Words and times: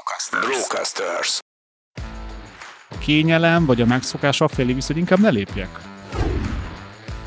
Brocasters. 0.00 0.46
Brocasters. 0.46 1.38
A 2.90 2.98
kényelem 2.98 3.66
vagy 3.66 3.80
a 3.80 3.86
megszokás 3.86 4.40
afelé 4.40 4.72
visz, 4.72 4.86
hogy 4.86 4.96
inkább 4.96 5.18
ne 5.18 5.28
lépjek. 5.28 5.68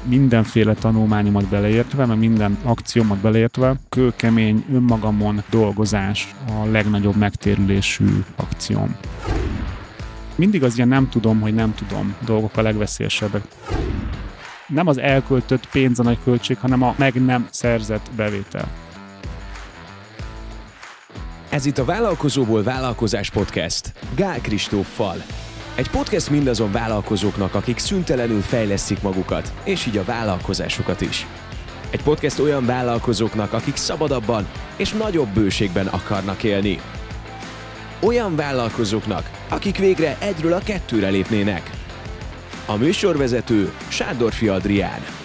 Mindenféle 0.03 0.73
tanulmányomat 0.73 1.47
beleértve, 1.47 2.05
mert 2.05 2.19
minden 2.19 2.57
akciómat 2.63 3.17
beleértve, 3.17 3.75
kőkemény 3.89 4.65
önmagamon 4.71 5.43
dolgozás 5.49 6.35
a 6.47 6.65
legnagyobb 6.65 7.15
megtérülésű 7.15 8.23
akcióm. 8.35 8.95
Mindig 10.35 10.63
az 10.63 10.75
ilyen 10.75 10.87
nem 10.87 11.09
tudom, 11.09 11.41
hogy 11.41 11.53
nem 11.53 11.75
tudom 11.75 12.15
dolgok 12.25 12.57
a 12.57 12.61
legveszélyesebbek. 12.61 13.43
Nem 14.67 14.87
az 14.87 14.97
elköltött 14.97 15.69
pénz 15.69 15.99
a 15.99 16.03
nagy 16.03 16.19
költség, 16.23 16.57
hanem 16.57 16.81
a 16.81 16.95
meg 16.97 17.25
nem 17.25 17.47
szerzett 17.51 18.09
bevétel. 18.15 18.67
Ez 21.53 21.65
itt 21.65 21.77
a 21.77 21.85
Vállalkozóból 21.85 22.63
Vállalkozás 22.63 23.29
Podcast 23.29 23.93
Gál 24.15 24.41
Kristóffal. 24.41 25.23
Egy 25.75 25.89
podcast 25.89 26.29
mindazon 26.29 26.71
vállalkozóknak, 26.71 27.55
akik 27.55 27.77
szüntelenül 27.77 28.41
fejlesztik 28.41 29.01
magukat, 29.01 29.53
és 29.63 29.85
így 29.85 29.97
a 29.97 30.03
vállalkozásukat 30.03 31.01
is. 31.01 31.27
Egy 31.89 32.03
podcast 32.03 32.39
olyan 32.39 32.65
vállalkozóknak, 32.65 33.53
akik 33.53 33.75
szabadabban 33.75 34.47
és 34.75 34.91
nagyobb 34.91 35.27
bőségben 35.27 35.87
akarnak 35.87 36.43
élni. 36.43 36.79
Olyan 37.99 38.35
vállalkozóknak, 38.35 39.29
akik 39.49 39.77
végre 39.77 40.17
egyről 40.19 40.53
a 40.53 40.59
kettőre 40.63 41.09
lépnének. 41.09 41.69
A 42.65 42.75
műsorvezető 42.75 43.73
Sándorfi 43.87 44.47
Adrián. 44.47 45.22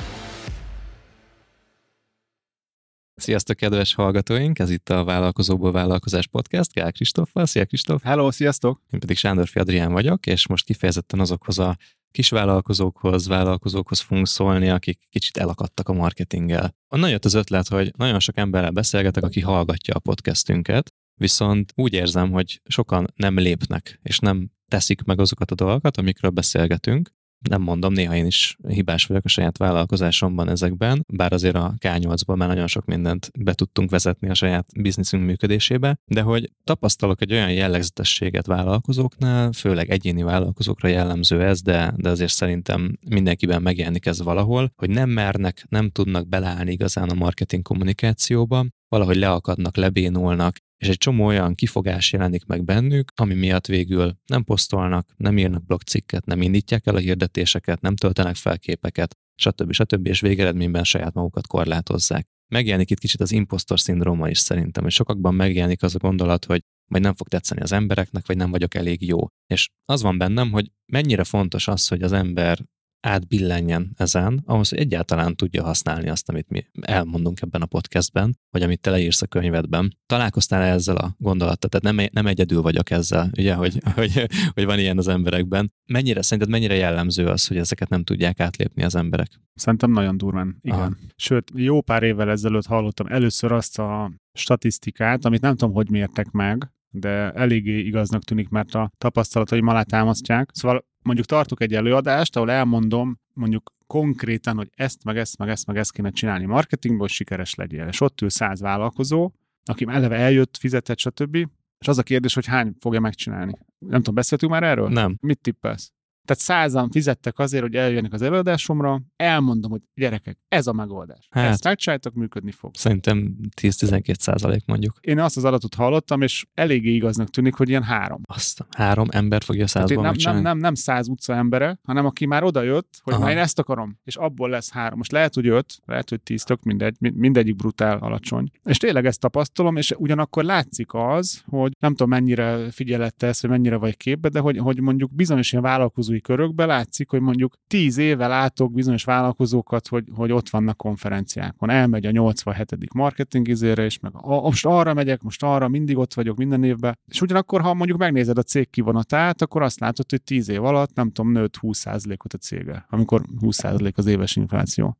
Sziasztok, 3.19 3.57
kedves 3.57 3.95
hallgatóink! 3.95 4.59
Ez 4.59 4.71
itt 4.71 4.89
a 4.89 5.05
Vállalkozóból 5.05 5.73
Vállalkozás 5.73 6.27
Podcast. 6.27 6.73
Gál 6.73 6.93
Kristóffal. 6.93 7.47
Szia, 7.47 7.65
Kristóf! 7.65 8.03
Hello, 8.03 8.31
sziasztok! 8.31 8.83
Én 8.91 9.01
pedig 9.01 9.17
Sándor 9.17 9.49
Adrián 9.55 9.93
vagyok, 9.93 10.27
és 10.27 10.47
most 10.47 10.65
kifejezetten 10.65 11.21
azokhoz 11.21 11.59
a 11.59 11.77
kis 12.11 12.29
vállalkozókhoz, 12.29 13.29
vállalkozókhoz 13.29 14.01
fogunk 14.01 14.27
szólni, 14.27 14.69
akik 14.69 14.99
kicsit 15.11 15.37
elakadtak 15.37 15.89
a 15.89 15.93
marketinggel. 15.93 16.75
Onnan 16.89 17.11
jött 17.11 17.25
az 17.25 17.35
ötlet, 17.35 17.69
hogy 17.69 17.93
nagyon 17.97 18.21
sok 18.21 18.37
emberrel 18.37 18.71
beszélgetek, 18.71 19.23
aki 19.23 19.41
hallgatja 19.41 19.95
a 19.95 19.99
podcastünket, 19.99 20.93
viszont 21.15 21.73
úgy 21.75 21.93
érzem, 21.93 22.31
hogy 22.31 22.61
sokan 22.65 23.07
nem 23.17 23.39
lépnek, 23.39 24.01
és 24.03 24.19
nem 24.19 24.51
teszik 24.69 25.03
meg 25.03 25.21
azokat 25.21 25.51
a 25.51 25.55
dolgokat, 25.55 25.97
amikről 25.97 26.31
beszélgetünk, 26.31 27.11
nem 27.49 27.63
mondom, 27.63 27.93
néha 27.93 28.15
én 28.15 28.27
is 28.27 28.57
hibás 28.69 29.07
vagyok 29.07 29.25
a 29.25 29.29
saját 29.29 29.57
vállalkozásomban 29.57 30.49
ezekben, 30.49 31.05
bár 31.13 31.33
azért 31.33 31.55
a 31.55 31.75
K8-ból 31.79 32.37
már 32.37 32.49
nagyon 32.49 32.67
sok 32.67 32.85
mindent 32.85 33.31
be 33.39 33.53
tudtunk 33.53 33.91
vezetni 33.91 34.29
a 34.29 34.35
saját 34.35 34.67
bizniszünk 34.81 35.25
működésébe, 35.25 35.99
de 36.07 36.23
hogy 36.23 36.53
tapasztalok 36.65 37.21
egy 37.23 37.33
olyan 37.33 37.53
jellegzetességet 37.53 38.47
vállalkozóknál, 38.47 39.53
főleg 39.53 39.91
egyéni 39.91 40.23
vállalkozókra 40.23 40.89
jellemző 40.89 41.43
ez, 41.43 41.63
de, 41.63 41.95
de 41.97 42.09
azért 42.09 42.33
szerintem 42.33 42.99
mindenkiben 43.09 43.63
megjelenik 43.63 44.07
ez 44.07 44.23
valahol, 44.23 44.73
hogy 44.77 44.91
nem 44.91 45.11
mernek, 45.11 45.67
nem 45.69 45.91
tudnak 45.91 46.29
beleállni 46.29 46.73
igazán 46.73 47.09
a 47.09 47.15
marketing 47.15 47.63
kommunikációba, 47.63 48.67
valahogy 48.89 49.17
leakadnak, 49.17 49.77
lebénulnak, 49.77 50.57
és 50.79 50.89
egy 50.89 50.97
csomó 50.97 51.27
olyan 51.27 51.55
kifogás 51.55 52.13
jelenik 52.13 52.45
meg 52.45 52.65
bennük, 52.65 53.13
ami 53.15 53.35
miatt 53.35 53.67
végül 53.67 54.19
nem 54.27 54.45
posztolnak, 54.45 55.15
nem 55.17 55.39
írnak 55.39 55.65
blogcikket, 55.65 56.25
nem 56.25 56.43
indítják 56.43 56.87
el 56.87 56.95
a 56.95 56.99
hirdetéseket, 56.99 57.81
nem 57.81 57.97
töltenek 57.97 58.35
fel 58.35 58.59
képeket, 58.59 59.17
stb. 59.35 59.73
stb. 59.73 60.07
és 60.07 60.21
végeredményben 60.21 60.85
saját 60.85 61.15
magukat 61.15 61.47
korlátozzák. 61.47 62.27
Megjelenik 62.53 62.91
itt 62.91 62.99
kicsit 62.99 63.21
az 63.21 63.33
impostor 63.33 63.81
szindróma 63.81 64.29
is 64.29 64.39
szerintem, 64.39 64.83
hogy 64.83 64.93
sokakban 64.93 65.35
megjelenik 65.35 65.83
az 65.83 65.95
a 65.95 65.99
gondolat, 65.99 66.45
hogy 66.45 66.63
majd 66.91 67.03
nem 67.03 67.15
fog 67.15 67.29
tetszeni 67.29 67.61
az 67.61 67.73
embereknek, 67.73 68.27
vagy 68.27 68.37
nem 68.37 68.51
vagyok 68.51 68.75
elég 68.75 69.07
jó. 69.07 69.27
És 69.47 69.71
az 69.85 70.03
van 70.03 70.19
bennem, 70.19 70.51
hogy 70.51 70.71
mennyire 70.93 71.25
fontos 71.25 71.69
az, 71.69 71.89
hogy 71.89 72.03
az 72.03 72.13
ember 72.13 72.59
átbillenjen 73.01 73.93
ezen, 73.97 74.43
ahhoz, 74.45 74.69
hogy 74.69 74.79
egyáltalán 74.79 75.37
tudja 75.37 75.63
használni 75.63 76.09
azt, 76.09 76.29
amit 76.29 76.49
mi 76.49 76.67
elmondunk 76.81 77.43
ebben 77.43 77.63
a 77.63 77.67
podcastben, 77.67 78.39
vagy 78.51 78.63
amit 78.63 78.81
te 78.81 78.91
leírsz 78.91 79.23
a 79.23 79.27
könyvedben. 79.27 79.97
Találkoztál 80.07 80.63
-e 80.63 80.73
ezzel 80.73 80.97
a 80.97 81.15
gondolattal? 81.19 81.71
Tehát 81.71 81.97
nem, 81.97 82.07
nem 82.13 82.27
egyedül 82.27 82.63
vagyok 82.63 82.91
ezzel, 82.91 83.31
ugye, 83.37 83.55
hogy, 83.55 83.79
hogy, 83.95 84.27
hogy 84.53 84.65
van 84.65 84.79
ilyen 84.79 84.99
az 84.99 85.09
emberekben. 85.09 85.73
Mennyire, 85.87 86.23
szerinted 86.23 86.53
mennyire 86.53 86.75
jellemző 86.75 87.27
az, 87.27 87.47
hogy 87.47 87.57
ezeket 87.57 87.89
nem 87.89 88.05
tudják 88.05 88.41
átlépni 88.41 88.85
az 88.85 88.95
emberek? 88.95 89.29
Szerintem 89.55 89.91
nagyon 89.91 90.17
durván, 90.17 90.59
igen. 90.63 90.79
Aha. 90.79 90.97
Sőt, 91.17 91.51
jó 91.55 91.81
pár 91.81 92.03
évvel 92.03 92.31
ezelőtt 92.31 92.67
hallottam 92.67 93.07
először 93.07 93.53
azt 93.53 93.79
a 93.79 94.13
statisztikát, 94.33 95.25
amit 95.25 95.41
nem 95.41 95.57
tudom, 95.57 95.75
hogy 95.75 95.91
mértek 95.91 96.31
meg, 96.31 96.73
de 96.91 97.31
eléggé 97.31 97.79
igaznak 97.79 98.25
tűnik, 98.25 98.49
mert 98.49 98.75
a 98.75 98.91
tapasztalataim 98.99 99.67
alá 99.67 99.83
támasztják. 99.83 100.51
Szóval 100.53 100.85
mondjuk 101.09 101.29
tartok 101.29 101.63
egy 101.63 101.75
előadást, 101.75 102.37
ahol 102.37 102.51
elmondom 102.51 103.21
mondjuk 103.33 103.73
konkrétan, 103.87 104.57
hogy 104.57 104.71
ezt, 104.75 105.05
meg 105.05 105.17
ezt, 105.17 105.39
meg 105.39 105.49
ezt, 105.49 105.67
meg 105.67 105.77
ezt 105.77 105.93
kéne 105.93 106.11
csinálni 106.11 106.45
marketingból, 106.45 107.01
hogy 107.01 107.11
sikeres 107.11 107.55
legyél. 107.55 107.87
És 107.87 108.01
ott 108.01 108.21
ül 108.21 108.31
száz 108.31 108.61
vállalkozó, 108.61 109.31
aki 109.65 109.87
eleve 109.89 110.17
eljött, 110.17 110.57
fizetett, 110.57 110.99
stb. 110.99 111.35
És 111.79 111.89
az 111.89 111.99
a 111.99 112.03
kérdés, 112.03 112.35
hogy 112.35 112.47
hány 112.47 112.75
fogja 112.81 113.01
megcsinálni. 113.01 113.53
Nem 113.79 113.99
tudom, 113.99 114.15
beszéltünk 114.15 114.53
már 114.53 114.63
erről? 114.63 114.89
Nem. 114.89 115.17
Mit 115.21 115.41
tippelsz? 115.41 115.93
Tehát 116.29 116.43
százan 116.43 116.91
fizettek 116.91 117.39
azért, 117.39 117.63
hogy 117.63 117.75
eljönnek 117.75 118.13
az 118.13 118.23
előadásomra, 118.23 119.01
elmondom, 119.17 119.71
hogy 119.71 119.81
gyerekek, 119.95 120.39
ez 120.49 120.67
a 120.67 120.73
megoldás. 120.73 121.29
Hát, 121.31 121.51
Ezt 121.51 121.65
megcsináljátok, 121.65 122.15
működni 122.15 122.51
fog. 122.51 122.71
Szerintem 122.75 123.37
10-12 123.61 124.19
százalék 124.19 124.65
mondjuk. 124.67 124.99
Én 125.01 125.19
azt 125.19 125.37
az 125.37 125.45
adatot 125.45 125.75
hallottam, 125.75 126.23
és 126.23 126.45
eléggé 126.55 126.95
igaznak 126.95 127.29
tűnik, 127.29 127.55
hogy 127.55 127.69
ilyen 127.69 127.83
három. 127.83 128.21
Azt 128.25 128.67
három 128.77 129.07
ember 129.11 129.43
fogja 129.43 129.67
százban 129.67 130.03
nem, 130.03 130.15
nem, 130.19 130.43
nem, 130.43 130.59
nem 130.59 130.75
száz 130.75 131.09
utca 131.09 131.35
embere, 131.35 131.79
hanem 131.83 132.07
aki 132.07 132.27
már 132.27 132.43
odajött, 132.43 133.01
hogy 133.03 133.19
már 133.19 133.31
én 133.31 133.39
ezt 133.39 133.59
akarom, 133.59 133.99
és 134.05 134.17
abból 134.17 134.49
lesz 134.49 134.71
három. 134.71 134.99
Most 134.99 135.13
lehet, 135.13 135.35
hogy 135.35 135.49
öt, 135.49 135.81
lehet, 135.85 136.09
hogy 136.09 136.21
tíz, 136.21 136.43
tök 136.43 136.63
mindegy, 136.63 136.97
mindegyik 136.99 137.57
brutál 137.57 137.99
alacsony. 137.99 138.51
És 138.65 138.77
tényleg 138.77 139.07
ezt 139.07 139.21
tapasztalom, 139.21 139.77
és 139.77 139.95
ugyanakkor 139.97 140.45
látszik 140.45 140.95
az, 140.95 141.43
hogy 141.47 141.73
nem 141.79 141.91
tudom 141.91 142.09
mennyire 142.09 142.71
figyelette 142.71 143.27
ezt, 143.27 143.41
hogy 143.41 143.51
mennyire 143.51 143.77
vagy 143.77 143.97
képbe, 143.97 144.29
de 144.29 144.41
hogy, 144.41 144.59
hogy 144.59 144.81
mondjuk 144.81 145.15
bizonyos 145.15 145.53
ilyen 145.53 145.65
vállalkozói 145.65 146.18
vállalkozói 146.19 146.21
körökbe 146.21 146.67
látszik, 146.67 147.11
hogy 147.11 147.21
mondjuk 147.21 147.55
tíz 147.67 147.99
éve 147.99 148.27
látok 148.27 148.73
bizonyos 148.73 149.05
vállalkozókat, 149.05 149.89
hogy, 149.89 150.05
hogy 150.15 150.33
ott 150.33 150.49
vannak 150.49 150.77
konferenciákon. 150.77 151.71
Elmegy 151.71 152.07
a 152.07 152.11
87. 152.11 152.95
marketing 152.95 153.49
izére, 153.49 153.85
és 153.85 153.99
meg 153.99 154.13
a, 154.15 154.41
most 154.41 154.67
arra 154.67 154.95
megyek, 154.95 155.23
most 155.23 155.43
arra, 155.43 155.69
mindig 155.69 155.97
ott 155.97 156.15
vagyok 156.15 156.37
minden 156.37 156.65
évben. 156.65 156.99
És 157.07 157.21
ugyanakkor, 157.21 157.61
ha 157.61 157.75
mondjuk 157.75 157.99
megnézed 157.99 158.39
a 158.39 158.43
cég 158.43 158.71
kivonatát, 158.71 159.43
akkor 159.43 159.63
azt 159.63 159.81
látod, 159.81 160.11
hogy 160.11 160.23
tíz 160.23 160.49
év 160.49 160.65
alatt, 160.65 160.95
nem 160.95 161.11
tudom, 161.11 161.33
nőtt 161.33 161.59
20%-ot 161.61 162.33
a 162.33 162.39
cége, 162.39 162.87
amikor 162.91 163.23
20% 163.41 163.95
az 163.95 164.07
éves 164.07 164.37
infláció. 164.37 164.97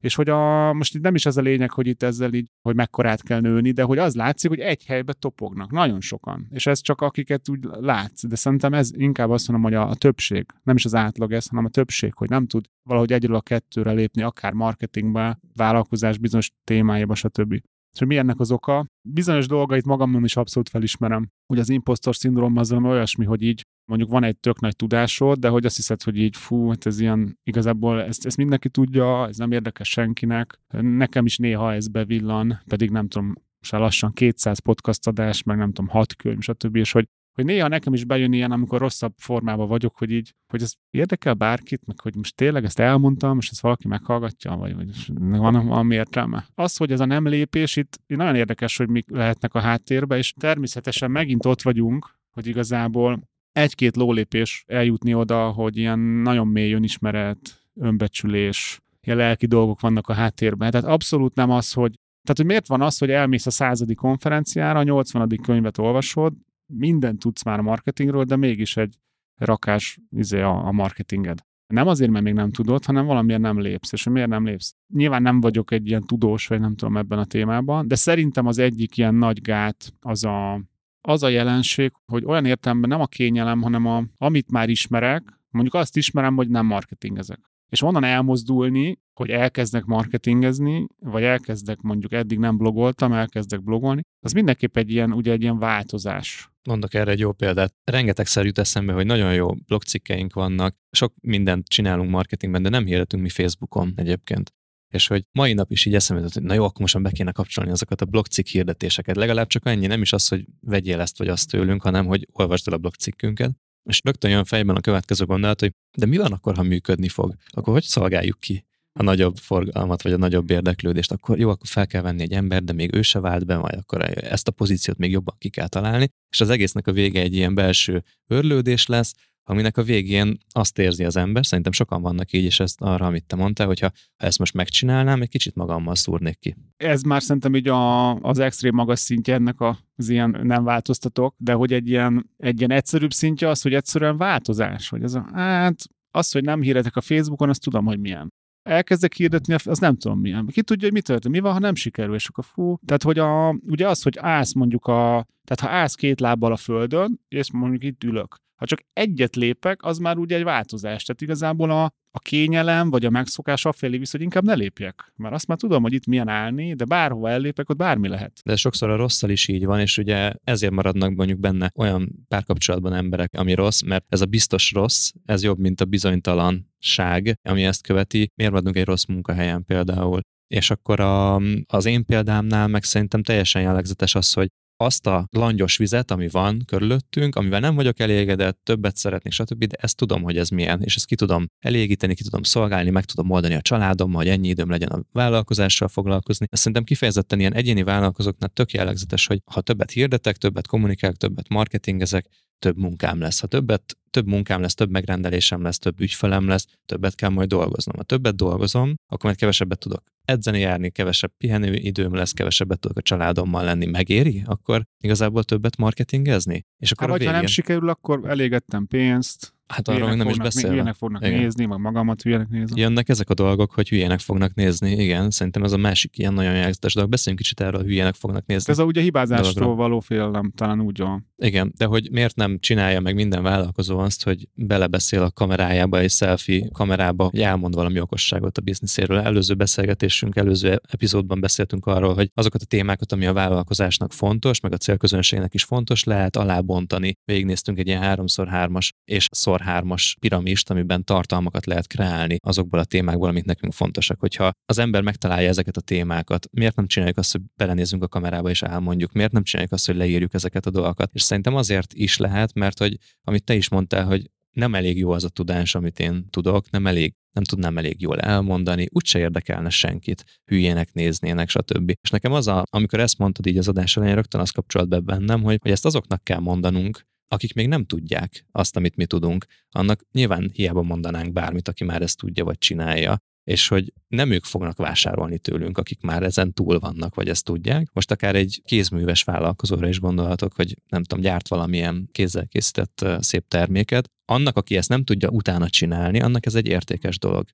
És 0.00 0.14
hogy 0.14 0.28
a, 0.28 0.72
most 0.72 0.94
itt 0.94 1.02
nem 1.02 1.14
is 1.14 1.26
az 1.26 1.36
a 1.36 1.40
lényeg, 1.40 1.70
hogy 1.70 1.86
itt 1.86 2.02
ezzel 2.02 2.32
így, 2.32 2.48
hogy 2.60 2.74
mekkorát 2.74 3.22
kell 3.22 3.40
nőni, 3.40 3.70
de 3.70 3.82
hogy 3.82 3.98
az 3.98 4.14
látszik, 4.14 4.50
hogy 4.50 4.58
egy 4.60 4.84
helybe 4.84 5.12
topognak, 5.12 5.70
nagyon 5.70 6.00
sokan. 6.00 6.46
És 6.50 6.66
ez 6.66 6.80
csak 6.80 7.00
akiket 7.00 7.48
úgy 7.48 7.64
látsz, 7.70 8.26
de 8.26 8.36
szerintem 8.36 8.74
ez 8.74 8.90
inkább 8.94 9.30
azt 9.30 9.48
mondom, 9.48 9.70
hogy 9.70 9.80
a, 9.80 9.88
a 9.88 9.94
többség, 9.94 10.46
nem 10.62 10.76
is 10.76 10.84
az 10.84 10.94
átlag 10.94 11.32
ez, 11.32 11.46
hanem 11.46 11.64
a 11.64 11.68
többség, 11.68 12.14
hogy 12.14 12.28
nem 12.28 12.46
tud 12.46 12.66
valahogy 12.82 13.12
egyről 13.12 13.36
a 13.36 13.40
kettőre 13.40 13.92
lépni, 13.92 14.22
akár 14.22 14.52
marketingbe, 14.52 15.38
vállalkozás 15.54 16.18
bizonyos 16.18 16.50
témájába, 16.64 17.14
stb. 17.14 17.52
És 17.92 17.98
hogy 17.98 18.08
mi 18.08 18.16
ennek 18.16 18.40
az 18.40 18.50
oka? 18.50 18.86
Bizonyos 19.08 19.46
dolgait 19.46 19.84
magamon 19.84 20.24
is 20.24 20.36
abszolút 20.36 20.68
felismerem. 20.68 21.28
Ugye 21.46 21.60
az 21.60 21.68
impostor 21.68 22.16
szindróma 22.16 22.60
az 22.60 22.72
olyasmi, 22.72 23.24
hogy 23.24 23.42
így 23.42 23.66
mondjuk 23.88 24.10
van 24.10 24.24
egy 24.24 24.36
tök 24.36 24.60
nagy 24.60 24.76
tudásod, 24.76 25.38
de 25.38 25.48
hogy 25.48 25.64
azt 25.64 25.76
hiszed, 25.76 26.02
hogy 26.02 26.18
így 26.18 26.36
fú, 26.36 26.68
hát 26.68 26.86
ez 26.86 27.00
ilyen, 27.00 27.38
igazából 27.42 28.02
ezt, 28.02 28.26
ezt 28.26 28.36
mindenki 28.36 28.68
tudja, 28.68 29.26
ez 29.26 29.36
nem 29.36 29.52
érdekes 29.52 29.88
senkinek. 29.88 30.60
Nekem 30.80 31.24
is 31.24 31.36
néha 31.36 31.72
ez 31.72 31.88
bevillan, 31.88 32.60
pedig 32.66 32.90
nem 32.90 33.08
tudom, 33.08 33.34
se 33.60 33.76
lassan 33.76 34.12
200 34.12 34.58
podcast 34.58 35.06
adás, 35.06 35.42
meg 35.42 35.56
nem 35.56 35.72
tudom, 35.72 35.90
6 35.90 36.16
könyv, 36.16 36.40
stb. 36.40 36.76
És 36.76 36.92
hogy 36.92 37.08
hogy 37.38 37.46
néha 37.46 37.68
nekem 37.68 37.92
is 37.92 38.04
bejön 38.04 38.32
ilyen, 38.32 38.52
amikor 38.52 38.80
rosszabb 38.80 39.12
formában 39.16 39.68
vagyok, 39.68 39.96
hogy 39.96 40.10
így, 40.10 40.34
hogy 40.52 40.62
ez 40.62 40.72
érdekel 40.90 41.34
bárkit, 41.34 41.86
meg 41.86 42.00
hogy 42.00 42.14
most 42.14 42.34
tényleg 42.34 42.64
ezt 42.64 42.78
elmondtam, 42.78 43.38
és 43.38 43.48
ezt 43.50 43.60
valaki 43.60 43.88
meghallgatja, 43.88 44.56
vagy, 44.56 44.74
vagy 44.74 45.12
van 45.16 45.66
valami 45.66 45.94
értelme. 45.94 46.46
Az, 46.54 46.76
hogy 46.76 46.92
ez 46.92 47.00
a 47.00 47.04
nem 47.04 47.26
lépés, 47.26 47.76
itt 47.76 48.00
nagyon 48.06 48.34
érdekes, 48.34 48.76
hogy 48.76 48.88
mik 48.88 49.10
lehetnek 49.10 49.54
a 49.54 49.60
háttérbe, 49.60 50.16
és 50.16 50.32
természetesen 50.32 51.10
megint 51.10 51.46
ott 51.46 51.62
vagyunk, 51.62 52.14
hogy 52.30 52.46
igazából 52.46 53.28
egy-két 53.58 53.96
lólépés 53.96 54.64
eljutni 54.66 55.14
oda, 55.14 55.50
hogy 55.50 55.76
ilyen 55.76 55.98
nagyon 55.98 56.46
mély 56.46 56.72
önismeret, 56.72 57.62
önbecsülés, 57.74 58.80
ilyen 59.00 59.18
lelki 59.18 59.46
dolgok 59.46 59.80
vannak 59.80 60.08
a 60.08 60.12
háttérben. 60.12 60.70
Tehát 60.70 60.86
abszolút 60.86 61.34
nem 61.34 61.50
az, 61.50 61.72
hogy 61.72 61.92
tehát, 62.22 62.42
hogy 62.42 62.46
miért 62.46 62.66
van 62.66 62.82
az, 62.82 62.98
hogy 62.98 63.10
elmész 63.10 63.46
a 63.46 63.50
századik 63.50 63.96
konferenciára, 63.96 64.78
a 64.78 64.82
80. 64.82 65.28
könyvet 65.42 65.78
olvasod, 65.78 66.32
mindent 66.66 67.18
tudsz 67.18 67.44
már 67.44 67.58
a 67.58 67.62
marketingről, 67.62 68.24
de 68.24 68.36
mégis 68.36 68.76
egy 68.76 68.94
rakás 69.36 69.98
izé, 70.10 70.40
a, 70.40 70.66
a 70.66 70.72
marketinged. 70.72 71.38
Nem 71.66 71.86
azért, 71.86 72.10
mert 72.10 72.24
még 72.24 72.34
nem 72.34 72.50
tudod, 72.50 72.84
hanem 72.84 73.06
valamiért 73.06 73.40
nem 73.40 73.60
lépsz. 73.60 73.92
És 73.92 74.08
miért 74.08 74.28
nem 74.28 74.44
lépsz? 74.44 74.74
Nyilván 74.94 75.22
nem 75.22 75.40
vagyok 75.40 75.70
egy 75.70 75.86
ilyen 75.86 76.02
tudós, 76.02 76.46
vagy 76.46 76.60
nem 76.60 76.74
tudom 76.74 76.96
ebben 76.96 77.18
a 77.18 77.24
témában, 77.24 77.88
de 77.88 77.94
szerintem 77.94 78.46
az 78.46 78.58
egyik 78.58 78.96
ilyen 78.96 79.14
nagy 79.14 79.40
gát 79.40 79.92
az 80.00 80.24
a, 80.24 80.60
az 81.08 81.22
a 81.22 81.28
jelenség, 81.28 81.92
hogy 82.06 82.24
olyan 82.24 82.44
értelemben 82.44 82.88
nem 82.88 83.00
a 83.00 83.06
kényelem, 83.06 83.62
hanem 83.62 83.86
a, 83.86 84.04
amit 84.16 84.50
már 84.50 84.68
ismerek, 84.68 85.40
mondjuk 85.50 85.74
azt 85.74 85.96
ismerem, 85.96 86.36
hogy 86.36 86.48
nem 86.48 86.66
marketingezek. 86.66 87.40
És 87.68 87.82
onnan 87.82 88.04
elmozdulni, 88.04 88.98
hogy 89.14 89.30
elkezdek 89.30 89.84
marketingezni, 89.84 90.86
vagy 90.98 91.22
elkezdek 91.22 91.80
mondjuk 91.80 92.12
eddig 92.12 92.38
nem 92.38 92.56
blogoltam, 92.56 93.12
elkezdek 93.12 93.62
blogolni, 93.62 94.00
az 94.20 94.32
mindenképp 94.32 94.76
egy 94.76 94.90
ilyen, 94.90 95.12
ugye 95.12 95.32
egy 95.32 95.42
ilyen 95.42 95.58
változás. 95.58 96.50
Mondok 96.68 96.94
erre 96.94 97.10
egy 97.10 97.18
jó 97.18 97.32
példát. 97.32 97.74
Rengetegszer 97.84 98.44
jut 98.44 98.58
eszembe, 98.58 98.92
hogy 98.92 99.06
nagyon 99.06 99.34
jó 99.34 99.54
blogcikkeink 99.54 100.34
vannak, 100.34 100.76
sok 100.90 101.14
mindent 101.20 101.68
csinálunk 101.68 102.10
marketingben, 102.10 102.62
de 102.62 102.68
nem 102.68 102.84
hirdetünk 102.84 103.22
mi 103.22 103.28
Facebookon 103.28 103.92
egyébként. 103.96 104.52
És 104.88 105.06
hogy 105.06 105.24
mai 105.32 105.52
nap 105.52 105.70
is 105.70 105.84
így 105.84 105.94
eszembe 105.94 106.22
jutott, 106.22 106.38
hogy 106.38 106.48
na 106.48 106.54
jó, 106.54 106.64
akkor 106.64 106.80
most 106.80 107.02
be 107.02 107.10
kéne 107.10 107.32
kapcsolni 107.32 107.70
azokat 107.70 108.00
a 108.00 108.04
blogcikk 108.04 108.46
hirdetéseket. 108.46 109.16
Legalább 109.16 109.46
csak 109.46 109.66
ennyi, 109.66 109.86
nem 109.86 110.02
is 110.02 110.12
az, 110.12 110.28
hogy 110.28 110.44
vegyél 110.60 111.00
ezt 111.00 111.18
vagy 111.18 111.28
azt 111.28 111.50
tőlünk, 111.50 111.82
hanem 111.82 112.06
hogy 112.06 112.28
olvasd 112.32 112.68
el 112.68 112.74
a 112.74 112.78
blogcikkünket. 112.78 113.50
És 113.82 114.00
rögtön 114.04 114.30
jön 114.30 114.44
fejben 114.44 114.76
a 114.76 114.80
következő 114.80 115.24
gondolat, 115.24 115.60
hogy 115.60 115.72
de 115.98 116.06
mi 116.06 116.16
van 116.16 116.32
akkor, 116.32 116.56
ha 116.56 116.62
működni 116.62 117.08
fog? 117.08 117.34
Akkor 117.48 117.72
hogy 117.72 117.82
szolgáljuk 117.82 118.40
ki? 118.40 118.66
a 118.98 119.02
nagyobb 119.02 119.36
forgalmat, 119.36 120.02
vagy 120.02 120.12
a 120.12 120.16
nagyobb 120.16 120.50
érdeklődést, 120.50 121.12
akkor 121.12 121.38
jó, 121.38 121.50
akkor 121.50 121.66
fel 121.66 121.86
kell 121.86 122.02
venni 122.02 122.22
egy 122.22 122.32
ember, 122.32 122.62
de 122.62 122.72
még 122.72 122.94
ő 122.94 123.02
se 123.02 123.20
vált 123.20 123.46
be, 123.46 123.56
majd 123.56 123.74
akkor 123.74 124.24
ezt 124.24 124.48
a 124.48 124.52
pozíciót 124.52 124.98
még 124.98 125.10
jobban 125.10 125.36
ki 125.38 125.48
kell 125.48 125.68
találni, 125.68 126.08
és 126.30 126.40
az 126.40 126.50
egésznek 126.50 126.86
a 126.86 126.92
vége 126.92 127.20
egy 127.20 127.34
ilyen 127.34 127.54
belső 127.54 128.04
örlődés 128.26 128.86
lesz, 128.86 129.14
aminek 129.48 129.76
a 129.76 129.82
végén 129.82 130.38
azt 130.48 130.78
érzi 130.78 131.04
az 131.04 131.16
ember, 131.16 131.46
szerintem 131.46 131.72
sokan 131.72 132.02
vannak 132.02 132.32
így, 132.32 132.44
és 132.44 132.60
ezt 132.60 132.80
arra, 132.80 133.06
amit 133.06 133.26
te 133.26 133.36
mondtál, 133.36 133.66
hogyha 133.66 133.90
ha 134.16 134.26
ezt 134.26 134.38
most 134.38 134.54
megcsinálnám, 134.54 135.22
egy 135.22 135.28
kicsit 135.28 135.54
magammal 135.54 135.94
szúrnék 135.94 136.38
ki. 136.38 136.56
Ez 136.76 137.02
már 137.02 137.22
szerintem 137.22 137.54
így 137.54 137.68
a, 137.68 138.14
az 138.14 138.38
extrém 138.38 138.74
magas 138.74 138.98
szintje 138.98 139.34
ennek 139.34 139.60
az 139.60 140.08
ilyen 140.08 140.40
nem 140.42 140.64
változtatok, 140.64 141.34
de 141.38 141.52
hogy 141.52 141.72
egy 141.72 141.88
ilyen, 141.88 142.30
egy 142.36 142.58
ilyen 142.58 142.70
egyszerűbb 142.70 143.12
szintje 143.12 143.48
az, 143.48 143.62
hogy 143.62 143.74
egyszerűen 143.74 144.16
változás, 144.16 144.88
hogy 144.88 145.02
ez 145.02 145.14
a, 145.14 145.30
hát 145.32 145.84
az, 146.10 146.32
hogy 146.32 146.44
nem 146.44 146.62
híretek 146.62 146.96
a 146.96 147.00
Facebookon, 147.00 147.48
azt 147.48 147.62
tudom, 147.62 147.84
hogy 147.84 148.00
milyen 148.00 148.32
elkezdek 148.62 149.14
hirdetni, 149.14 149.54
az 149.64 149.78
nem 149.78 149.96
tudom 149.96 150.20
milyen. 150.20 150.46
Ki 150.46 150.62
tudja, 150.62 150.84
hogy 150.84 150.92
mi 150.92 151.00
történik, 151.00 151.36
mi 151.36 151.42
van, 151.42 151.52
ha 151.52 151.58
nem 151.58 151.74
sikerül, 151.74 152.14
és 152.14 152.28
akkor 152.28 152.44
fú. 152.44 152.76
Tehát, 152.86 153.02
hogy 153.02 153.18
a, 153.18 153.50
ugye 153.50 153.88
az, 153.88 154.02
hogy 154.02 154.18
állsz 154.20 154.52
mondjuk 154.52 154.86
a, 154.86 155.26
tehát 155.44 155.60
ha 155.60 155.68
állsz 155.68 155.94
két 155.94 156.20
lábbal 156.20 156.52
a 156.52 156.56
földön, 156.56 157.20
és 157.28 157.52
mondjuk 157.52 157.84
itt 157.84 158.04
ülök, 158.04 158.36
ha 158.58 158.66
csak 158.66 158.80
egyet 158.92 159.36
lépek, 159.36 159.82
az 159.82 159.98
már 159.98 160.16
ugye 160.16 160.36
egy 160.36 160.44
változás. 160.44 161.04
Tehát 161.04 161.22
igazából 161.22 161.70
a, 161.70 161.84
a 162.10 162.18
kényelem 162.18 162.90
vagy 162.90 163.04
a 163.04 163.10
megszokás 163.10 163.64
afelé 163.64 163.98
visz, 163.98 164.10
hogy 164.10 164.20
inkább 164.20 164.44
ne 164.44 164.54
lépjek. 164.54 165.12
Mert 165.16 165.34
azt 165.34 165.46
már 165.46 165.58
tudom, 165.58 165.82
hogy 165.82 165.92
itt 165.92 166.06
milyen 166.06 166.28
állni, 166.28 166.74
de 166.74 166.84
bárhova 166.84 167.30
ellépek, 167.30 167.68
ott 167.68 167.76
bármi 167.76 168.08
lehet. 168.08 168.40
De 168.44 168.56
sokszor 168.56 168.90
a 168.90 168.96
rosszal 168.96 169.30
is 169.30 169.48
így 169.48 169.64
van, 169.64 169.80
és 169.80 169.98
ugye 169.98 170.32
ezért 170.44 170.72
maradnak 170.72 171.14
mondjuk 171.14 171.38
benne 171.38 171.70
olyan 171.74 172.26
párkapcsolatban 172.28 172.92
emberek, 172.92 173.30
ami 173.36 173.54
rossz, 173.54 173.82
mert 173.82 174.04
ez 174.08 174.20
a 174.20 174.26
biztos 174.26 174.72
rossz, 174.72 175.10
ez 175.24 175.42
jobb, 175.42 175.58
mint 175.58 175.80
a 175.80 175.84
bizonytalanság, 175.84 177.38
ami 177.42 177.64
ezt 177.64 177.82
követi. 177.82 178.30
Miért 178.34 178.52
maradunk 178.52 178.76
egy 178.76 178.84
rossz 178.84 179.04
munkahelyen 179.04 179.64
például? 179.64 180.20
És 180.54 180.70
akkor 180.70 181.00
a, 181.00 181.34
az 181.66 181.86
én 181.86 182.04
példámnál 182.04 182.68
meg 182.68 182.84
szerintem 182.84 183.22
teljesen 183.22 183.62
jellegzetes 183.62 184.14
az, 184.14 184.32
hogy 184.32 184.48
azt 184.80 185.06
a 185.06 185.26
langyos 185.30 185.76
vizet, 185.76 186.10
ami 186.10 186.28
van 186.28 186.62
körülöttünk, 186.66 187.36
amivel 187.36 187.60
nem 187.60 187.74
vagyok 187.74 187.98
elégedett, 188.00 188.60
többet 188.62 188.96
szeretnék, 188.96 189.32
stb., 189.32 189.64
de 189.64 189.76
ezt 189.80 189.96
tudom, 189.96 190.22
hogy 190.22 190.38
ez 190.38 190.48
milyen, 190.48 190.82
és 190.82 190.96
ezt 190.96 191.06
ki 191.06 191.14
tudom 191.14 191.46
elégíteni, 191.58 192.14
ki 192.14 192.22
tudom 192.22 192.42
szolgálni, 192.42 192.90
meg 192.90 193.04
tudom 193.04 193.30
oldani 193.30 193.54
a 193.54 193.60
családommal, 193.60 194.22
hogy 194.22 194.30
ennyi 194.30 194.48
időm 194.48 194.70
legyen 194.70 194.88
a 194.88 195.02
vállalkozással 195.12 195.88
foglalkozni. 195.88 196.46
Ezt 196.50 196.60
szerintem 196.62 196.84
kifejezetten 196.84 197.40
ilyen 197.40 197.54
egyéni 197.54 197.82
vállalkozóknál 197.82 198.48
tök 198.48 198.72
jellegzetes, 198.72 199.26
hogy 199.26 199.40
ha 199.44 199.60
többet 199.60 199.90
hirdetek, 199.90 200.36
többet 200.36 200.66
kommunikálok, 200.66 201.16
többet 201.16 201.48
marketingezek, 201.48 202.26
több 202.58 202.76
munkám 202.76 203.20
lesz. 203.20 203.40
Ha 203.40 203.46
többet, 203.46 203.96
több 204.10 204.26
munkám 204.26 204.60
lesz, 204.60 204.74
több 204.74 204.90
megrendelésem 204.90 205.62
lesz, 205.62 205.78
több 205.78 206.00
ügyfelem 206.00 206.48
lesz, 206.48 206.66
többet 206.86 207.14
kell 207.14 207.28
majd 207.28 207.48
dolgoznom. 207.48 207.96
Ha 207.96 208.02
többet 208.02 208.36
dolgozom, 208.36 208.94
akkor 209.06 209.24
majd 209.24 209.36
kevesebbet 209.36 209.78
tudok 209.78 210.02
edzeni 210.24 210.58
járni, 210.58 210.90
kevesebb 210.90 211.32
pihenő 211.36 211.74
időm 211.74 212.14
lesz, 212.14 212.32
kevesebbet 212.32 212.78
tudok 212.78 212.96
a 212.96 213.02
családommal 213.02 213.64
lenni. 213.64 213.86
Megéri? 213.86 214.42
Akkor 214.46 214.82
igazából 214.98 215.44
többet 215.44 215.76
marketingezni? 215.76 216.64
És 216.78 216.92
akkor 216.92 217.06
hát, 217.06 217.16
a 217.16 217.18
végén... 217.18 217.34
ha 217.34 217.40
nem 217.40 217.48
sikerül, 217.48 217.88
akkor 217.88 218.20
elégettem 218.26 218.86
pénzt, 218.86 219.52
Hát 219.68 219.88
arról 219.88 220.14
nem 220.14 220.28
is 220.28 220.36
beszélve. 220.36 220.68
Hülyének 220.68 220.94
fognak 220.94 221.26
igen. 221.26 221.38
nézni, 221.38 221.66
meg 221.66 221.78
magamat 221.78 222.22
hülyének 222.22 222.48
nézni. 222.48 222.80
Jönnek 222.80 223.08
ezek 223.08 223.30
a 223.30 223.34
dolgok, 223.34 223.72
hogy 223.72 223.88
hülyének 223.88 224.20
fognak 224.20 224.54
nézni, 224.54 224.90
igen. 224.90 225.30
Szerintem 225.30 225.62
ez 225.64 225.72
a 225.72 225.76
másik 225.76 226.18
ilyen 226.18 226.34
nagyon 226.34 226.54
jelzetes 226.54 226.94
dolog. 226.94 227.10
Beszéljünk 227.10 227.42
kicsit 227.42 227.60
erről, 227.60 227.80
hogy 227.80 227.88
hülyének 227.88 228.14
fognak 228.14 228.46
nézni. 228.46 228.72
Ez 228.72 228.78
a 228.78 228.84
ugye 228.84 229.00
hibázástól 229.00 229.52
dologra. 229.52 229.82
való 229.82 230.00
félelem, 230.00 230.52
talán 230.54 230.80
úgy 230.80 230.98
van. 230.98 231.26
Igen, 231.36 231.72
de 231.76 231.84
hogy 231.84 232.08
miért 232.10 232.36
nem 232.36 232.58
csinálja 232.58 233.00
meg 233.00 233.14
minden 233.14 233.42
vállalkozó 233.42 233.98
azt, 233.98 234.24
hogy 234.24 234.48
belebeszél 234.54 235.22
a 235.22 235.30
kamerájába, 235.30 235.98
egy 235.98 236.10
selfie 236.10 236.68
kamerába, 236.72 237.24
hogy 237.24 237.40
elmond 237.40 237.74
valami 237.74 238.00
okosságot 238.00 238.58
a 238.58 238.60
bizniszéről. 238.60 239.18
Előző 239.18 239.54
beszélgetésünk, 239.54 240.36
előző 240.36 240.80
epizódban 240.88 241.40
beszéltünk 241.40 241.86
arról, 241.86 242.14
hogy 242.14 242.30
azokat 242.34 242.62
a 242.62 242.66
témákat, 242.66 243.12
ami 243.12 243.26
a 243.26 243.32
vállalkozásnak 243.32 244.12
fontos, 244.12 244.60
meg 244.60 244.72
a 244.72 244.76
célközönségnek 244.76 245.54
is 245.54 245.64
fontos, 245.64 246.04
lehet 246.04 246.36
alábontani. 246.36 247.16
Végignéztünk 247.24 247.78
egy 247.78 247.86
ilyen 247.86 248.16
3x3-as 248.16 248.88
és 249.04 249.28
szor 249.30 249.57
3-as 249.66 250.14
piramist, 250.20 250.70
amiben 250.70 251.04
tartalmakat 251.04 251.66
lehet 251.66 251.86
kreálni 251.86 252.36
azokból 252.42 252.78
a 252.78 252.84
témákból, 252.84 253.28
amik 253.28 253.44
nekünk 253.44 253.72
fontosak. 253.72 254.20
Hogyha 254.20 254.50
az 254.66 254.78
ember 254.78 255.02
megtalálja 255.02 255.48
ezeket 255.48 255.76
a 255.76 255.80
témákat, 255.80 256.48
miért 256.52 256.76
nem 256.76 256.86
csináljuk 256.86 257.18
azt, 257.18 257.32
hogy 257.32 257.40
belenézünk 257.56 258.02
a 258.02 258.08
kamerába 258.08 258.50
és 258.50 258.62
elmondjuk, 258.62 259.12
miért 259.12 259.32
nem 259.32 259.42
csináljuk 259.42 259.72
azt, 259.72 259.86
hogy 259.86 259.96
leírjuk 259.96 260.34
ezeket 260.34 260.66
a 260.66 260.70
dolgokat. 260.70 261.10
És 261.12 261.22
szerintem 261.22 261.54
azért 261.54 261.94
is 261.94 262.16
lehet, 262.16 262.54
mert 262.54 262.78
hogy 262.78 262.96
amit 263.22 263.44
te 263.44 263.54
is 263.54 263.68
mondtál, 263.68 264.04
hogy 264.04 264.30
nem 264.56 264.74
elég 264.74 264.98
jó 264.98 265.10
az 265.10 265.24
a 265.24 265.28
tudás, 265.28 265.74
amit 265.74 265.98
én 265.98 266.26
tudok, 266.30 266.70
nem 266.70 266.86
elég 266.86 267.14
nem 267.32 267.44
tudnám 267.44 267.78
elég 267.78 268.00
jól 268.00 268.20
elmondani, 268.20 268.86
úgyse 268.90 269.18
érdekelne 269.18 269.70
senkit, 269.70 270.24
hülyének 270.44 270.92
néznének, 270.92 271.48
stb. 271.48 271.92
És 272.00 272.10
nekem 272.10 272.32
az, 272.32 272.46
a, 272.46 272.62
amikor 272.70 273.00
ezt 273.00 273.18
mondtad 273.18 273.46
így 273.46 273.58
az 273.58 273.68
adás 273.68 273.96
elején, 273.96 274.14
rögtön 274.14 274.40
az 274.40 274.50
kapcsolat 274.50 274.88
be 274.88 275.00
bennem, 275.00 275.42
hogy, 275.42 275.58
hogy 275.62 275.70
ezt 275.70 275.84
azoknak 275.84 276.24
kell 276.24 276.38
mondanunk, 276.38 277.06
akik 277.28 277.54
még 277.54 277.68
nem 277.68 277.84
tudják 277.84 278.44
azt, 278.52 278.76
amit 278.76 278.96
mi 278.96 279.06
tudunk, 279.06 279.46
annak 279.70 280.04
nyilván 280.12 280.50
hiába 280.52 280.82
mondanánk 280.82 281.32
bármit, 281.32 281.68
aki 281.68 281.84
már 281.84 282.02
ezt 282.02 282.18
tudja 282.18 282.44
vagy 282.44 282.58
csinálja, 282.58 283.18
és 283.44 283.68
hogy 283.68 283.92
nem 284.08 284.30
ők 284.30 284.44
fognak 284.44 284.76
vásárolni 284.76 285.38
tőlünk, 285.38 285.78
akik 285.78 286.00
már 286.00 286.22
ezen 286.22 286.52
túl 286.52 286.78
vannak, 286.78 287.14
vagy 287.14 287.28
ezt 287.28 287.44
tudják. 287.44 287.92
Most 287.92 288.10
akár 288.10 288.34
egy 288.34 288.62
kézműves 288.64 289.22
vállalkozóra 289.22 289.88
is 289.88 290.00
gondolhatok, 290.00 290.54
hogy 290.54 290.76
nem 290.88 291.02
tudom, 291.02 291.24
gyárt 291.24 291.48
valamilyen 291.48 292.08
kézzel 292.12 292.46
készített 292.46 293.04
szép 293.18 293.48
terméket. 293.48 294.10
Annak, 294.24 294.56
aki 294.56 294.76
ezt 294.76 294.88
nem 294.88 295.04
tudja 295.04 295.28
utána 295.28 295.68
csinálni, 295.68 296.20
annak 296.20 296.46
ez 296.46 296.54
egy 296.54 296.66
értékes 296.66 297.18
dolog 297.18 297.48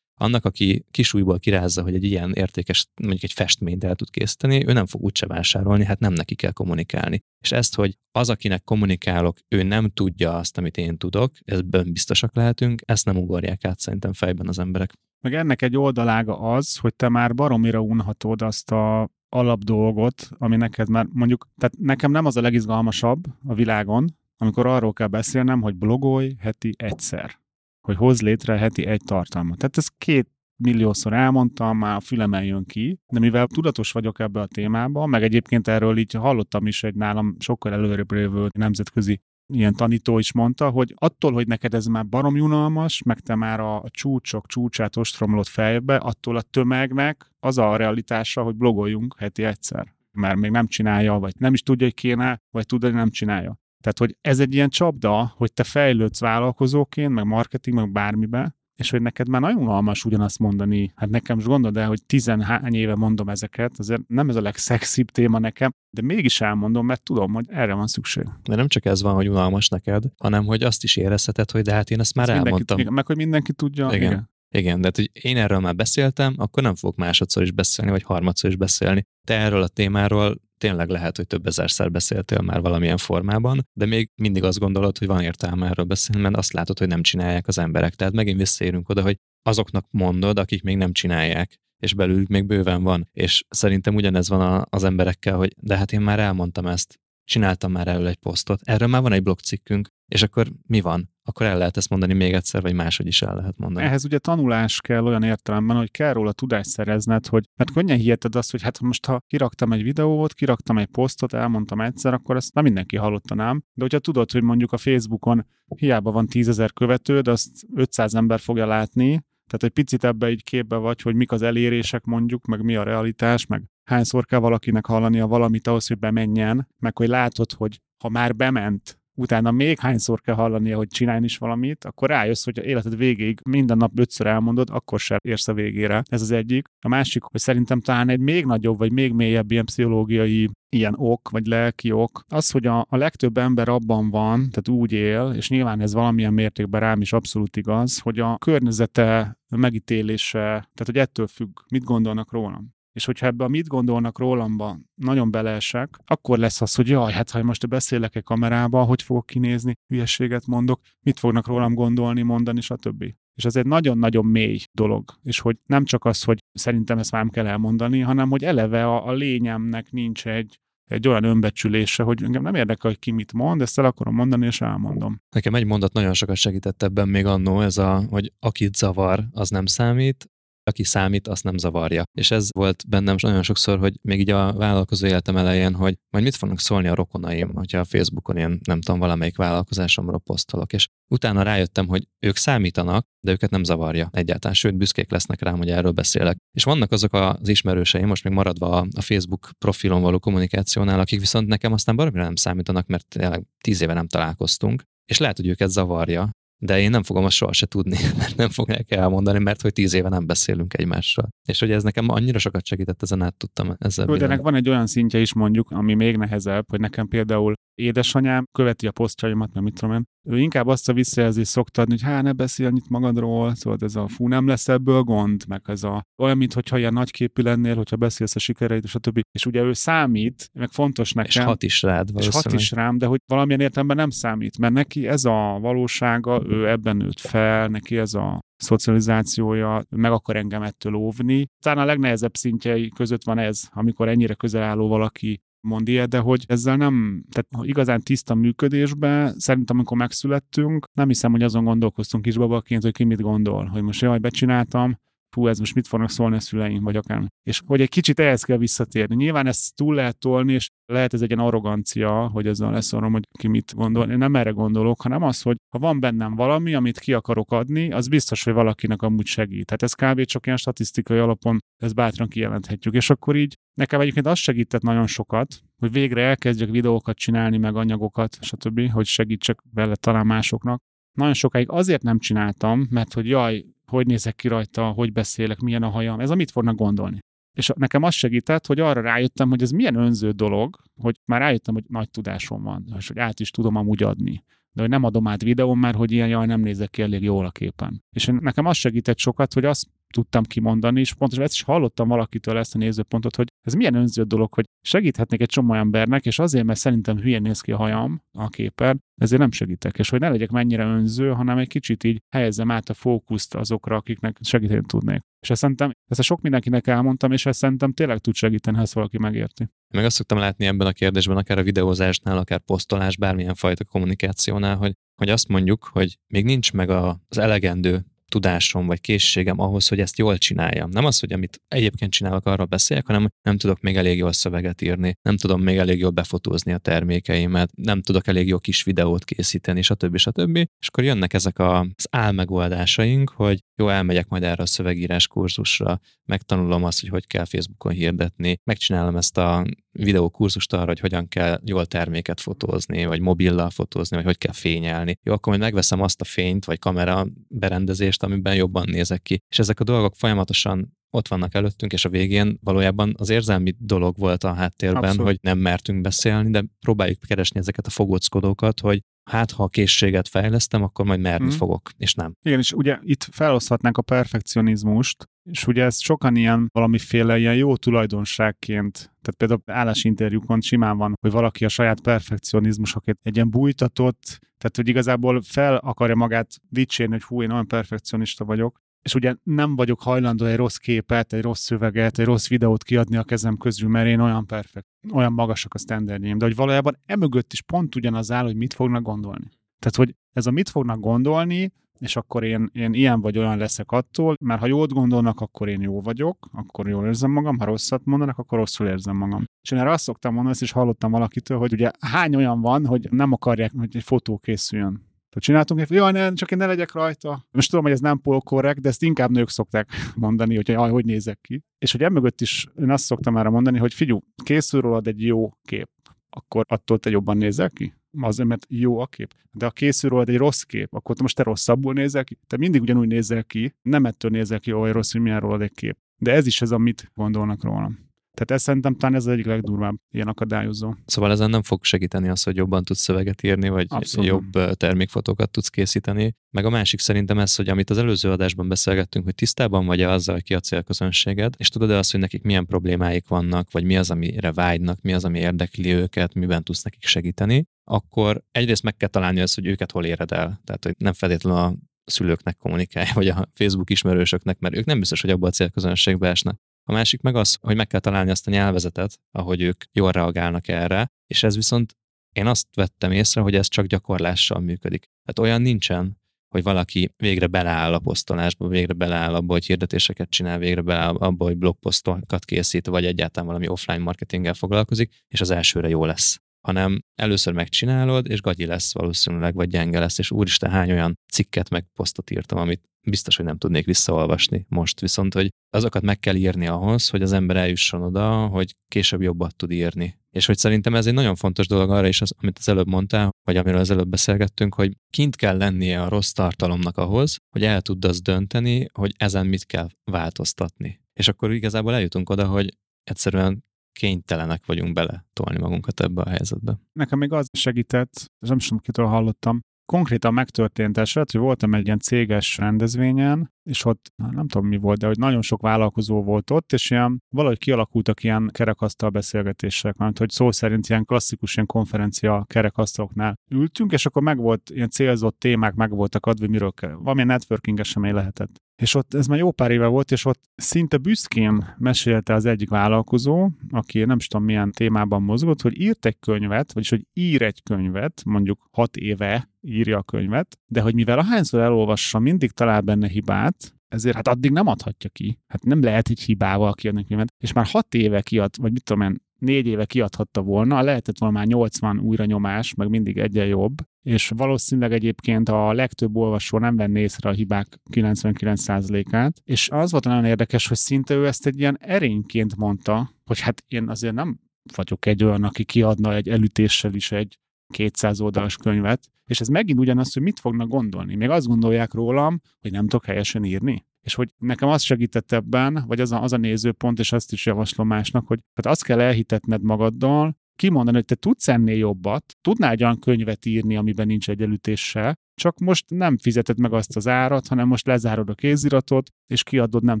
annak, 0.22 0.44
aki 0.44 0.84
kisújból 0.90 1.38
kirázza, 1.38 1.82
hogy 1.82 1.94
egy 1.94 2.04
ilyen 2.04 2.32
értékes, 2.32 2.88
mondjuk 3.00 3.22
egy 3.22 3.32
festményt 3.32 3.84
el 3.84 3.94
tud 3.94 4.10
készíteni, 4.10 4.66
ő 4.66 4.72
nem 4.72 4.86
fog 4.86 5.02
úgyse 5.02 5.26
vásárolni, 5.26 5.84
hát 5.84 6.00
nem 6.00 6.12
neki 6.12 6.34
kell 6.34 6.52
kommunikálni. 6.52 7.22
És 7.40 7.52
ezt, 7.52 7.74
hogy 7.74 7.98
az, 8.12 8.28
akinek 8.28 8.64
kommunikálok, 8.64 9.38
ő 9.48 9.62
nem 9.62 9.88
tudja 9.88 10.36
azt, 10.36 10.58
amit 10.58 10.76
én 10.76 10.96
tudok, 10.96 11.32
ebben 11.44 11.92
biztosak 11.92 12.36
lehetünk, 12.36 12.82
ezt 12.84 13.04
nem 13.04 13.16
ugorják 13.16 13.64
át 13.64 13.78
szerintem 13.78 14.12
fejben 14.12 14.48
az 14.48 14.58
emberek. 14.58 14.92
Meg 15.20 15.34
ennek 15.34 15.62
egy 15.62 15.76
oldalága 15.76 16.38
az, 16.38 16.76
hogy 16.76 16.94
te 16.94 17.08
már 17.08 17.34
baromira 17.34 17.80
unhatod 17.80 18.42
azt 18.42 18.70
a 18.70 19.10
alapdolgot, 19.28 20.28
ami 20.38 20.56
neked 20.56 20.88
már 20.88 21.06
mondjuk, 21.12 21.48
tehát 21.58 21.76
nekem 21.78 22.10
nem 22.10 22.26
az 22.26 22.36
a 22.36 22.40
legizgalmasabb 22.40 23.24
a 23.46 23.54
világon, 23.54 24.16
amikor 24.36 24.66
arról 24.66 24.92
kell 24.92 25.06
beszélnem, 25.06 25.60
hogy 25.60 25.74
blogolj 25.74 26.36
heti 26.38 26.74
egyszer 26.76 27.40
hogy 27.82 27.96
hoz 27.96 28.22
létre 28.22 28.56
heti 28.56 28.86
egy 28.86 29.02
tartalmat. 29.04 29.58
Tehát 29.58 29.76
ez 29.76 29.88
két 29.98 30.30
milliószor 30.56 31.12
elmondtam, 31.12 31.78
már 31.78 31.96
a 31.96 32.00
fülemen 32.00 32.44
jön 32.44 32.64
ki, 32.64 32.98
de 33.12 33.18
mivel 33.18 33.46
tudatos 33.46 33.92
vagyok 33.92 34.18
ebbe 34.20 34.40
a 34.40 34.46
témába, 34.46 35.06
meg 35.06 35.22
egyébként 35.22 35.68
erről 35.68 35.98
így 35.98 36.12
hallottam 36.12 36.66
is 36.66 36.82
egy 36.82 36.94
nálam 36.94 37.36
sokkal 37.38 37.72
előrébb 37.72 38.12
lévő 38.12 38.48
nemzetközi 38.58 39.20
ilyen 39.46 39.74
tanító 39.74 40.18
is 40.18 40.32
mondta, 40.32 40.70
hogy 40.70 40.94
attól, 40.96 41.32
hogy 41.32 41.46
neked 41.46 41.74
ez 41.74 41.86
már 41.86 42.06
barom 42.06 42.34
unalmas, 42.34 43.02
meg 43.02 43.20
te 43.20 43.34
már 43.34 43.60
a 43.60 43.82
csúcsok 43.90 44.46
csúcsát 44.46 44.96
ostromlott 44.96 45.46
fejbe, 45.46 45.96
attól 45.96 46.36
a 46.36 46.42
tömegnek 46.42 47.30
az 47.40 47.58
a 47.58 47.76
realitása, 47.76 48.42
hogy 48.42 48.54
blogoljunk 48.54 49.14
heti 49.18 49.44
egyszer. 49.44 49.94
Mert 50.10 50.36
még 50.36 50.50
nem 50.50 50.66
csinálja, 50.66 51.14
vagy 51.14 51.32
nem 51.38 51.52
is 51.52 51.62
tudja, 51.62 51.86
hogy 51.86 51.94
kéne, 51.94 52.40
vagy 52.50 52.66
tudja, 52.66 52.88
hogy 52.88 52.96
nem 52.96 53.10
csinálja. 53.10 53.56
Tehát, 53.82 53.98
hogy 53.98 54.16
ez 54.20 54.40
egy 54.40 54.54
ilyen 54.54 54.68
csapda, 54.68 55.34
hogy 55.36 55.52
te 55.52 55.64
fejlődsz 55.64 56.20
vállalkozóként, 56.20 57.12
meg 57.12 57.24
marketing, 57.24 57.76
meg 57.76 57.92
bármibe, 57.92 58.56
és 58.76 58.90
hogy 58.90 59.02
neked 59.02 59.28
már 59.28 59.40
nagyon 59.40 59.68
almas 59.68 60.04
ugyanazt 60.04 60.38
mondani. 60.38 60.92
Hát 60.94 61.08
nekem 61.08 61.38
is 61.38 61.44
gondolod 61.44 61.76
el, 61.76 61.88
hogy 61.88 62.04
tizenhány 62.06 62.74
éve 62.74 62.94
mondom 62.94 63.28
ezeket, 63.28 63.78
azért 63.78 64.00
nem 64.06 64.28
ez 64.28 64.36
a 64.36 64.40
legszexibb 64.40 65.10
téma 65.10 65.38
nekem, 65.38 65.70
de 65.90 66.02
mégis 66.02 66.40
elmondom, 66.40 66.86
mert 66.86 67.02
tudom, 67.02 67.32
hogy 67.32 67.44
erre 67.48 67.74
van 67.74 67.86
szükség. 67.86 68.24
De 68.42 68.54
nem 68.54 68.68
csak 68.68 68.84
ez 68.84 69.02
van, 69.02 69.14
hogy 69.14 69.28
unalmas 69.28 69.68
neked, 69.68 70.04
hanem 70.18 70.44
hogy 70.44 70.62
azt 70.62 70.84
is 70.84 70.96
érezheted, 70.96 71.50
hogy 71.50 71.62
de 71.62 71.72
hát 71.72 71.90
én 71.90 72.00
ezt 72.00 72.14
már 72.14 72.28
ezt 72.28 72.36
elmondtam. 72.36 72.76
Mindenki, 72.76 72.94
meg 72.94 73.06
hogy 73.06 73.16
mindenki 73.16 73.52
tudja. 73.52 73.86
Igen. 73.86 74.10
igen. 74.10 74.30
Igen, 74.54 74.80
de 74.80 74.86
hát, 74.86 74.96
hogy 74.96 75.10
én 75.12 75.36
erről 75.36 75.58
már 75.58 75.74
beszéltem, 75.74 76.34
akkor 76.36 76.62
nem 76.62 76.74
fogok 76.74 76.96
másodszor 76.96 77.42
is 77.42 77.50
beszélni, 77.50 77.90
vagy 77.90 78.02
harmadszor 78.02 78.50
is 78.50 78.56
beszélni. 78.56 79.06
Te 79.26 79.34
erről 79.38 79.62
a 79.62 79.68
témáról 79.68 80.40
tényleg 80.62 80.88
lehet, 80.88 81.16
hogy 81.16 81.26
több 81.26 81.46
ezerszer 81.46 81.90
beszéltél 81.90 82.40
már 82.40 82.60
valamilyen 82.60 82.96
formában, 82.96 83.68
de 83.72 83.86
még 83.86 84.10
mindig 84.14 84.44
azt 84.44 84.58
gondolod, 84.58 84.98
hogy 84.98 85.06
van 85.06 85.22
értelme 85.22 85.68
erről 85.68 85.84
beszélni, 85.84 86.22
mert 86.22 86.36
azt 86.36 86.52
látod, 86.52 86.78
hogy 86.78 86.88
nem 86.88 87.02
csinálják 87.02 87.46
az 87.46 87.58
emberek. 87.58 87.94
Tehát 87.94 88.12
megint 88.12 88.38
visszaérünk 88.38 88.88
oda, 88.88 89.02
hogy 89.02 89.16
azoknak 89.42 89.86
mondod, 89.90 90.38
akik 90.38 90.62
még 90.62 90.76
nem 90.76 90.92
csinálják 90.92 91.56
és 91.82 91.94
belülük 91.94 92.28
még 92.28 92.46
bőven 92.46 92.82
van. 92.82 93.08
És 93.12 93.44
szerintem 93.48 93.94
ugyanez 93.94 94.28
van 94.28 94.66
az 94.70 94.84
emberekkel, 94.84 95.36
hogy 95.36 95.54
de 95.60 95.76
hát 95.76 95.92
én 95.92 96.00
már 96.00 96.18
elmondtam 96.18 96.66
ezt, 96.66 97.00
csináltam 97.24 97.72
már 97.72 97.88
erről 97.88 98.06
egy 98.06 98.16
posztot, 98.16 98.60
erről 98.62 98.88
már 98.88 99.02
van 99.02 99.12
egy 99.12 99.22
blogcikkünk, 99.22 99.88
és 100.08 100.22
akkor 100.22 100.52
mi 100.66 100.80
van? 100.80 101.10
Akkor 101.24 101.46
el 101.46 101.58
lehet 101.58 101.76
ezt 101.76 101.88
mondani 101.90 102.12
még 102.12 102.32
egyszer, 102.32 102.62
vagy 102.62 102.74
máshogy 102.74 103.06
is 103.06 103.22
el 103.22 103.34
lehet 103.34 103.58
mondani. 103.58 103.86
Ehhez 103.86 104.04
ugye 104.04 104.18
tanulás 104.18 104.80
kell 104.80 105.04
olyan 105.04 105.22
értelemben, 105.22 105.76
hogy 105.76 105.90
kell 105.90 106.12
róla 106.12 106.32
tudást 106.32 106.70
szerezned, 106.70 107.26
hogy 107.26 107.44
mert 107.56 107.72
könnyen 107.72 107.98
hiheted 107.98 108.34
azt, 108.34 108.50
hogy 108.50 108.62
hát 108.62 108.80
most 108.80 109.06
ha 109.06 109.20
kiraktam 109.26 109.72
egy 109.72 109.82
videót, 109.82 110.34
kiraktam 110.34 110.78
egy 110.78 110.86
posztot, 110.86 111.32
elmondtam 111.32 111.80
egyszer, 111.80 112.14
akkor 112.14 112.36
ezt 112.36 112.54
nem 112.54 112.64
mindenki 112.64 112.96
hallotta 112.96 113.34
nem. 113.34 113.62
De 113.74 113.82
hogyha 113.82 113.98
tudod, 113.98 114.30
hogy 114.30 114.42
mondjuk 114.42 114.72
a 114.72 114.76
Facebookon 114.76 115.46
hiába 115.76 116.10
van 116.10 116.26
tízezer 116.26 116.72
követőd, 116.72 117.28
azt 117.28 117.50
500 117.74 118.14
ember 118.14 118.40
fogja 118.40 118.66
látni, 118.66 119.24
tehát 119.46 119.62
egy 119.62 119.70
picit 119.70 120.04
ebbe 120.04 120.26
egy 120.26 120.42
képbe 120.42 120.76
vagy, 120.76 121.02
hogy 121.02 121.14
mik 121.14 121.32
az 121.32 121.42
elérések 121.42 122.04
mondjuk, 122.04 122.44
meg 122.44 122.62
mi 122.62 122.76
a 122.76 122.82
realitás, 122.82 123.46
meg 123.46 123.62
hányszor 123.84 124.24
kell 124.24 124.38
valakinek 124.38 124.86
hallania 124.86 125.26
valamit 125.26 125.66
ahhoz, 125.66 125.86
hogy 125.86 125.98
bemenjen, 125.98 126.68
meg 126.78 126.96
hogy 126.96 127.08
látod, 127.08 127.52
hogy 127.52 127.80
ha 128.02 128.08
már 128.08 128.36
bement, 128.36 129.00
utána 129.14 129.50
még 129.50 129.78
hányszor 129.78 130.20
kell 130.20 130.34
hallania, 130.34 130.76
hogy 130.76 130.88
csinálni 130.88 131.24
is 131.24 131.38
valamit, 131.38 131.84
akkor 131.84 132.08
rájössz, 132.08 132.44
hogy 132.44 132.58
a 132.58 132.62
életed 132.62 132.96
végéig 132.96 133.40
minden 133.50 133.76
nap 133.76 133.98
ötször 133.98 134.26
elmondod, 134.26 134.70
akkor 134.70 135.00
sem 135.00 135.18
érsz 135.22 135.48
a 135.48 135.54
végére. 135.54 136.02
Ez 136.10 136.22
az 136.22 136.30
egyik. 136.30 136.66
A 136.80 136.88
másik, 136.88 137.22
hogy 137.22 137.40
szerintem 137.40 137.80
talán 137.80 138.08
egy 138.08 138.20
még 138.20 138.44
nagyobb, 138.44 138.78
vagy 138.78 138.92
még 138.92 139.12
mélyebb 139.12 139.50
ilyen 139.50 139.64
pszichológiai 139.64 140.50
ilyen 140.72 140.94
ok, 140.96 141.30
vagy 141.30 141.46
lelki 141.46 141.92
ok, 141.92 142.24
az, 142.28 142.50
hogy 142.50 142.66
a, 142.66 142.86
a 142.88 142.96
legtöbb 142.96 143.38
ember 143.38 143.68
abban 143.68 144.10
van, 144.10 144.38
tehát 144.50 144.68
úgy 144.68 144.92
él, 144.92 145.32
és 145.36 145.48
nyilván 145.48 145.80
ez 145.80 145.92
valamilyen 145.92 146.32
mértékben 146.32 146.80
rám 146.80 147.00
is 147.00 147.12
abszolút 147.12 147.56
igaz, 147.56 147.98
hogy 147.98 148.18
a 148.18 148.38
környezete 148.38 149.38
megítélése, 149.48 150.38
tehát 150.38 150.84
hogy 150.84 150.98
ettől 150.98 151.26
függ, 151.26 151.58
mit 151.70 151.84
gondolnak 151.84 152.32
rólam. 152.32 152.74
És 152.92 153.04
hogyha 153.04 153.26
ebbe 153.26 153.44
a 153.44 153.48
mit 153.48 153.66
gondolnak 153.66 154.18
rólamba 154.18 154.78
nagyon 154.94 155.30
beleesek, 155.30 155.98
akkor 156.06 156.38
lesz 156.38 156.60
az, 156.60 156.74
hogy 156.74 156.88
jaj, 156.88 157.12
hát 157.12 157.30
ha 157.30 157.42
most 157.42 157.68
beszélek 157.68 158.16
egy 158.16 158.22
kamerába, 158.24 158.82
hogy 158.82 159.02
fogok 159.02 159.26
kinézni, 159.26 159.74
hülyeséget 159.88 160.46
mondok, 160.46 160.80
mit 161.00 161.18
fognak 161.18 161.46
rólam 161.46 161.74
gondolni, 161.74 162.22
mondani, 162.22 162.60
stb. 162.60 163.04
És 163.34 163.44
ez 163.44 163.56
egy 163.56 163.66
nagyon-nagyon 163.66 164.26
mély 164.26 164.58
dolog. 164.72 165.04
És 165.22 165.40
hogy 165.40 165.56
nem 165.66 165.84
csak 165.84 166.04
az, 166.04 166.22
hogy 166.22 166.38
szerintem 166.52 166.98
ezt 166.98 167.12
már 167.12 167.26
kell 167.30 167.46
elmondani, 167.46 168.00
hanem 168.00 168.30
hogy 168.30 168.44
eleve 168.44 168.86
a, 168.86 169.06
a 169.06 169.12
lényemnek 169.12 169.90
nincs 169.90 170.26
egy 170.26 170.60
egy 170.92 171.08
olyan 171.08 171.24
önbecsülése, 171.24 172.02
hogy 172.02 172.22
engem 172.22 172.42
nem 172.42 172.54
érdekel, 172.54 172.90
hogy 172.90 172.98
ki 172.98 173.10
mit 173.10 173.32
mond, 173.32 173.60
ezt 173.60 173.78
el 173.78 173.84
akarom 173.84 174.14
mondani, 174.14 174.46
és 174.46 174.60
elmondom. 174.60 175.20
Nekem 175.30 175.54
egy 175.54 175.64
mondat 175.64 175.92
nagyon 175.92 176.14
sokat 176.14 176.36
segített 176.36 176.82
ebben 176.82 177.08
még 177.08 177.26
annó, 177.26 177.60
ez 177.60 177.78
a, 177.78 178.04
hogy 178.10 178.32
akit 178.38 178.76
zavar, 178.76 179.24
az 179.30 179.50
nem 179.50 179.66
számít, 179.66 180.30
aki 180.64 180.84
számít, 180.84 181.28
azt 181.28 181.44
nem 181.44 181.58
zavarja. 181.58 182.02
És 182.18 182.30
ez 182.30 182.48
volt 182.52 182.88
bennem 182.88 183.16
nagyon 183.18 183.42
sokszor, 183.42 183.78
hogy 183.78 183.94
még 184.02 184.20
így 184.20 184.30
a 184.30 184.52
vállalkozó 184.52 185.06
életem 185.06 185.36
elején, 185.36 185.74
hogy 185.74 185.96
majd 186.10 186.24
mit 186.24 186.36
fognak 186.36 186.60
szólni 186.60 186.88
a 186.88 186.94
rokonaim, 186.94 187.54
hogyha 187.54 187.78
a 187.78 187.84
Facebookon 187.84 188.36
én 188.36 188.58
nem 188.64 188.80
tudom, 188.80 189.00
valamelyik 189.00 189.36
vállalkozásomról 189.36 190.20
posztolok. 190.20 190.72
És 190.72 190.88
utána 191.12 191.42
rájöttem, 191.42 191.88
hogy 191.88 192.08
ők 192.26 192.36
számítanak, 192.36 193.06
de 193.26 193.32
őket 193.32 193.50
nem 193.50 193.64
zavarja 193.64 194.08
egyáltalán, 194.12 194.56
sőt, 194.56 194.76
büszkék 194.76 195.10
lesznek 195.10 195.42
rám, 195.42 195.56
hogy 195.56 195.70
erről 195.70 195.92
beszélek. 195.92 196.36
És 196.56 196.64
vannak 196.64 196.92
azok 196.92 197.12
az 197.12 197.48
ismerőseim, 197.48 198.06
most 198.06 198.24
még 198.24 198.32
maradva 198.32 198.86
a 198.96 199.00
Facebook 199.00 199.50
profilon 199.58 200.02
való 200.02 200.18
kommunikációnál, 200.18 201.00
akik 201.00 201.20
viszont 201.20 201.48
nekem 201.48 201.72
aztán 201.72 201.96
baromira 201.96 202.22
nem 202.22 202.36
számítanak, 202.36 202.86
mert 202.86 203.08
tényleg 203.08 203.44
tíz 203.60 203.82
éve 203.82 203.92
nem 203.92 204.08
találkoztunk, 204.08 204.82
és 205.04 205.18
lehet, 205.18 205.36
hogy 205.36 205.46
őket 205.46 205.68
zavarja, 205.68 206.30
de 206.64 206.80
én 206.80 206.90
nem 206.90 207.02
fogom 207.02 207.24
azt 207.24 207.36
soha 207.36 207.52
se 207.52 207.66
tudni, 207.66 207.96
mert 208.18 208.36
nem 208.36 208.48
fogják 208.48 208.90
elmondani, 208.90 209.38
mert 209.38 209.62
hogy 209.62 209.72
tíz 209.72 209.94
éve 209.94 210.08
nem 210.08 210.26
beszélünk 210.26 210.78
egymással. 210.78 211.28
És 211.48 211.60
hogy 211.60 211.70
ez 211.70 211.82
nekem 211.82 212.08
annyira 212.08 212.38
sokat 212.38 212.64
segített, 212.64 213.02
ezen 213.02 213.22
át 213.22 213.34
tudtam 213.34 213.76
ezzel. 213.78 214.06
Jó, 214.08 214.16
de 214.16 214.36
van 214.36 214.54
egy 214.54 214.68
olyan 214.68 214.86
szintje 214.86 215.20
is 215.20 215.34
mondjuk, 215.34 215.70
ami 215.70 215.94
még 215.94 216.16
nehezebb, 216.16 216.64
hogy 216.68 216.80
nekem 216.80 217.08
például 217.08 217.54
édesanyám 217.74 218.44
követi 218.52 218.86
a 218.86 218.92
posztjaimat, 218.92 219.52
nem 219.52 219.62
mit 219.62 219.74
tudom 219.74 219.94
én, 219.94 220.06
ő 220.28 220.38
inkább 220.38 220.66
azt 220.66 220.88
a 220.88 220.92
visszajelzést 220.92 221.50
szokta 221.50 221.82
adni, 221.82 221.92
hogy 221.92 222.02
hát 222.02 222.22
ne 222.22 222.32
beszélj 222.32 222.68
annyit 222.68 222.88
magadról, 222.88 223.54
szóval 223.54 223.78
ez 223.82 223.96
a 223.96 224.08
fú, 224.08 224.28
nem 224.28 224.46
lesz 224.46 224.68
ebből 224.68 225.02
gond, 225.02 225.44
meg 225.48 225.62
ez 225.64 225.82
a 225.82 226.04
olyan, 226.22 226.36
mintha 226.36 226.78
ilyen 226.78 226.92
nagyképű 226.92 227.42
lennél, 227.42 227.76
hogyha 227.76 227.96
beszélsz 227.96 228.36
a 228.36 228.38
sikereid, 228.38 228.84
és 228.84 228.94
a 228.94 228.98
többi. 228.98 229.22
És 229.32 229.46
ugye 229.46 229.62
ő 229.62 229.72
számít, 229.72 230.50
meg 230.52 230.68
fontos 230.70 231.12
nekem. 231.12 231.42
És 231.42 231.48
hat 231.48 231.62
is 231.62 231.82
rád, 231.82 232.08
És 232.18 232.28
hat 232.28 232.52
is 232.52 232.70
rám, 232.70 232.98
de 232.98 233.06
hogy 233.06 233.20
valamilyen 233.26 233.60
értelemben 233.60 233.96
nem 233.96 234.10
számít, 234.10 234.58
mert 234.58 234.72
neki 234.72 235.08
ez 235.08 235.24
a 235.24 235.58
valósága, 235.60 236.42
ő 236.48 236.68
ebben 236.68 236.96
nőtt 236.96 237.20
fel, 237.20 237.68
neki 237.68 237.98
ez 237.98 238.14
a 238.14 238.40
szocializációja, 238.56 239.82
meg 239.90 240.12
akar 240.12 240.36
engem 240.36 240.62
ettől 240.62 240.94
óvni. 240.94 241.46
Talán 241.62 241.78
a 241.78 241.84
legnehezebb 241.84 242.34
szintjei 242.34 242.88
között 242.88 243.24
van 243.24 243.38
ez, 243.38 243.68
amikor 243.70 244.08
ennyire 244.08 244.34
közel 244.34 244.62
álló 244.62 244.88
valaki 244.88 245.40
mond 245.62 245.88
ilyet, 245.88 246.08
de 246.08 246.18
hogy 246.18 246.44
ezzel 246.48 246.76
nem, 246.76 247.24
tehát 247.30 247.66
igazán 247.68 248.00
tiszta 248.00 248.34
működésben, 248.34 249.38
szerintem 249.38 249.76
amikor 249.76 249.96
megszülettünk, 249.96 250.86
nem 250.92 251.08
hiszem, 251.08 251.30
hogy 251.30 251.42
azon 251.42 251.64
gondolkoztunk 251.64 252.24
kisbabaként, 252.24 252.82
hogy 252.82 252.92
ki 252.92 253.04
mit 253.04 253.20
gondol, 253.20 253.64
hogy 253.64 253.82
most 253.82 254.00
jaj, 254.00 254.18
becsináltam, 254.18 254.96
hú, 255.34 255.46
ez 255.46 255.58
most 255.58 255.74
mit 255.74 255.86
fognak 255.86 256.10
szólni 256.10 256.36
a 256.36 256.40
szüleim, 256.40 256.82
vagy 256.82 256.96
akár. 256.96 257.26
És 257.42 257.62
hogy 257.66 257.80
egy 257.80 257.88
kicsit 257.88 258.18
ehhez 258.18 258.42
kell 258.42 258.56
visszatérni. 258.56 259.14
Nyilván 259.14 259.46
ezt 259.46 259.74
túl 259.74 259.94
lehet 259.94 260.18
tolni, 260.18 260.52
és 260.52 260.68
lehet 260.86 261.14
ez 261.14 261.22
egy 261.22 261.30
ilyen 261.30 261.46
arrogancia, 261.46 262.28
hogy 262.28 262.46
ezzel 262.46 262.70
lesz 262.70 262.92
arra, 262.92 263.10
hogy 263.10 263.28
ki 263.38 263.48
mit 263.48 263.74
gondol. 263.74 264.10
Én 264.10 264.18
nem 264.18 264.36
erre 264.36 264.50
gondolok, 264.50 265.02
hanem 265.02 265.22
az, 265.22 265.42
hogy 265.42 265.56
ha 265.68 265.78
van 265.78 266.00
bennem 266.00 266.34
valami, 266.34 266.74
amit 266.74 266.98
ki 266.98 267.12
akarok 267.12 267.52
adni, 267.52 267.92
az 267.92 268.08
biztos, 268.08 268.44
hogy 268.44 268.52
valakinek 268.52 269.02
amúgy 269.02 269.26
segít. 269.26 269.66
Tehát 269.66 269.82
ez 269.82 269.92
kb. 269.92 270.24
csak 270.24 270.46
ilyen 270.46 270.58
statisztikai 270.58 271.18
alapon, 271.18 271.58
ezt 271.82 271.94
bátran 271.94 272.28
kijelenthetjük. 272.28 272.94
És 272.94 273.10
akkor 273.10 273.36
így 273.36 273.54
nekem 273.74 274.00
egyébként 274.00 274.26
az 274.26 274.38
segített 274.38 274.82
nagyon 274.82 275.06
sokat, 275.06 275.60
hogy 275.78 275.92
végre 275.92 276.22
elkezdjek 276.22 276.70
videókat 276.70 277.16
csinálni, 277.16 277.58
meg 277.58 277.76
anyagokat, 277.76 278.38
stb., 278.40 278.90
hogy 278.90 279.06
segítsek 279.06 279.58
vele 279.74 279.96
talán 279.96 280.26
másoknak. 280.26 280.80
Nagyon 281.12 281.34
sokáig 281.34 281.70
azért 281.70 282.02
nem 282.02 282.18
csináltam, 282.18 282.86
mert 282.90 283.12
hogy 283.12 283.28
jaj, 283.28 283.64
hogy 283.92 284.06
nézek 284.06 284.34
ki 284.34 284.48
rajta, 284.48 284.90
hogy 284.90 285.12
beszélek, 285.12 285.60
milyen 285.60 285.82
a 285.82 285.88
hajam, 285.88 286.20
ez 286.20 286.30
a 286.30 286.34
mit 286.34 286.50
fognak 286.50 286.76
gondolni. 286.76 287.18
És 287.56 287.70
nekem 287.76 288.02
az 288.02 288.14
segített, 288.14 288.66
hogy 288.66 288.80
arra 288.80 289.00
rájöttem, 289.00 289.48
hogy 289.48 289.62
ez 289.62 289.70
milyen 289.70 289.94
önző 289.94 290.30
dolog, 290.30 290.76
hogy 291.00 291.16
már 291.24 291.40
rájöttem, 291.40 291.74
hogy 291.74 291.84
nagy 291.88 292.10
tudásom 292.10 292.62
van, 292.62 292.94
és 292.98 293.08
hogy 293.08 293.18
át 293.18 293.40
is 293.40 293.50
tudom 293.50 293.76
amúgy 293.76 294.02
adni. 294.02 294.44
De 294.74 294.80
hogy 294.80 294.90
nem 294.90 295.04
adom 295.04 295.26
át 295.26 295.42
videón, 295.42 295.78
mert 295.78 295.96
hogy 295.96 296.12
ilyen 296.12 296.28
jaj, 296.28 296.46
nem 296.46 296.60
nézek 296.60 296.90
ki 296.90 297.02
elég 297.02 297.22
jól 297.22 297.46
a 297.46 297.50
képen. 297.50 298.04
És 298.16 298.30
nekem 298.40 298.66
az 298.66 298.76
segített 298.76 299.18
sokat, 299.18 299.52
hogy 299.52 299.64
azt 299.64 299.86
tudtam 300.12 300.42
kimondani, 300.42 301.00
és 301.00 301.14
pontosan 301.14 301.44
ezt 301.44 301.52
is 301.52 301.62
hallottam 301.62 302.08
valakitől 302.08 302.58
ezt 302.58 302.74
a 302.74 302.78
nézőpontot, 302.78 303.36
hogy 303.36 303.51
ez 303.62 303.74
milyen 303.74 303.94
önző 303.94 304.22
dolog, 304.22 304.54
hogy 304.54 304.64
segíthetnék 304.80 305.40
egy 305.40 305.48
csomó 305.48 305.74
embernek, 305.74 306.26
és 306.26 306.38
azért, 306.38 306.64
mert 306.64 306.78
szerintem 306.78 307.18
hülyén 307.18 307.42
néz 307.42 307.60
ki 307.60 307.72
a 307.72 307.76
hajam 307.76 308.22
a 308.32 308.48
képen, 308.48 309.02
ezért 309.20 309.40
nem 309.40 309.50
segítek, 309.50 309.98
és 309.98 310.08
hogy 310.08 310.20
ne 310.20 310.28
legyek 310.28 310.50
mennyire 310.50 310.84
önző, 310.84 311.30
hanem 311.30 311.58
egy 311.58 311.68
kicsit 311.68 312.04
így 312.04 312.22
helyezzem 312.34 312.70
át 312.70 312.88
a 312.88 312.94
fókuszt 312.94 313.54
azokra, 313.54 313.96
akiknek 313.96 314.36
segíteni 314.40 314.82
tudnék. 314.86 315.20
És 315.40 315.50
ezt 315.50 315.60
szerintem, 315.60 315.92
ezt 316.08 316.20
a 316.20 316.22
sok 316.22 316.40
mindenkinek 316.40 316.86
elmondtam, 316.86 317.32
és 317.32 317.46
ezt 317.46 317.58
szerintem 317.58 317.92
tényleg 317.92 318.18
tud 318.18 318.34
segíteni, 318.34 318.76
ha 318.76 318.82
ezt 318.82 318.94
valaki 318.94 319.18
megérti. 319.18 319.68
Meg 319.94 320.04
azt 320.04 320.16
szoktam 320.16 320.38
látni 320.38 320.66
ebben 320.66 320.86
a 320.86 320.92
kérdésben, 320.92 321.36
akár 321.36 321.58
a 321.58 321.62
videózásnál, 321.62 322.38
akár 322.38 322.60
posztolás, 322.60 323.16
bármilyen 323.16 323.54
fajta 323.54 323.84
kommunikációnál, 323.84 324.76
hogy, 324.76 324.92
hogy 325.14 325.28
azt 325.28 325.48
mondjuk, 325.48 325.88
hogy 325.92 326.18
még 326.26 326.44
nincs 326.44 326.72
meg 326.72 326.90
az 326.90 327.38
elegendő 327.38 328.04
tudásom 328.32 328.86
vagy 328.86 329.00
készségem 329.00 329.60
ahhoz, 329.60 329.88
hogy 329.88 330.00
ezt 330.00 330.18
jól 330.18 330.38
csináljam. 330.38 330.90
Nem 330.90 331.04
az, 331.04 331.20
hogy 331.20 331.32
amit 331.32 331.60
egyébként 331.68 332.12
csinálok, 332.12 332.46
arról 332.46 332.66
beszéljek, 332.66 333.06
hanem 333.06 333.28
nem 333.42 333.56
tudok 333.56 333.80
még 333.80 333.96
elég 333.96 334.18
jól 334.18 334.32
szöveget 334.32 334.82
írni, 334.82 335.14
nem 335.22 335.36
tudom 335.36 335.62
még 335.62 335.76
elég 335.76 335.98
jól 335.98 336.10
befotózni 336.10 336.72
a 336.72 336.78
termékeimet, 336.78 337.70
nem 337.74 338.02
tudok 338.02 338.26
elég 338.26 338.48
jó 338.48 338.58
kis 338.58 338.82
videót 338.82 339.24
készíteni, 339.24 339.82
stb. 339.82 340.16
stb. 340.16 340.56
És 340.56 340.88
akkor 340.88 341.04
jönnek 341.04 341.32
ezek 341.32 341.58
az 341.58 342.06
álmegoldásaink, 342.10 343.30
hogy 343.30 343.60
jó, 343.76 343.88
elmegyek 343.88 344.28
majd 344.28 344.42
erre 344.42 344.62
a 344.62 344.66
szövegírás 344.66 345.26
kurzusra, 345.26 346.00
megtanulom 346.24 346.84
azt, 346.84 347.00
hogy 347.00 347.08
hogy 347.08 347.26
kell 347.26 347.44
Facebookon 347.44 347.92
hirdetni, 347.92 348.58
megcsinálom 348.64 349.16
ezt 349.16 349.38
a 349.38 349.64
videókurzust 349.92 350.72
arra, 350.72 350.86
hogy 350.86 351.00
hogyan 351.00 351.28
kell 351.28 351.60
jól 351.64 351.86
terméket 351.86 352.40
fotózni, 352.40 353.06
vagy 353.06 353.20
mobillal 353.20 353.70
fotózni, 353.70 354.16
vagy 354.16 354.24
hogy 354.24 354.38
kell 354.38 354.52
fényelni. 354.52 355.18
Jó, 355.22 355.32
akkor 355.32 355.48
majd 355.48 355.64
megveszem 355.64 356.00
azt 356.00 356.20
a 356.20 356.24
fényt, 356.24 356.64
vagy 356.64 356.78
kamera 356.78 357.26
berendezést, 357.48 358.21
amiben 358.22 358.54
jobban 358.54 358.84
nézek 358.90 359.22
ki. 359.22 359.38
És 359.48 359.58
ezek 359.58 359.80
a 359.80 359.84
dolgok 359.84 360.14
folyamatosan 360.16 360.96
ott 361.10 361.28
vannak 361.28 361.54
előttünk, 361.54 361.92
és 361.92 362.04
a 362.04 362.08
végén 362.08 362.58
valójában 362.62 363.14
az 363.18 363.28
érzelmi 363.28 363.74
dolog 363.78 364.16
volt 364.18 364.44
a 364.44 364.52
háttérben, 364.52 365.02
Abszolút. 365.02 365.26
hogy 365.26 365.38
nem 365.40 365.58
mertünk 365.58 366.00
beszélni, 366.00 366.50
de 366.50 366.64
próbáljuk 366.80 367.18
keresni 367.26 367.58
ezeket 367.58 367.86
a 367.86 367.90
fogóckodókat, 367.90 368.80
hogy 368.80 369.02
hát 369.30 369.50
ha 369.50 369.62
a 369.62 369.68
készséget 369.68 370.28
fejlesztem, 370.28 370.82
akkor 370.82 371.04
majd 371.04 371.20
merni 371.20 371.46
Mhm. 371.46 371.54
fogok, 371.54 371.90
és 371.96 372.14
nem. 372.14 372.34
Igen, 372.42 372.58
és 372.58 372.72
ugye 372.72 372.98
itt 373.02 373.22
feloszthatnánk 373.32 373.96
a 373.98 374.02
perfekcionizmust, 374.02 375.28
és 375.50 375.66
ugye 375.66 375.84
ez 375.84 376.00
sokan 376.00 376.36
ilyen 376.36 376.68
valamiféle 376.72 377.38
ilyen 377.38 377.54
jó 377.56 377.76
tulajdonságként, 377.76 378.92
tehát 378.94 379.34
például 379.36 379.62
állásinterjúkon 379.66 380.60
simán 380.60 380.96
van, 380.96 381.14
hogy 381.20 381.30
valaki 381.30 381.64
a 381.64 381.68
saját 381.68 382.00
perfekcionizmusokért 382.00 383.18
egy 383.22 383.34
ilyen 383.34 383.50
bújtatott, 383.50 384.38
tehát 384.58 384.76
hogy 384.76 384.88
igazából 384.88 385.42
fel 385.42 385.76
akarja 385.76 386.14
magát 386.14 386.48
dicsérni, 386.68 387.12
hogy 387.12 387.22
hú, 387.22 387.42
én 387.42 387.50
olyan 387.50 387.66
perfekcionista 387.66 388.44
vagyok, 388.44 388.80
és 389.02 389.14
ugye 389.14 389.34
nem 389.42 389.76
vagyok 389.76 390.02
hajlandó 390.02 390.44
egy 390.44 390.56
rossz 390.56 390.76
képet, 390.76 391.32
egy 391.32 391.42
rossz 391.42 391.62
szöveget, 391.62 392.18
egy 392.18 392.24
rossz 392.24 392.48
videót 392.48 392.82
kiadni 392.82 393.16
a 393.16 393.22
kezem 393.22 393.56
közül, 393.56 393.88
mert 393.88 394.06
én 394.06 394.20
olyan 394.20 394.46
perfekt, 394.46 394.86
olyan 395.12 395.32
magasak 395.32 395.74
a 395.74 395.78
standardjeim. 395.78 396.38
De 396.38 396.44
hogy 396.44 396.54
valójában 396.54 396.98
emögött 397.06 397.52
is 397.52 397.62
pont 397.62 397.94
ugyanaz 397.94 398.30
áll, 398.30 398.44
hogy 398.44 398.56
mit 398.56 398.74
fognak 398.74 399.02
gondolni. 399.02 399.50
Tehát, 399.78 399.96
hogy 399.96 400.14
ez 400.32 400.46
a 400.46 400.50
mit 400.50 400.68
fognak 400.68 401.00
gondolni, 401.00 401.72
és 401.98 402.16
akkor 402.16 402.44
én, 402.44 402.70
én 402.72 402.92
ilyen 402.92 403.20
vagy 403.20 403.38
olyan 403.38 403.58
leszek 403.58 403.90
attól, 403.90 404.36
mert 404.40 404.60
ha 404.60 404.66
jót 404.66 404.92
gondolnak, 404.92 405.40
akkor 405.40 405.68
én 405.68 405.80
jó 405.80 406.00
vagyok, 406.00 406.48
akkor 406.52 406.88
jól 406.88 407.06
érzem 407.06 407.30
magam, 407.30 407.58
ha 407.58 407.64
rosszat 407.64 408.04
mondanak, 408.04 408.38
akkor 408.38 408.58
rosszul 408.58 408.86
érzem 408.86 409.16
magam. 409.16 409.44
És 409.62 409.70
én 409.70 409.78
erre 409.78 409.90
azt 409.90 410.04
szoktam 410.04 410.32
mondani, 410.32 410.52
ezt 410.52 410.62
is 410.62 410.72
hallottam 410.72 411.10
valakitől, 411.10 411.58
hogy 411.58 411.72
ugye 411.72 411.90
hány 412.00 412.36
olyan 412.36 412.60
van, 412.60 412.86
hogy 412.86 413.08
nem 413.10 413.32
akarják, 413.32 413.72
hogy 413.78 413.96
egy 413.96 414.02
fotó 414.02 414.38
készüljön. 414.38 415.11
Tehát 415.32 415.46
csináltunk 415.46 415.80
egy, 415.80 415.90
jaj, 415.90 416.12
ne, 416.12 416.32
csak 416.32 416.50
én 416.50 416.58
ne 416.58 416.66
legyek 416.66 416.92
rajta. 416.92 417.46
Most 417.50 417.68
tudom, 417.70 417.84
hogy 417.84 417.92
ez 417.92 418.00
nem 418.00 418.20
polkorrekt, 418.20 418.80
de 418.80 418.88
ezt 418.88 419.02
inkább 419.02 419.30
nők 419.30 419.48
szokták 419.48 419.88
mondani, 420.14 420.54
hogy 420.54 420.68
jaj, 420.68 420.90
hogy 420.90 421.04
nézek 421.04 421.40
ki. 421.40 421.62
És 421.78 421.92
hogy 421.92 422.02
emögött 422.02 422.40
is 422.40 422.66
én 422.78 422.90
azt 422.90 423.04
szoktam 423.04 423.36
erre 423.36 423.48
mondani, 423.48 423.78
hogy 423.78 423.94
figyú, 423.94 424.22
készül 424.44 424.80
rólad 424.80 425.06
egy 425.06 425.22
jó 425.22 425.50
kép, 425.64 425.88
akkor 426.30 426.64
attól 426.68 426.98
te 426.98 427.10
jobban 427.10 427.36
nézel 427.36 427.70
ki? 427.70 427.94
Azért, 428.20 428.48
mert 428.48 428.66
jó 428.68 428.98
a 428.98 429.06
kép. 429.06 429.34
De 429.50 429.64
ha 429.64 429.70
készül 429.70 430.10
rólad 430.10 430.28
egy 430.28 430.36
rossz 430.36 430.62
kép, 430.62 430.94
akkor 430.94 431.16
te 431.16 431.22
most 431.22 431.36
te 431.36 431.42
rosszabbul 431.42 431.92
nézel 431.92 432.24
ki? 432.24 432.38
Te 432.46 432.56
mindig 432.56 432.80
ugyanúgy 432.80 433.08
nézel 433.08 433.44
ki, 433.44 433.74
nem 433.82 434.04
ettől 434.04 434.30
nézel 434.30 434.60
ki 434.60 434.72
olyan 434.72 434.92
rossz, 434.92 435.12
hogy 435.12 435.20
milyen 435.20 435.40
rólad 435.40 435.62
egy 435.62 435.74
kép. 435.74 435.96
De 436.16 436.32
ez 436.32 436.46
is 436.46 436.62
ez, 436.62 436.72
amit 436.72 437.10
gondolnak 437.14 437.64
rólam. 437.64 437.98
Tehát 438.44 438.60
ez 438.60 438.66
szerintem 438.66 438.94
talán 438.94 439.14
ez 439.14 439.26
az 439.26 439.32
egyik 439.32 439.46
legdurvább 439.46 439.94
ilyen 440.10 440.28
akadályozó. 440.28 440.94
Szóval 441.04 441.30
ezen 441.30 441.50
nem 441.50 441.62
fog 441.62 441.84
segíteni 441.84 442.28
az, 442.28 442.42
hogy 442.42 442.56
jobban 442.56 442.84
tudsz 442.84 443.00
szöveget 443.00 443.42
írni, 443.42 443.68
vagy 443.68 443.86
Abszolút. 443.88 444.28
jobb 444.28 444.74
termékfotókat 444.74 445.50
tudsz 445.50 445.68
készíteni. 445.68 446.34
Meg 446.50 446.64
a 446.64 446.70
másik 446.70 447.00
szerintem 447.00 447.38
ez, 447.38 447.56
hogy 447.56 447.68
amit 447.68 447.90
az 447.90 447.98
előző 447.98 448.30
adásban 448.30 448.68
beszélgettünk, 448.68 449.24
hogy 449.24 449.34
tisztában 449.34 449.86
vagy-e 449.86 450.10
azzal, 450.10 450.40
ki 450.40 450.54
a 450.54 450.60
célközönséged, 450.60 451.54
és 451.56 451.68
tudod-e 451.68 451.96
azt, 451.96 452.10
hogy 452.10 452.20
nekik 452.20 452.42
milyen 452.42 452.66
problémáik 452.66 453.28
vannak, 453.28 453.70
vagy 453.70 453.84
mi 453.84 453.96
az, 453.96 454.10
amire 454.10 454.52
vágynak, 454.52 455.00
mi 455.00 455.12
az, 455.12 455.24
ami 455.24 455.38
érdekli 455.38 455.92
őket, 455.92 456.34
miben 456.34 456.62
tudsz 456.62 456.82
nekik 456.82 457.04
segíteni, 457.04 457.64
akkor 457.84 458.42
egyrészt 458.50 458.82
meg 458.82 458.96
kell 458.96 459.08
találni 459.08 459.40
azt, 459.40 459.54
hogy 459.54 459.66
őket 459.66 459.90
hol 459.90 460.04
éred 460.04 460.32
el. 460.32 460.60
Tehát, 460.64 460.84
hogy 460.84 460.94
nem 460.98 461.12
feltétlenül 461.12 461.58
a 461.58 461.74
szülőknek 462.04 462.56
kommunikálj, 462.56 463.06
vagy 463.14 463.28
a 463.28 463.48
Facebook 463.54 463.90
ismerősöknek, 463.90 464.58
mert 464.58 464.76
ők 464.76 464.84
nem 464.84 464.98
biztos, 464.98 465.20
hogy 465.20 465.30
abba 465.30 465.46
a 465.46 465.50
célközönségbe 465.50 466.28
esnek. 466.28 466.60
A 466.84 466.92
másik 466.92 467.20
meg 467.20 467.36
az, 467.36 467.58
hogy 467.60 467.76
meg 467.76 467.86
kell 467.86 468.00
találni 468.00 468.30
azt 468.30 468.46
a 468.46 468.50
nyelvezetet, 468.50 469.18
ahogy 469.30 469.60
ők 469.60 469.84
jól 469.92 470.10
reagálnak 470.10 470.68
erre, 470.68 471.12
és 471.26 471.42
ez 471.42 471.54
viszont 471.54 471.96
én 472.32 472.46
azt 472.46 472.66
vettem 472.74 473.12
észre, 473.12 473.40
hogy 473.40 473.54
ez 473.54 473.68
csak 473.68 473.86
gyakorlással 473.86 474.60
működik. 474.60 475.00
Tehát 475.00 475.50
olyan 475.50 475.62
nincsen, 475.62 476.20
hogy 476.48 476.62
valaki 476.62 477.12
végre 477.16 477.46
beleáll 477.46 477.94
a 477.94 477.98
posztolásba, 477.98 478.68
végre 478.68 478.92
beleáll 478.92 479.34
abba, 479.34 479.52
hogy 479.52 479.66
hirdetéseket 479.66 480.30
csinál, 480.30 480.58
végre 480.58 480.80
beleáll 480.80 481.14
abba, 481.14 481.44
hogy 481.44 481.56
blogposztokat 481.56 482.44
készít, 482.44 482.86
vagy 482.86 483.04
egyáltalán 483.04 483.46
valami 483.46 483.68
offline 483.68 483.98
marketinggel 483.98 484.54
foglalkozik, 484.54 485.24
és 485.28 485.40
az 485.40 485.50
elsőre 485.50 485.88
jó 485.88 486.04
lesz 486.04 486.40
hanem 486.66 487.00
először 487.14 487.52
megcsinálod, 487.52 488.30
és 488.30 488.40
gagyi 488.40 488.66
lesz 488.66 488.94
valószínűleg, 488.94 489.54
vagy 489.54 489.68
gyenge 489.68 489.98
lesz, 489.98 490.18
és 490.18 490.30
úristen, 490.30 490.70
hány 490.70 490.90
olyan 490.90 491.18
cikket 491.32 491.70
meg 491.70 491.86
posztot 491.94 492.30
írtam, 492.30 492.58
amit 492.58 492.90
biztos, 493.08 493.36
hogy 493.36 493.44
nem 493.44 493.58
tudnék 493.58 493.84
visszaolvasni 493.84 494.66
most, 494.68 495.00
viszont, 495.00 495.34
hogy 495.34 495.48
azokat 495.70 496.02
meg 496.02 496.18
kell 496.18 496.34
írni 496.34 496.66
ahhoz, 496.66 497.08
hogy 497.08 497.22
az 497.22 497.32
ember 497.32 497.56
eljusson 497.56 498.02
oda, 498.02 498.46
hogy 498.46 498.74
később 498.88 499.22
jobbat 499.22 499.56
tud 499.56 499.70
írni. 499.70 500.20
És 500.30 500.46
hogy 500.46 500.58
szerintem 500.58 500.94
ez 500.94 501.06
egy 501.06 501.14
nagyon 501.14 501.34
fontos 501.34 501.66
dolog 501.66 501.90
arra 501.90 502.06
is, 502.06 502.20
az, 502.20 502.32
amit 502.40 502.58
az 502.58 502.68
előbb 502.68 502.86
mondtál, 502.86 503.30
vagy 503.46 503.56
amiről 503.56 503.80
az 503.80 503.90
előbb 503.90 504.08
beszélgettünk, 504.08 504.74
hogy 504.74 504.96
kint 505.10 505.36
kell 505.36 505.56
lennie 505.56 506.02
a 506.02 506.08
rossz 506.08 506.30
tartalomnak 506.30 506.96
ahhoz, 506.96 507.36
hogy 507.50 507.64
el 507.64 507.80
tudd 507.80 508.06
azt 508.06 508.22
dönteni, 508.22 508.86
hogy 508.92 509.14
ezen 509.16 509.46
mit 509.46 509.66
kell 509.66 509.88
változtatni. 510.10 511.00
És 511.12 511.28
akkor 511.28 511.52
igazából 511.52 511.94
eljutunk 511.94 512.30
oda, 512.30 512.46
hogy 512.46 512.76
egyszerűen 513.02 513.64
kénytelenek 513.92 514.66
vagyunk 514.66 514.92
bele 514.92 515.26
tolni 515.32 515.60
magunkat 515.60 516.00
ebbe 516.00 516.22
a 516.22 516.28
helyzetbe. 516.28 516.78
Nekem 516.92 517.18
még 517.18 517.32
az 517.32 517.46
segített, 517.52 518.12
és 518.14 518.48
nem 518.48 518.56
is 518.56 518.64
tudom, 518.64 518.82
kitől 518.82 519.06
hallottam, 519.06 519.60
konkrétan 519.92 520.34
megtörtént 520.34 520.98
eset, 520.98 521.30
hogy 521.30 521.40
voltam 521.40 521.74
egy 521.74 521.84
ilyen 521.84 521.98
céges 521.98 522.56
rendezvényen, 522.56 523.52
és 523.64 523.84
ott 523.84 524.12
nem 524.16 524.48
tudom 524.48 524.68
mi 524.68 524.76
volt, 524.76 524.98
de 524.98 525.06
hogy 525.06 525.18
nagyon 525.18 525.42
sok 525.42 525.60
vállalkozó 525.60 526.22
volt 526.22 526.50
ott, 526.50 526.72
és 526.72 526.90
ilyen 526.90 527.22
valahogy 527.28 527.58
kialakultak 527.58 528.22
ilyen 528.22 528.50
kerekasztal 528.52 529.10
beszélgetések, 529.10 529.96
mert 529.96 530.18
hogy 530.18 530.30
szó 530.30 530.50
szerint 530.50 530.88
ilyen 530.88 531.04
klasszikus 531.04 531.54
ilyen 531.54 531.66
konferencia 531.66 532.44
kerekasztaloknál 532.48 533.38
ültünk, 533.50 533.92
és 533.92 534.06
akkor 534.06 534.22
meg 534.22 534.38
volt 534.38 534.70
ilyen 534.74 534.90
célzott 534.90 535.38
témák, 535.38 535.74
meg 535.74 535.90
voltak 535.90 536.26
adva, 536.26 536.46
miről 536.46 536.72
kell. 536.72 536.92
Valami 536.92 537.24
networking 537.24 537.80
esemény 537.80 538.14
lehetett. 538.14 538.60
És 538.82 538.94
ott 538.94 539.14
ez 539.14 539.26
már 539.26 539.38
jó 539.38 539.50
pár 539.50 539.70
éve 539.70 539.86
volt, 539.86 540.10
és 540.10 540.24
ott 540.24 540.40
szinte 540.54 540.96
büszkén 540.96 541.74
mesélte 541.78 542.34
az 542.34 542.44
egyik 542.44 542.68
vállalkozó, 542.68 543.50
aki 543.70 544.04
nem 544.04 544.16
is 544.16 544.26
tudom 544.26 544.46
milyen 544.46 544.70
témában 544.70 545.22
mozgott, 545.22 545.60
hogy 545.62 545.80
írt 545.80 546.06
egy 546.06 546.18
könyvet, 546.18 546.72
vagyis 546.72 546.90
hogy 546.90 547.06
ír 547.12 547.42
egy 547.42 547.62
könyvet, 547.62 548.22
mondjuk 548.24 548.68
hat 548.70 548.96
éve 548.96 549.50
írja 549.60 549.98
a 549.98 550.02
könyvet, 550.02 550.58
de 550.66 550.80
hogy 550.80 550.94
mivel 550.94 551.18
ahányszor 551.18 551.60
elolvassa, 551.60 552.18
mindig 552.18 552.50
talál 552.50 552.80
benne 552.80 553.08
hibát, 553.08 553.61
ezért 553.92 554.16
hát 554.16 554.28
addig 554.28 554.50
nem 554.50 554.66
adhatja 554.66 555.10
ki. 555.10 555.38
Hát 555.46 555.64
nem 555.64 555.82
lehet 555.82 556.08
egy 556.08 556.20
hibával 556.20 556.74
kiadni 556.74 557.04
könyvet. 557.04 557.32
És 557.38 557.52
már 557.52 557.66
hat 557.66 557.94
éve 557.94 558.20
kiad, 558.20 558.50
vagy 558.60 558.72
mit 558.72 558.84
tudom 558.84 559.02
én, 559.02 559.20
négy 559.38 559.66
éve 559.66 559.84
kiadhatta 559.84 560.42
volna, 560.42 560.82
lehetett 560.82 561.18
volna 561.18 561.38
már 561.38 561.46
80 561.46 561.98
újra 561.98 562.24
nyomás, 562.24 562.74
meg 562.74 562.88
mindig 562.88 563.18
egyen 563.18 563.46
jobb, 563.46 563.74
és 564.02 564.28
valószínűleg 564.36 564.92
egyébként 564.92 565.48
a 565.48 565.72
legtöbb 565.72 566.16
olvasó 566.16 566.58
nem 566.58 566.76
venné 566.76 567.00
észre 567.00 567.28
a 567.28 567.32
hibák 567.32 567.80
99%-át, 567.90 569.42
és 569.44 569.68
az 569.68 569.90
volt 569.90 570.04
nagyon 570.04 570.24
érdekes, 570.24 570.66
hogy 570.66 570.76
szinte 570.76 571.14
ő 571.14 571.26
ezt 571.26 571.46
egy 571.46 571.58
ilyen 571.58 571.78
erényként 571.80 572.56
mondta, 572.56 573.10
hogy 573.24 573.40
hát 573.40 573.64
én 573.68 573.88
azért 573.88 574.14
nem 574.14 574.40
vagyok 574.74 575.06
egy 575.06 575.24
olyan, 575.24 575.44
aki 575.44 575.64
kiadna 575.64 576.14
egy 576.14 576.28
elütéssel 576.28 576.94
is 576.94 577.12
egy 577.12 577.38
200 577.72 578.20
oldalas 578.20 578.56
könyvet, 578.56 579.08
és 579.24 579.40
ez 579.40 579.48
megint 579.48 579.78
ugyanaz, 579.78 580.12
hogy 580.12 580.22
mit 580.22 580.40
fognak 580.40 580.68
gondolni. 580.68 581.14
Még 581.14 581.28
azt 581.28 581.46
gondolják 581.46 581.94
rólam, 581.94 582.40
hogy 582.60 582.70
nem 582.70 582.86
tudok 582.86 583.04
helyesen 583.04 583.44
írni. 583.44 583.86
És 584.00 584.14
hogy 584.14 584.34
nekem 584.38 584.68
az 584.68 584.82
segített 584.82 585.32
ebben, 585.32 585.84
vagy 585.86 586.00
az 586.00 586.12
a, 586.12 586.22
az 586.22 586.32
a 586.32 586.36
nézőpont, 586.36 586.98
és 586.98 587.12
azt 587.12 587.32
is 587.32 587.46
javaslom 587.46 587.86
másnak, 587.86 588.26
hogy 588.26 588.40
hát 588.54 588.66
azt 588.66 588.84
kell 588.84 589.00
elhitetned 589.00 589.62
magaddal, 589.62 590.36
kimondani, 590.56 590.96
hogy 590.96 591.04
te 591.04 591.14
tudsz 591.14 591.48
ennél 591.48 591.76
jobbat, 591.76 592.36
tudnál 592.40 592.70
egy 592.70 592.82
olyan 592.82 592.98
könyvet 592.98 593.46
írni, 593.46 593.76
amiben 593.76 594.06
nincs 594.06 594.30
egy 594.30 594.42
elütéssel, 594.42 595.14
csak 595.42 595.58
most 595.58 595.90
nem 595.90 596.18
fizeted 596.18 596.58
meg 596.58 596.72
azt 596.72 596.96
az 596.96 597.08
árat, 597.08 597.48
hanem 597.48 597.68
most 597.68 597.86
lezárod 597.86 598.28
a 598.28 598.34
kéziratot, 598.34 599.10
és 599.26 599.42
kiadod 599.42 599.82
nem 599.82 600.00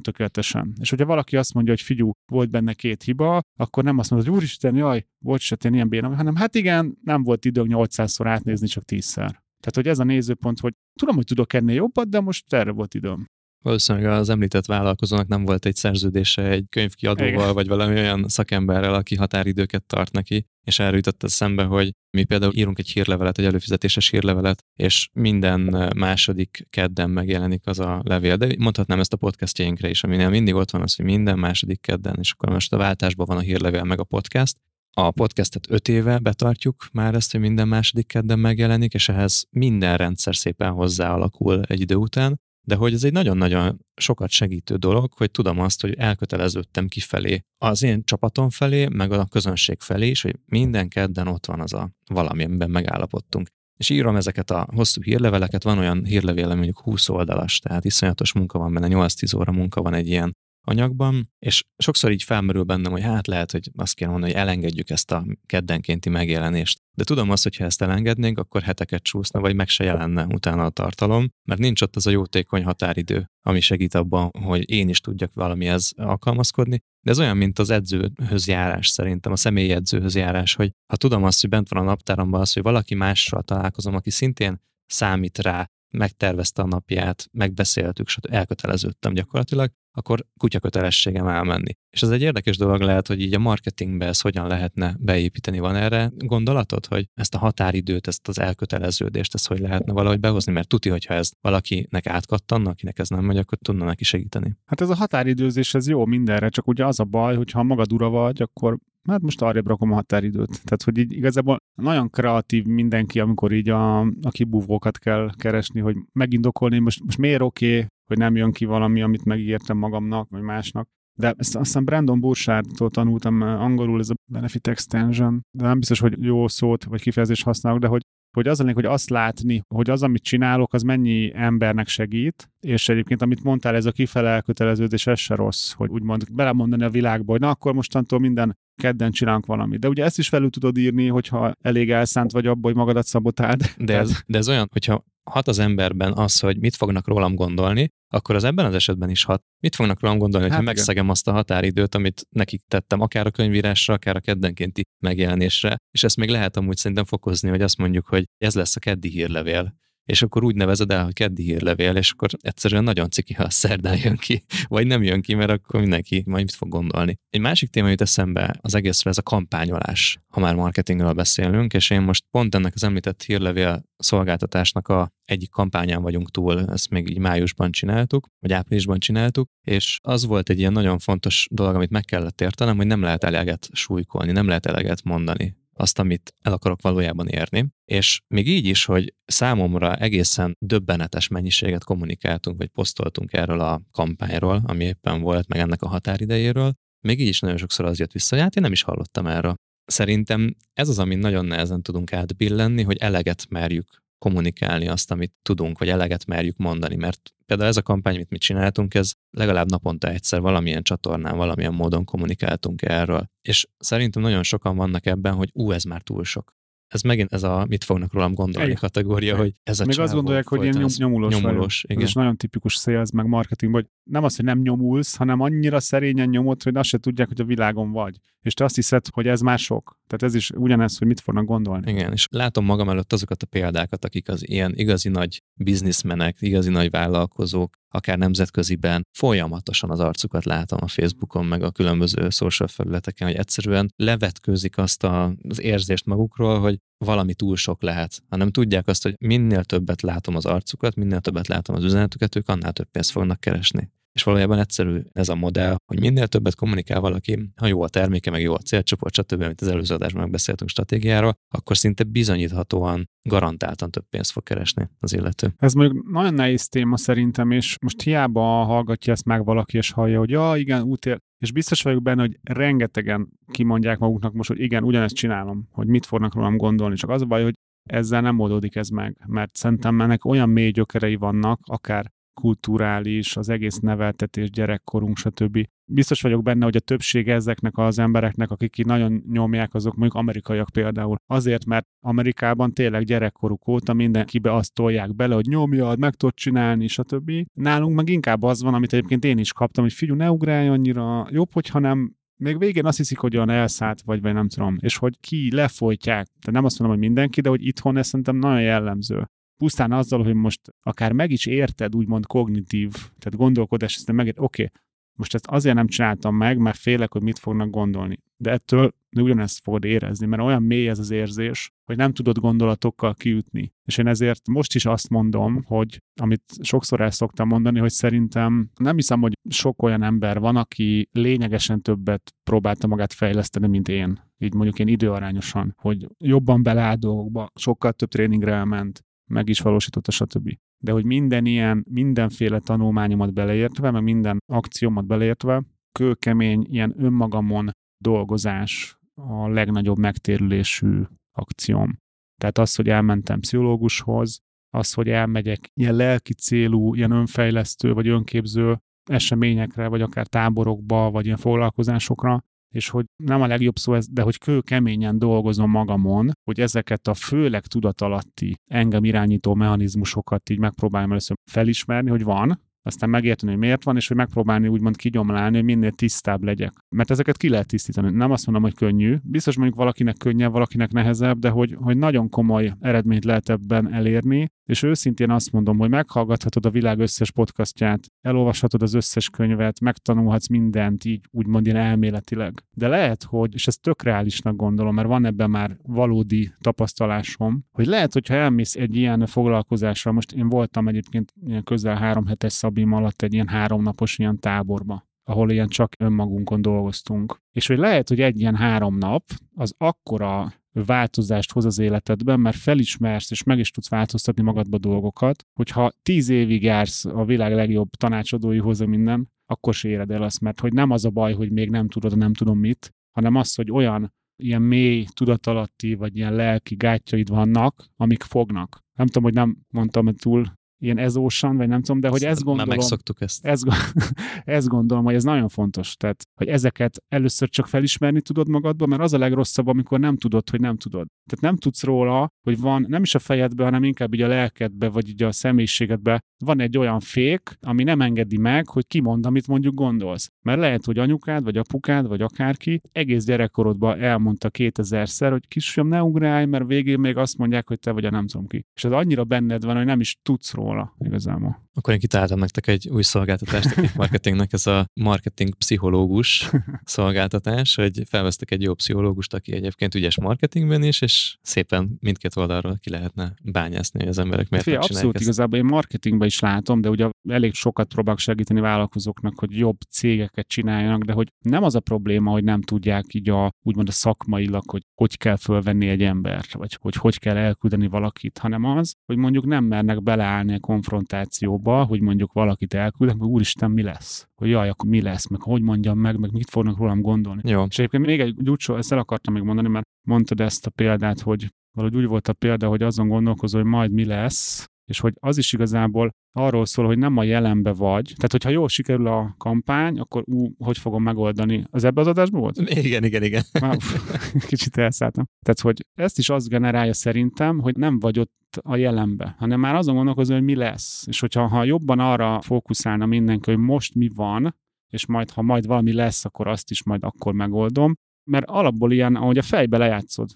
tökéletesen. 0.00 0.72
És 0.80 0.90
hogyha 0.90 1.06
valaki 1.06 1.36
azt 1.36 1.54
mondja, 1.54 1.72
hogy 1.72 1.82
figyú, 1.82 2.10
volt 2.32 2.50
benne 2.50 2.72
két 2.74 3.02
hiba, 3.02 3.40
akkor 3.58 3.84
nem 3.84 3.98
azt 3.98 4.10
mondod, 4.10 4.28
hogy 4.28 4.36
úristen, 4.36 4.76
jaj, 4.76 5.06
volt 5.24 5.40
se 5.40 5.56
én 5.64 5.74
ilyen 5.74 5.88
béna, 5.88 6.14
hanem 6.14 6.34
hát 6.34 6.54
igen, 6.54 6.98
nem 7.02 7.22
volt 7.22 7.44
időnk 7.44 7.72
800-szor 7.74 8.24
átnézni, 8.26 8.66
csak 8.66 8.84
10-szer. 8.86 9.30
Tehát, 9.60 9.74
hogy 9.74 9.88
ez 9.88 9.98
a 9.98 10.04
nézőpont, 10.04 10.60
hogy 10.60 10.74
tudom, 10.98 11.14
hogy 11.14 11.24
tudok 11.24 11.52
ennél 11.52 11.74
jobbat, 11.74 12.08
de 12.08 12.20
most 12.20 12.52
erre 12.52 12.70
volt 12.70 12.94
időm. 12.94 13.26
Valószínűleg 13.62 14.10
az 14.10 14.28
említett 14.28 14.66
vállalkozónak 14.66 15.28
nem 15.28 15.44
volt 15.44 15.66
egy 15.66 15.76
szerződése 15.76 16.42
egy 16.48 16.64
könyvkiadóval, 16.68 17.32
Igen. 17.32 17.52
vagy 17.54 17.68
valami 17.68 17.94
olyan 17.94 18.28
szakemberrel, 18.28 18.94
aki 18.94 19.16
határidőket 19.16 19.84
tart 19.84 20.12
neki, 20.12 20.46
és 20.64 20.78
erről 20.78 20.94
jutott 20.94 21.22
eszembe, 21.22 21.64
hogy 21.64 21.92
mi 22.10 22.24
például 22.24 22.54
írunk 22.54 22.78
egy 22.78 22.88
hírlevelet, 22.88 23.38
egy 23.38 23.44
előfizetéses 23.44 24.10
hírlevelet, 24.10 24.64
és 24.76 25.08
minden 25.12 25.90
második 25.96 26.66
kedden 26.70 27.10
megjelenik 27.10 27.66
az 27.66 27.78
a 27.78 28.00
levél. 28.04 28.36
De 28.36 28.54
mondhatnám 28.58 29.00
ezt 29.00 29.12
a 29.12 29.16
podcastjainkra 29.16 29.88
is, 29.88 30.04
aminél 30.04 30.28
mindig 30.28 30.54
ott 30.54 30.70
van 30.70 30.82
az, 30.82 30.94
hogy 30.94 31.04
minden 31.04 31.38
második 31.38 31.80
kedden, 31.80 32.16
és 32.20 32.32
akkor 32.32 32.48
most 32.48 32.72
a 32.72 32.76
váltásban 32.76 33.26
van 33.26 33.36
a 33.36 33.40
hírlevél 33.40 33.84
meg 33.84 34.00
a 34.00 34.04
podcast. 34.04 34.56
A 34.94 35.10
podcastet 35.10 35.70
öt 35.70 35.88
éve 35.88 36.18
betartjuk 36.18 36.86
már 36.92 37.14
ezt, 37.14 37.32
hogy 37.32 37.40
minden 37.40 37.68
második 37.68 38.06
kedden 38.06 38.38
megjelenik, 38.38 38.94
és 38.94 39.08
ehhez 39.08 39.46
minden 39.50 39.96
rendszer 39.96 40.36
szépen 40.36 40.70
hozzáalakul 40.70 41.62
egy 41.62 41.80
idő 41.80 41.94
után, 41.94 42.40
de 42.64 42.74
hogy 42.74 42.92
ez 42.92 43.04
egy 43.04 43.12
nagyon-nagyon 43.12 43.86
sokat 43.94 44.30
segítő 44.30 44.76
dolog, 44.76 45.12
hogy 45.12 45.30
tudom 45.30 45.60
azt, 45.60 45.80
hogy 45.80 45.94
elköteleződtem 45.94 46.88
kifelé 46.88 47.44
az 47.58 47.82
én 47.82 48.04
csapatom 48.04 48.50
felé, 48.50 48.86
meg 48.86 49.12
a 49.12 49.24
közönség 49.24 49.80
felé 49.80 50.08
is, 50.08 50.22
hogy 50.22 50.36
minden 50.46 50.88
kedden 50.88 51.26
ott 51.26 51.46
van 51.46 51.60
az 51.60 51.72
a 51.72 51.90
valami, 52.06 52.44
amiben 52.44 52.70
megállapodtunk. 52.70 53.48
És 53.76 53.90
írom 53.90 54.16
ezeket 54.16 54.50
a 54.50 54.68
hosszú 54.74 55.02
hírleveleket, 55.02 55.62
van 55.62 55.78
olyan 55.78 56.04
hírlevél, 56.04 56.44
ami 56.44 56.54
mondjuk 56.54 56.80
20 56.80 57.08
oldalas, 57.08 57.58
tehát 57.58 57.84
iszonyatos 57.84 58.32
munka 58.32 58.58
van 58.58 58.74
benne, 58.74 58.88
8-10 58.90 59.36
óra 59.36 59.52
munka 59.52 59.82
van 59.82 59.94
egy 59.94 60.08
ilyen 60.08 60.36
anyagban, 60.64 61.32
és 61.38 61.64
sokszor 61.76 62.10
így 62.10 62.22
felmerül 62.22 62.62
bennem, 62.62 62.92
hogy 62.92 63.02
hát 63.02 63.26
lehet, 63.26 63.50
hogy 63.50 63.70
azt 63.76 63.94
kéne 63.94 64.10
mondani, 64.10 64.32
hogy 64.32 64.40
elengedjük 64.40 64.90
ezt 64.90 65.10
a 65.12 65.24
keddenkénti 65.46 66.08
megjelenést. 66.08 66.80
De 66.96 67.04
tudom 67.04 67.30
azt, 67.30 67.42
hogy 67.42 67.56
ha 67.56 67.64
ezt 67.64 67.82
elengednénk, 67.82 68.38
akkor 68.38 68.62
heteket 68.62 69.02
csúszna, 69.02 69.40
vagy 69.40 69.54
meg 69.54 69.68
se 69.68 69.84
jelenne 69.84 70.26
utána 70.26 70.64
a 70.64 70.70
tartalom, 70.70 71.28
mert 71.48 71.60
nincs 71.60 71.82
ott 71.82 71.96
az 71.96 72.06
a 72.06 72.10
jótékony 72.10 72.64
határidő, 72.64 73.30
ami 73.46 73.60
segít 73.60 73.94
abban, 73.94 74.30
hogy 74.42 74.70
én 74.70 74.88
is 74.88 75.00
tudjak 75.00 75.34
valamihez 75.34 75.92
alkalmazkodni. 75.96 76.82
De 77.04 77.10
ez 77.10 77.18
olyan, 77.18 77.36
mint 77.36 77.58
az 77.58 77.70
edzőhöz 77.70 78.46
járás 78.46 78.88
szerintem, 78.88 79.32
a 79.32 79.36
személyi 79.36 79.70
edzőhöz 79.70 80.14
járás, 80.14 80.54
hogy 80.54 80.70
ha 80.86 80.96
tudom 80.96 81.24
azt, 81.24 81.40
hogy 81.40 81.50
bent 81.50 81.68
van 81.68 81.82
a 81.82 81.86
naptáromban 81.86 82.40
az, 82.40 82.52
hogy 82.52 82.62
valaki 82.62 82.94
mással 82.94 83.42
találkozom, 83.42 83.94
aki 83.94 84.10
szintén 84.10 84.60
számít 84.86 85.38
rá, 85.38 85.70
megtervezte 85.92 86.62
a 86.62 86.66
napját, 86.66 87.28
megbeszéltük, 87.32 88.08
stb. 88.08 88.34
elköteleződtem 88.34 89.12
gyakorlatilag, 89.12 89.70
akkor 89.94 90.26
kutya 90.36 90.60
kötelességem 90.60 91.26
elmenni. 91.26 91.76
És 91.90 92.02
ez 92.02 92.10
egy 92.10 92.22
érdekes 92.22 92.56
dolog 92.56 92.80
lehet, 92.80 93.06
hogy 93.06 93.20
így 93.20 93.34
a 93.34 93.38
marketingbe 93.38 94.06
ez 94.06 94.20
hogyan 94.20 94.46
lehetne 94.46 94.96
beépíteni. 94.98 95.58
Van 95.58 95.76
erre 95.76 96.10
gondolatod, 96.16 96.86
hogy 96.86 97.08
ezt 97.14 97.34
a 97.34 97.38
határidőt, 97.38 98.06
ezt 98.06 98.28
az 98.28 98.38
elköteleződést, 98.38 99.34
ezt 99.34 99.46
hogy 99.46 99.58
lehetne 99.58 99.92
valahogy 99.92 100.20
behozni? 100.20 100.52
Mert 100.52 100.68
tuti, 100.68 100.88
hogyha 100.88 101.14
ez 101.14 101.30
valakinek 101.40 102.06
átkattanna, 102.06 102.70
akinek 102.70 102.98
ez 102.98 103.08
nem 103.08 103.24
megy, 103.24 103.36
akkor 103.36 103.58
tudna 103.58 103.84
neki 103.84 104.04
segíteni. 104.04 104.56
Hát 104.64 104.80
ez 104.80 104.90
a 104.90 104.94
határidőzés, 104.94 105.74
ez 105.74 105.88
jó 105.88 106.04
mindenre, 106.04 106.48
csak 106.48 106.66
ugye 106.66 106.86
az 106.86 107.00
a 107.00 107.04
baj, 107.04 107.36
hogy 107.36 107.50
ha 107.50 107.62
magad 107.62 107.92
ura 107.92 108.08
vagy, 108.08 108.42
akkor 108.42 108.78
hát 109.08 109.22
most 109.22 109.42
arrébb 109.42 109.66
rakom 109.66 109.92
a 109.92 109.94
határidőt. 109.94 110.64
Tehát, 110.64 110.82
hogy 110.82 110.98
így 110.98 111.12
igazából 111.12 111.56
nagyon 111.74 112.10
kreatív 112.10 112.64
mindenki, 112.64 113.20
amikor 113.20 113.52
így 113.52 113.68
a, 113.68 114.00
a 114.00 114.30
kibúvókat 114.30 114.98
kell 114.98 115.30
keresni, 115.36 115.80
hogy 115.80 115.96
megindokolni, 116.12 116.78
most, 116.78 117.04
most 117.04 117.18
miért 117.18 117.40
oké, 117.40 117.74
okay, 117.74 117.86
hogy 118.06 118.18
nem 118.18 118.36
jön 118.36 118.52
ki 118.52 118.64
valami, 118.64 119.02
amit 119.02 119.24
megígértem 119.24 119.76
magamnak, 119.76 120.28
vagy 120.30 120.42
másnak. 120.42 120.88
De 121.18 121.34
ezt 121.36 121.56
aztán 121.56 121.84
Brandon 121.84 122.20
Burchardtól 122.20 122.90
tanultam 122.90 123.40
angolul, 123.40 124.00
ez 124.00 124.10
a 124.10 124.14
Benefit 124.32 124.66
Extension, 124.66 125.40
de 125.58 125.64
nem 125.64 125.78
biztos, 125.78 126.00
hogy 126.00 126.24
jó 126.24 126.48
szót 126.48 126.84
vagy 126.84 127.00
kifejezést 127.00 127.44
használok, 127.44 127.80
de 127.80 127.86
hogy 127.86 128.02
hogy 128.32 128.48
az 128.48 128.58
lennék, 128.58 128.74
hogy 128.74 128.84
azt 128.84 129.10
látni, 129.10 129.62
hogy 129.68 129.90
az, 129.90 130.02
amit 130.02 130.22
csinálok, 130.22 130.74
az 130.74 130.82
mennyi 130.82 131.32
embernek 131.34 131.88
segít, 131.88 132.50
és 132.60 132.88
egyébként, 132.88 133.22
amit 133.22 133.42
mondtál, 133.42 133.74
ez 133.74 133.86
a 133.86 133.92
kifele 133.92 134.30
elköteleződés, 134.30 135.06
ez 135.06 135.18
se 135.18 135.34
rossz, 135.34 135.72
hogy 135.72 135.90
úgymond 135.90 136.32
belemondani 136.32 136.84
a 136.84 136.90
világba, 136.90 137.32
hogy 137.32 137.40
na 137.40 137.50
akkor 137.50 137.74
mostantól 137.74 138.18
minden 138.18 138.58
kedden 138.82 139.10
csinálunk 139.10 139.46
valamit. 139.46 139.80
De 139.80 139.88
ugye 139.88 140.04
ezt 140.04 140.18
is 140.18 140.28
felül 140.28 140.50
tudod 140.50 140.76
írni, 140.76 141.06
hogyha 141.06 141.52
elég 141.60 141.90
elszánt 141.90 142.32
vagy 142.32 142.46
abból, 142.46 142.70
hogy 142.70 142.80
magadat 142.80 143.06
szabotáld. 143.06 143.62
De 143.76 143.98
ez, 143.98 144.22
de 144.26 144.38
ez 144.38 144.48
olyan, 144.48 144.68
hogyha 144.72 145.04
hat 145.30 145.48
az 145.48 145.58
emberben 145.58 146.12
az, 146.12 146.40
hogy 146.40 146.58
mit 146.58 146.76
fognak 146.76 147.08
rólam 147.08 147.34
gondolni, 147.34 147.90
akkor 148.12 148.34
az 148.34 148.44
ebben 148.44 148.64
az 148.64 148.74
esetben 148.74 149.10
is 149.10 149.24
hat. 149.24 149.42
Mit 149.60 149.74
fognak 149.74 150.00
rólam 150.00 150.18
gondolni, 150.18 150.48
hát 150.48 150.56
ha 150.56 150.62
megszegem 150.62 151.08
azt 151.08 151.28
a 151.28 151.32
határidőt, 151.32 151.94
amit 151.94 152.26
nekik 152.30 152.62
tettem, 152.68 153.00
akár 153.00 153.26
a 153.26 153.30
könyvírásra, 153.30 153.94
akár 153.94 154.16
a 154.16 154.20
keddenkénti 154.20 154.82
megjelenésre. 154.98 155.76
És 155.90 156.04
ezt 156.04 156.16
még 156.16 156.28
lehet 156.28 156.56
amúgy 156.56 156.76
szerintem 156.76 157.04
fokozni, 157.04 157.48
hogy 157.48 157.62
azt 157.62 157.78
mondjuk, 157.78 158.06
hogy 158.06 158.24
ez 158.38 158.54
lesz 158.54 158.76
a 158.76 158.80
keddi 158.80 159.08
hírlevél 159.08 159.80
és 160.04 160.22
akkor 160.22 160.44
úgy 160.44 160.54
nevezed 160.54 160.90
el, 160.90 161.04
hogy 161.04 161.12
keddi 161.12 161.42
hírlevél, 161.42 161.96
és 161.96 162.10
akkor 162.10 162.28
egyszerűen 162.40 162.84
nagyon 162.84 163.10
ciki, 163.10 163.34
ha 163.34 163.50
szerdán 163.50 163.98
jön 164.02 164.16
ki, 164.16 164.44
vagy 164.66 164.86
nem 164.86 165.02
jön 165.02 165.22
ki, 165.22 165.34
mert 165.34 165.50
akkor 165.50 165.80
mindenki 165.80 166.22
majd 166.26 166.44
mit 166.44 166.54
fog 166.54 166.68
gondolni. 166.68 167.18
Egy 167.30 167.40
másik 167.40 167.70
téma 167.70 167.88
jut 167.88 168.00
eszembe 168.00 168.54
az 168.60 168.74
egészre, 168.74 169.10
ez 169.10 169.18
a 169.18 169.22
kampányolás, 169.22 170.18
ha 170.28 170.40
már 170.40 170.54
marketingről 170.54 171.12
beszélünk, 171.12 171.72
és 171.72 171.90
én 171.90 172.00
most 172.00 172.24
pont 172.30 172.54
ennek 172.54 172.72
az 172.74 172.84
említett 172.84 173.22
hírlevél 173.22 173.82
szolgáltatásnak 173.96 174.88
a 174.88 175.10
egyik 175.24 175.50
kampányán 175.50 176.02
vagyunk 176.02 176.30
túl, 176.30 176.70
ezt 176.70 176.90
még 176.90 177.10
így 177.10 177.18
májusban 177.18 177.70
csináltuk, 177.70 178.26
vagy 178.38 178.52
áprilisban 178.52 178.98
csináltuk, 178.98 179.48
és 179.66 179.98
az 180.02 180.26
volt 180.26 180.48
egy 180.48 180.58
ilyen 180.58 180.72
nagyon 180.72 180.98
fontos 180.98 181.46
dolog, 181.50 181.74
amit 181.74 181.90
meg 181.90 182.04
kellett 182.04 182.40
értenem, 182.40 182.76
hogy 182.76 182.86
nem 182.86 183.02
lehet 183.02 183.24
eleget 183.24 183.68
súlykolni, 183.72 184.32
nem 184.32 184.46
lehet 184.46 184.66
eleget 184.66 185.02
mondani 185.02 185.60
azt, 185.76 185.98
amit 185.98 186.34
el 186.42 186.52
akarok 186.52 186.82
valójában 186.82 187.28
érni. 187.28 187.68
És 187.84 188.20
még 188.28 188.48
így 188.48 188.66
is, 188.66 188.84
hogy 188.84 189.14
számomra 189.24 189.96
egészen 189.96 190.56
döbbenetes 190.58 191.28
mennyiséget 191.28 191.84
kommunikáltunk, 191.84 192.58
vagy 192.58 192.68
posztoltunk 192.68 193.32
erről 193.32 193.60
a 193.60 193.82
kampányról, 193.90 194.62
ami 194.66 194.84
éppen 194.84 195.20
volt, 195.20 195.48
meg 195.48 195.58
ennek 195.58 195.82
a 195.82 195.88
határidejéről, 195.88 196.72
még 197.00 197.20
így 197.20 197.28
is 197.28 197.40
nagyon 197.40 197.56
sokszor 197.56 197.84
az 197.84 197.98
jött 197.98 198.12
vissza, 198.12 198.34
hogy 198.34 198.44
hát 198.44 198.56
én 198.56 198.62
nem 198.62 198.72
is 198.72 198.82
hallottam 198.82 199.26
erről. 199.26 199.54
Szerintem 199.84 200.56
ez 200.72 200.88
az, 200.88 200.98
amit 200.98 201.18
nagyon 201.18 201.44
nehezen 201.44 201.82
tudunk 201.82 202.12
átbillenni, 202.12 202.82
hogy 202.82 202.96
eleget 202.96 203.46
merjük 203.48 204.01
kommunikálni 204.22 204.88
azt, 204.88 205.10
amit 205.10 205.32
tudunk, 205.42 205.78
vagy 205.78 205.88
eleget 205.88 206.26
merjük 206.26 206.56
mondani, 206.56 206.96
mert 206.96 207.20
például 207.46 207.68
ez 207.68 207.76
a 207.76 207.82
kampány, 207.82 208.14
amit 208.14 208.30
mi 208.30 208.38
csináltunk, 208.38 208.94
ez 208.94 209.12
legalább 209.30 209.70
naponta 209.70 210.08
egyszer 210.08 210.40
valamilyen 210.40 210.82
csatornán, 210.82 211.36
valamilyen 211.36 211.74
módon 211.74 212.04
kommunikáltunk 212.04 212.82
erről. 212.82 213.26
És 213.48 213.66
szerintem 213.78 214.22
nagyon 214.22 214.42
sokan 214.42 214.76
vannak 214.76 215.06
ebben, 215.06 215.34
hogy 215.34 215.50
ú, 215.52 215.72
ez 215.72 215.84
már 215.84 216.02
túl 216.02 216.24
sok 216.24 216.54
ez 216.92 217.02
megint 217.02 217.32
ez 217.32 217.42
a 217.42 217.66
mit 217.68 217.84
fognak 217.84 218.12
rólam 218.12 218.34
gondolni 218.34 218.68
Igen. 218.68 218.80
kategória, 218.80 219.36
hogy 219.36 219.54
ez 219.62 219.80
a 219.80 219.84
Még 219.84 220.00
azt 220.00 220.14
gondolják, 220.14 220.48
hogy 220.48 220.64
én 220.64 220.72
nyom, 220.76 220.88
nyomulós, 220.96 221.34
nyomulós. 221.34 221.84
Igen. 221.88 222.02
Ez 222.02 222.12
nagyon 222.12 222.36
tipikus 222.36 222.74
sales, 222.74 223.10
meg 223.10 223.26
marketing, 223.26 223.72
hogy 223.74 223.86
nem 224.02 224.24
az, 224.24 224.36
hogy 224.36 224.44
nem 224.44 224.58
nyomulsz, 224.58 225.16
hanem 225.16 225.40
annyira 225.40 225.80
szerényen 225.80 226.28
nyomod, 226.28 226.62
hogy 226.62 226.76
azt 226.76 226.88
se 226.88 226.98
tudják, 226.98 227.28
hogy 227.28 227.40
a 227.40 227.44
világon 227.44 227.90
vagy. 227.90 228.16
És 228.40 228.54
te 228.54 228.64
azt 228.64 228.74
hiszed, 228.74 229.06
hogy 229.10 229.26
ez 229.26 229.40
már 229.40 229.58
sok. 229.58 229.98
Tehát 230.06 230.22
ez 230.22 230.34
is 230.34 230.50
ugyanez, 230.50 230.98
hogy 230.98 231.06
mit 231.06 231.20
fognak 231.20 231.44
gondolni. 231.44 231.90
Igen, 231.90 232.12
és 232.12 232.26
látom 232.30 232.64
magam 232.64 232.88
előtt 232.88 233.12
azokat 233.12 233.42
a 233.42 233.46
példákat, 233.46 234.04
akik 234.04 234.28
az 234.28 234.48
ilyen 234.48 234.72
igazi 234.74 235.08
nagy 235.08 235.42
bizniszmenek, 235.54 236.36
igazi 236.40 236.70
nagy 236.70 236.90
vállalkozók, 236.90 237.80
akár 237.88 238.18
nemzetköziben 238.18 239.06
folyamatosan 239.10 239.90
az 239.90 240.00
arcukat 240.00 240.44
látom 240.44 240.78
a 240.82 240.88
Facebookon, 240.88 241.46
meg 241.46 241.62
a 241.62 241.70
különböző 241.70 242.30
social 242.30 242.68
felületeken, 242.68 243.28
hogy 243.28 243.36
egyszerűen 243.36 243.92
levetkőzik 243.96 244.78
azt 244.78 245.04
a, 245.04 245.34
az 245.48 245.60
érzést 245.60 246.06
magukról, 246.06 246.60
hogy 246.60 246.78
valami 247.04 247.34
túl 247.34 247.56
sok 247.56 247.82
lehet, 247.82 248.22
hanem 248.28 248.50
tudják 248.50 248.86
azt, 248.86 249.02
hogy 249.02 249.14
minél 249.18 249.64
többet 249.64 250.02
látom 250.02 250.36
az 250.36 250.46
arcukat, 250.46 250.94
minél 250.94 251.20
többet 251.20 251.48
látom 251.48 251.76
az 251.76 251.84
üzenetüket, 251.84 252.36
ők 252.36 252.48
annál 252.48 252.72
több 252.72 252.90
pénzt 252.90 253.10
fognak 253.10 253.40
keresni. 253.40 253.90
És 254.12 254.22
valójában 254.22 254.58
egyszerű 254.58 255.00
ez 255.12 255.28
a 255.28 255.34
modell, 255.34 255.76
hogy 255.84 256.00
minél 256.00 256.26
többet 256.26 256.54
kommunikál 256.54 257.00
valaki, 257.00 257.52
ha 257.56 257.66
jó 257.66 257.82
a 257.82 257.88
terméke, 257.88 258.30
meg 258.30 258.42
jó 258.42 258.54
a 258.54 258.58
célcsoport, 258.58 259.14
stb., 259.14 259.42
amit 259.42 259.60
az 259.60 259.68
előző 259.68 259.94
adásban 259.94 260.22
megbeszéltünk 260.22 260.70
stratégiáról, 260.70 261.34
akkor 261.54 261.76
szinte 261.76 262.04
bizonyíthatóan, 262.04 263.08
garantáltan 263.28 263.90
több 263.90 264.08
pénzt 264.08 264.30
fog 264.30 264.42
keresni 264.42 264.88
az 265.00 265.14
illető. 265.14 265.54
Ez 265.56 265.72
mondjuk 265.72 266.10
nagyon 266.10 266.34
nehéz 266.34 266.68
téma 266.68 266.96
szerintem, 266.96 267.50
és 267.50 267.76
most 267.80 268.02
hiába 268.02 268.40
hallgatja 268.40 269.12
ezt 269.12 269.24
meg 269.24 269.44
valaki, 269.44 269.76
és 269.76 269.90
hallja, 269.90 270.18
hogy 270.18 270.30
ja, 270.30 270.52
igen, 270.56 270.82
útér, 270.82 271.18
és 271.42 271.52
biztos 271.52 271.82
vagyok 271.82 272.02
benne, 272.02 272.20
hogy 272.20 272.38
rengetegen 272.42 273.28
kimondják 273.50 273.98
maguknak 273.98 274.32
most, 274.32 274.48
hogy 274.48 274.60
igen, 274.60 274.84
ugyanezt 274.84 275.14
csinálom, 275.14 275.68
hogy 275.72 275.86
mit 275.86 276.06
fognak 276.06 276.34
rólam 276.34 276.56
gondolni. 276.56 276.96
Csak 276.96 277.10
az 277.10 277.22
a 277.22 277.26
baj, 277.26 277.42
hogy 277.42 277.54
ezzel 277.90 278.20
nem 278.20 278.38
oldódik 278.38 278.76
ez 278.76 278.88
meg, 278.88 279.16
mert 279.26 279.56
szerintem 279.56 280.00
ennek 280.00 280.24
olyan 280.24 280.48
mély 280.48 280.70
gyökerei 280.70 281.14
vannak, 281.14 281.60
akár 281.62 282.12
kulturális, 282.34 283.36
az 283.36 283.48
egész 283.48 283.78
neveltetés, 283.78 284.50
gyerekkorunk, 284.50 285.16
stb. 285.16 285.66
Biztos 285.84 286.20
vagyok 286.20 286.42
benne, 286.42 286.64
hogy 286.64 286.76
a 286.76 286.80
többsége 286.80 287.34
ezeknek 287.34 287.78
az 287.78 287.98
embereknek, 287.98 288.50
akik 288.50 288.78
itt 288.78 288.86
nagyon 288.86 289.22
nyomják, 289.30 289.74
azok 289.74 289.92
mondjuk 289.92 290.14
amerikaiak 290.14 290.68
például. 290.68 291.16
Azért, 291.26 291.64
mert 291.64 291.86
Amerikában 292.00 292.72
tényleg 292.72 293.04
gyerekkoruk 293.04 293.68
óta 293.68 293.92
mindenkibe 293.92 294.54
azt 294.54 294.74
tolják 294.74 295.14
bele, 295.14 295.34
hogy 295.34 295.46
nyomjad, 295.46 295.98
meg 295.98 296.14
tudod 296.14 296.34
csinálni, 296.34 296.86
stb. 296.86 297.30
Nálunk 297.52 297.96
meg 297.96 298.08
inkább 298.08 298.42
az 298.42 298.62
van, 298.62 298.74
amit 298.74 298.92
egyébként 298.92 299.24
én 299.24 299.38
is 299.38 299.52
kaptam, 299.52 299.84
hogy 299.84 299.92
figyelj, 299.92 300.18
ne 300.18 300.30
ugrálj 300.30 300.68
annyira, 300.68 301.26
jobb, 301.30 301.52
hogyha 301.52 301.78
nem 301.78 302.14
még 302.42 302.58
végén 302.58 302.86
azt 302.86 302.96
hiszik, 302.96 303.18
hogy 303.18 303.36
olyan 303.36 303.50
elszállt 303.50 304.02
vagy, 304.04 304.20
vagy 304.20 304.32
nem 304.32 304.48
tudom, 304.48 304.76
és 304.80 304.96
hogy 304.96 305.20
ki 305.20 305.54
lefolytják. 305.54 306.26
Tehát 306.26 306.52
nem 306.52 306.64
azt 306.64 306.78
mondom, 306.78 306.98
hogy 306.98 307.06
mindenki, 307.06 307.40
de 307.40 307.48
hogy 307.48 307.66
itthon 307.66 307.96
ez 307.96 308.06
szerintem 308.06 308.36
nagyon 308.36 308.62
jellemző 308.62 309.28
pusztán 309.62 309.92
azzal, 309.92 310.24
hogy 310.24 310.34
most 310.34 310.60
akár 310.80 311.12
meg 311.12 311.30
is 311.30 311.46
érted, 311.46 311.94
úgymond 311.94 312.26
kognitív, 312.26 312.90
tehát 312.92 313.36
gondolkodás, 313.36 313.94
ezt 313.94 314.12
meg, 314.12 314.26
oké, 314.26 314.62
okay, 314.62 314.80
most 315.18 315.34
ezt 315.34 315.46
azért 315.46 315.74
nem 315.74 315.86
csináltam 315.86 316.36
meg, 316.36 316.58
mert 316.58 316.76
félek, 316.76 317.12
hogy 317.12 317.22
mit 317.22 317.38
fognak 317.38 317.70
gondolni. 317.70 318.18
De 318.36 318.50
ettől 318.50 318.94
ugyanezt 319.16 319.60
fogod 319.62 319.84
érezni, 319.84 320.26
mert 320.26 320.42
olyan 320.42 320.62
mély 320.62 320.88
ez 320.88 320.98
az 320.98 321.10
érzés, 321.10 321.70
hogy 321.84 321.96
nem 321.96 322.12
tudod 322.12 322.38
gondolatokkal 322.38 323.14
kiütni. 323.14 323.72
És 323.84 323.98
én 323.98 324.06
ezért 324.06 324.48
most 324.48 324.74
is 324.74 324.86
azt 324.86 325.08
mondom, 325.08 325.62
hogy 325.64 326.02
amit 326.20 326.44
sokszor 326.60 327.00
el 327.00 327.10
szoktam 327.10 327.48
mondani, 327.48 327.78
hogy 327.78 327.90
szerintem 327.90 328.70
nem 328.76 328.96
hiszem, 328.96 329.20
hogy 329.20 329.32
sok 329.48 329.82
olyan 329.82 330.02
ember 330.02 330.38
van, 330.38 330.56
aki 330.56 331.08
lényegesen 331.12 331.82
többet 331.82 332.34
próbálta 332.44 332.86
magát 332.86 333.12
fejleszteni, 333.12 333.66
mint 333.66 333.88
én. 333.88 334.20
Így 334.38 334.54
mondjuk 334.54 334.78
én 334.78 334.88
időarányosan, 334.88 335.74
hogy 335.76 336.06
jobban 336.18 336.62
beleáll 336.62 336.96
dolgokba, 336.96 337.50
sokkal 337.54 337.92
több 337.92 338.08
tréningre 338.08 338.52
elment, 338.52 339.04
meg 339.32 339.48
is 339.48 339.60
valósította, 339.60 340.10
stb. 340.10 340.58
De 340.78 340.92
hogy 340.92 341.04
minden 341.04 341.46
ilyen, 341.46 341.84
mindenféle 341.90 342.58
tanulmányomat 342.58 343.32
beleértve, 343.32 343.90
meg 343.90 344.02
minden 344.02 344.38
akciómat 344.52 345.06
beleértve, 345.06 345.62
kőkemény 345.98 346.66
ilyen 346.68 346.94
önmagamon 346.96 347.70
dolgozás 348.02 348.96
a 349.14 349.48
legnagyobb 349.48 349.98
megtérülésű 349.98 351.02
akcióm. 351.38 351.98
Tehát 352.40 352.58
az, 352.58 352.74
hogy 352.74 352.88
elmentem 352.88 353.40
pszichológushoz, 353.40 354.40
az, 354.74 354.92
hogy 354.92 355.08
elmegyek 355.08 355.68
ilyen 355.74 355.94
lelki 355.94 356.34
célú, 356.34 356.94
ilyen 356.94 357.10
önfejlesztő 357.10 357.92
vagy 357.92 358.08
önképző 358.08 358.78
eseményekre, 359.10 359.88
vagy 359.88 360.02
akár 360.02 360.26
táborokba, 360.26 361.10
vagy 361.10 361.24
ilyen 361.24 361.36
foglalkozásokra, 361.36 362.44
és 362.72 362.88
hogy 362.88 363.04
nem 363.16 363.42
a 363.42 363.46
legjobb 363.46 363.76
szó 363.76 363.94
ez, 363.94 364.06
de 364.08 364.22
hogy 364.22 364.38
kőkeményen 364.38 365.18
dolgozom 365.18 365.70
magamon, 365.70 366.30
hogy 366.44 366.60
ezeket 366.60 367.06
a 367.08 367.14
főleg 367.14 367.66
tudatalatti 367.66 368.54
engem 368.70 369.04
irányító 369.04 369.54
mechanizmusokat 369.54 370.50
így 370.50 370.58
megpróbáljam 370.58 371.10
először 371.10 371.36
felismerni, 371.50 372.10
hogy 372.10 372.22
van, 372.22 372.60
aztán 372.82 373.10
megérteni, 373.10 373.52
hogy 373.52 373.60
miért 373.60 373.84
van, 373.84 373.96
és 373.96 374.08
hogy 374.08 374.16
megpróbálni 374.16 374.68
úgymond 374.68 374.96
kigyomlálni, 374.96 375.56
hogy 375.56 375.64
minél 375.64 375.90
tisztább 375.90 376.42
legyek. 376.42 376.72
Mert 376.88 377.10
ezeket 377.10 377.36
ki 377.36 377.48
lehet 377.48 377.66
tisztítani. 377.66 378.10
Nem 378.10 378.30
azt 378.30 378.46
mondom, 378.46 378.64
hogy 378.64 378.74
könnyű. 378.74 379.16
Biztos 379.22 379.56
mondjuk 379.56 379.78
valakinek 379.78 380.16
könnyebb, 380.16 380.52
valakinek 380.52 380.92
nehezebb, 380.92 381.38
de 381.38 381.48
hogy, 381.48 381.76
hogy 381.80 381.96
nagyon 381.96 382.28
komoly 382.28 382.72
eredményt 382.80 383.24
lehet 383.24 383.48
ebben 383.48 383.92
elérni, 383.92 384.50
és 384.64 384.82
őszintén 384.82 385.30
azt 385.30 385.52
mondom, 385.52 385.78
hogy 385.78 385.88
meghallgathatod 385.88 386.66
a 386.66 386.70
világ 386.70 386.98
összes 386.98 387.30
podcastját, 387.30 388.06
elolvashatod 388.20 388.82
az 388.82 388.94
összes 388.94 389.30
könyvet, 389.30 389.80
megtanulhatsz 389.80 390.48
mindent 390.48 391.04
így 391.04 391.20
úgymond 391.30 391.66
ilyen 391.66 391.78
elméletileg. 391.78 392.64
De 392.70 392.88
lehet, 392.88 393.22
hogy, 393.22 393.54
és 393.54 393.66
ez 393.66 393.74
tök 393.76 394.02
reálisnak 394.02 394.56
gondolom, 394.56 394.94
mert 394.94 395.08
van 395.08 395.24
ebben 395.24 395.50
már 395.50 395.76
valódi 395.82 396.52
tapasztalásom, 396.60 397.64
hogy 397.70 397.86
lehet, 397.86 398.12
hogyha 398.12 398.34
elmész 398.34 398.74
egy 398.74 398.96
ilyen 398.96 399.26
foglalkozásra, 399.26 400.12
most 400.12 400.32
én 400.32 400.48
voltam 400.48 400.88
egyébként 400.88 401.32
ilyen 401.46 401.64
közel 401.64 401.96
három 401.96 402.26
hetes 402.26 402.52
szabim 402.72 402.92
alatt 402.92 403.22
egy 403.22 403.32
ilyen 403.32 403.48
háromnapos 403.48 404.18
ilyen 404.18 404.38
táborba 404.38 405.10
ahol 405.24 405.50
ilyen 405.50 405.68
csak 405.68 405.94
önmagunkon 405.98 406.62
dolgoztunk. 406.62 407.36
És 407.52 407.66
hogy 407.66 407.78
lehet, 407.78 408.08
hogy 408.08 408.20
egy 408.20 408.40
ilyen 408.40 408.54
három 408.54 408.98
nap 408.98 409.24
az 409.54 409.74
akkora 409.78 410.52
változást 410.72 411.52
hoz 411.52 411.64
az 411.64 411.78
életedben, 411.78 412.40
mert 412.40 412.56
felismersz 412.56 413.30
és 413.30 413.42
meg 413.42 413.58
is 413.58 413.70
tudsz 413.70 413.88
változtatni 413.88 414.42
magadba 414.42 414.78
dolgokat, 414.78 415.46
hogyha 415.52 415.92
tíz 416.02 416.28
évig 416.28 416.62
jársz 416.62 417.04
a 417.04 417.24
világ 417.24 417.54
legjobb 417.54 417.90
tanácsadóihoz 417.90 418.80
a 418.80 418.86
minden, 418.86 419.30
akkor 419.46 419.74
se 419.74 419.88
éred 419.88 420.10
el 420.10 420.22
azt, 420.22 420.40
mert 420.40 420.60
hogy 420.60 420.72
nem 420.72 420.90
az 420.90 421.04
a 421.04 421.10
baj, 421.10 421.34
hogy 421.34 421.50
még 421.50 421.70
nem 421.70 421.88
tudod, 421.88 422.16
nem 422.16 422.34
tudom 422.34 422.58
mit, 422.58 422.94
hanem 423.10 423.34
az, 423.34 423.54
hogy 423.54 423.70
olyan 423.70 424.12
ilyen 424.42 424.62
mély, 424.62 425.06
tudatalatti, 425.14 425.94
vagy 425.94 426.16
ilyen 426.16 426.34
lelki 426.34 426.74
gátjaid 426.74 427.28
vannak, 427.28 427.84
amik 427.96 428.22
fognak. 428.22 428.78
Nem 428.98 429.06
tudom, 429.06 429.22
hogy 429.22 429.34
nem 429.34 429.56
mondtam 429.68 430.14
túl 430.14 430.52
ilyen 430.82 430.98
ezósan, 430.98 431.56
vagy 431.56 431.68
nem 431.68 431.80
tudom, 431.80 432.00
de 432.00 432.08
hogy 432.08 432.24
ezt 432.24 432.42
gondolom... 432.42 432.68
Már 432.68 432.76
megszoktuk 432.76 433.20
ezt. 433.20 433.44
Ezt, 433.44 433.64
ezt 434.44 434.68
gondolom, 434.68 435.04
hogy 435.04 435.14
ez 435.14 435.24
nagyon 435.24 435.48
fontos. 435.48 435.96
Tehát, 435.96 436.24
hogy 436.34 436.48
ezeket 436.48 437.02
először 437.08 437.48
csak 437.48 437.66
felismerni 437.66 438.20
tudod 438.20 438.48
magadban, 438.48 438.88
mert 438.88 439.02
az 439.02 439.12
a 439.12 439.18
legrosszabb, 439.18 439.66
amikor 439.66 440.00
nem 440.00 440.16
tudod, 440.16 440.50
hogy 440.50 440.60
nem 440.60 440.76
tudod. 440.76 441.06
Tehát 441.26 441.44
nem 441.44 441.56
tudsz 441.56 441.82
róla, 441.82 442.28
hogy 442.42 442.60
van 442.60 442.84
nem 442.88 443.02
is 443.02 443.14
a 443.14 443.18
fejedbe, 443.18 443.64
hanem 443.64 443.84
inkább 443.84 444.14
így 444.14 444.22
a 444.22 444.26
lelkedbe, 444.26 444.88
vagy 444.88 445.08
így 445.08 445.22
a 445.22 445.32
személyiségedbe 445.32 446.20
van 446.44 446.60
egy 446.60 446.78
olyan 446.78 447.00
fék, 447.00 447.56
ami 447.60 447.82
nem 447.82 448.00
engedi 448.00 448.38
meg, 448.38 448.68
hogy 448.68 448.86
kimond, 448.86 449.26
amit 449.26 449.46
mondjuk 449.46 449.74
gondolsz. 449.74 450.30
Mert 450.42 450.58
lehet, 450.58 450.84
hogy 450.84 450.98
anyukád, 450.98 451.44
vagy 451.44 451.56
apukád, 451.56 452.08
vagy 452.08 452.20
akárki 452.20 452.80
egész 452.92 453.24
gyerekkorodban 453.24 454.00
elmondta 454.00 454.50
kétezerszer, 454.50 455.30
hogy 455.30 455.48
kisfiam, 455.48 455.88
ne 455.88 456.02
ugrálj, 456.02 456.44
mert 456.44 456.66
végén 456.66 457.00
még 457.00 457.16
azt 457.16 457.38
mondják, 457.38 457.68
hogy 457.68 457.78
te 457.78 457.90
vagy 457.90 458.04
a 458.04 458.10
nem 458.10 458.26
tudom 458.26 458.46
ki. 458.46 458.66
És 458.74 458.84
az 458.84 458.92
annyira 458.92 459.24
benned 459.24 459.64
van, 459.64 459.76
hogy 459.76 459.84
nem 459.84 460.00
is 460.00 460.18
tudsz 460.22 460.54
róla 460.54 460.71
igazából. 460.98 461.62
Akkor 461.74 461.94
én 461.94 462.00
kitaláltam 462.00 462.38
nektek 462.38 462.66
egy 462.66 462.88
új 462.88 463.02
szolgáltatást, 463.02 463.76
a 463.76 463.90
marketingnek 463.96 464.52
ez 464.52 464.66
a 464.66 464.86
marketing 464.94 465.54
pszichológus 465.54 466.50
szolgáltatás, 466.84 467.74
hogy 467.74 468.02
felvesztek 468.08 468.50
egy 468.50 468.62
jó 468.62 468.74
pszichológust, 468.74 469.34
aki 469.34 469.52
egyébként 469.52 469.94
ügyes 469.94 470.18
marketingben 470.18 470.82
is, 470.82 471.00
és 471.00 471.36
szépen 471.42 471.96
mindkét 472.00 472.36
oldalról 472.36 472.78
ki 472.80 472.90
lehetne 472.90 473.34
bányászni, 473.42 473.98
hogy 473.98 474.08
az 474.08 474.18
emberek 474.18 474.48
miért 474.48 474.64
Fé, 474.64 474.74
Abszolút 474.74 475.14
ezt. 475.14 475.24
igazából 475.24 475.58
én 475.58 475.64
marketingben 475.64 476.26
is 476.26 476.40
látom, 476.40 476.80
de 476.80 476.88
ugye 476.88 477.08
elég 477.28 477.52
sokat 477.52 477.88
próbálok 477.88 478.18
segíteni 478.18 478.60
vállalkozóknak, 478.60 479.38
hogy 479.38 479.58
jobb 479.58 479.76
cégeket 479.90 480.48
csináljanak, 480.48 481.02
de 481.02 481.12
hogy 481.12 481.28
nem 481.44 481.62
az 481.62 481.74
a 481.74 481.80
probléma, 481.80 482.30
hogy 482.30 482.44
nem 482.44 482.62
tudják 482.62 483.14
így 483.14 483.28
a, 483.28 483.50
úgymond 483.62 483.88
a 483.88 483.92
szakmailag, 483.92 484.62
hogy 484.70 484.82
hogy 484.94 485.16
kell 485.16 485.36
fölvenni 485.36 485.88
egy 485.88 486.02
embert, 486.02 486.52
vagy 486.52 486.78
hogy 486.80 486.94
hogy 486.94 487.18
kell 487.18 487.36
elküldeni 487.36 487.86
valakit, 487.86 488.38
hanem 488.38 488.64
az, 488.64 488.94
hogy 489.06 489.16
mondjuk 489.16 489.44
nem 489.44 489.64
mernek 489.64 490.02
beleállni 490.02 490.54
a 490.54 490.60
konfrontációba, 490.60 491.84
hogy 491.84 492.00
mondjuk 492.00 492.32
valakit 492.32 492.74
elküldek, 492.74 493.16
hogy 493.18 493.28
úristen, 493.28 493.70
mi 493.70 493.82
lesz? 493.82 494.28
Hogy 494.34 494.48
jaj, 494.48 494.68
akkor 494.68 494.90
mi 494.90 495.02
lesz, 495.02 495.28
meg 495.28 495.40
hogy 495.40 495.62
mondjam 495.62 495.98
meg, 495.98 496.18
meg 496.18 496.32
mit 496.32 496.50
fognak 496.50 496.78
rólam 496.78 497.00
gondolni. 497.00 497.50
Jó. 497.50 497.64
És 497.68 497.78
egyébként 497.78 498.06
még 498.06 498.20
egy 498.20 498.34
gyúcsó, 498.36 498.76
ezt 498.76 498.92
el 498.92 498.98
akartam 498.98 499.34
még 499.34 499.42
mondani, 499.42 499.68
mert 499.68 499.86
mondtad 500.06 500.40
ezt 500.40 500.66
a 500.66 500.70
példát, 500.70 501.20
hogy 501.20 501.48
valahogy 501.72 501.98
úgy 501.98 502.06
volt 502.06 502.28
a 502.28 502.32
példa, 502.32 502.68
hogy 502.68 502.82
azon 502.82 503.08
gondolkozol, 503.08 503.60
hogy 503.62 503.70
majd 503.70 503.92
mi 503.92 504.04
lesz, 504.04 504.66
és 504.92 505.00
hogy 505.00 505.14
az 505.20 505.38
is 505.38 505.52
igazából 505.52 506.10
arról 506.32 506.66
szól, 506.66 506.86
hogy 506.86 506.98
nem 506.98 507.16
a 507.16 507.22
jelenbe 507.22 507.72
vagy. 507.72 508.04
Tehát, 508.04 508.32
hogyha 508.32 508.50
jól 508.50 508.68
sikerül 508.68 509.06
a 509.06 509.34
kampány, 509.38 509.98
akkor 509.98 510.22
ú, 510.26 510.54
hogy 510.58 510.78
fogom 510.78 511.02
megoldani? 511.02 511.64
Az 511.70 511.84
ebbe 511.84 512.00
az 512.00 512.06
adásban 512.06 512.40
volt? 512.40 512.56
Igen, 512.56 513.04
igen, 513.04 513.22
igen. 513.22 513.42
Már, 513.60 513.76
kicsit 514.52 514.76
elszálltam. 514.76 515.24
Tehát, 515.44 515.60
hogy 515.60 515.86
ezt 515.94 516.18
is 516.18 516.28
az 516.28 516.48
generálja 516.48 516.92
szerintem, 516.92 517.58
hogy 517.58 517.76
nem 517.76 517.98
vagy 517.98 518.18
ott 518.18 518.60
a 518.62 518.76
jelenbe, 518.76 519.34
hanem 519.38 519.60
már 519.60 519.74
azon 519.74 519.94
gondolkozol, 519.94 520.36
hogy 520.36 520.44
mi 520.44 520.54
lesz. 520.54 521.06
És 521.06 521.20
hogyha 521.20 521.46
ha 521.46 521.64
jobban 521.64 521.98
arra 521.98 522.40
fókuszálna 522.40 523.06
mindenki, 523.06 523.50
hogy 523.50 523.60
most 523.60 523.94
mi 523.94 524.08
van, 524.14 524.56
és 524.92 525.06
majd, 525.06 525.30
ha 525.30 525.42
majd 525.42 525.66
valami 525.66 525.92
lesz, 525.92 526.24
akkor 526.24 526.46
azt 526.46 526.70
is 526.70 526.82
majd 526.82 527.02
akkor 527.04 527.32
megoldom, 527.32 527.94
mert 528.30 528.46
alapból 528.48 528.92
ilyen, 528.92 529.16
ahogy 529.16 529.38
a 529.38 529.42
fejbe 529.42 529.78
lejátszod. 529.78 530.30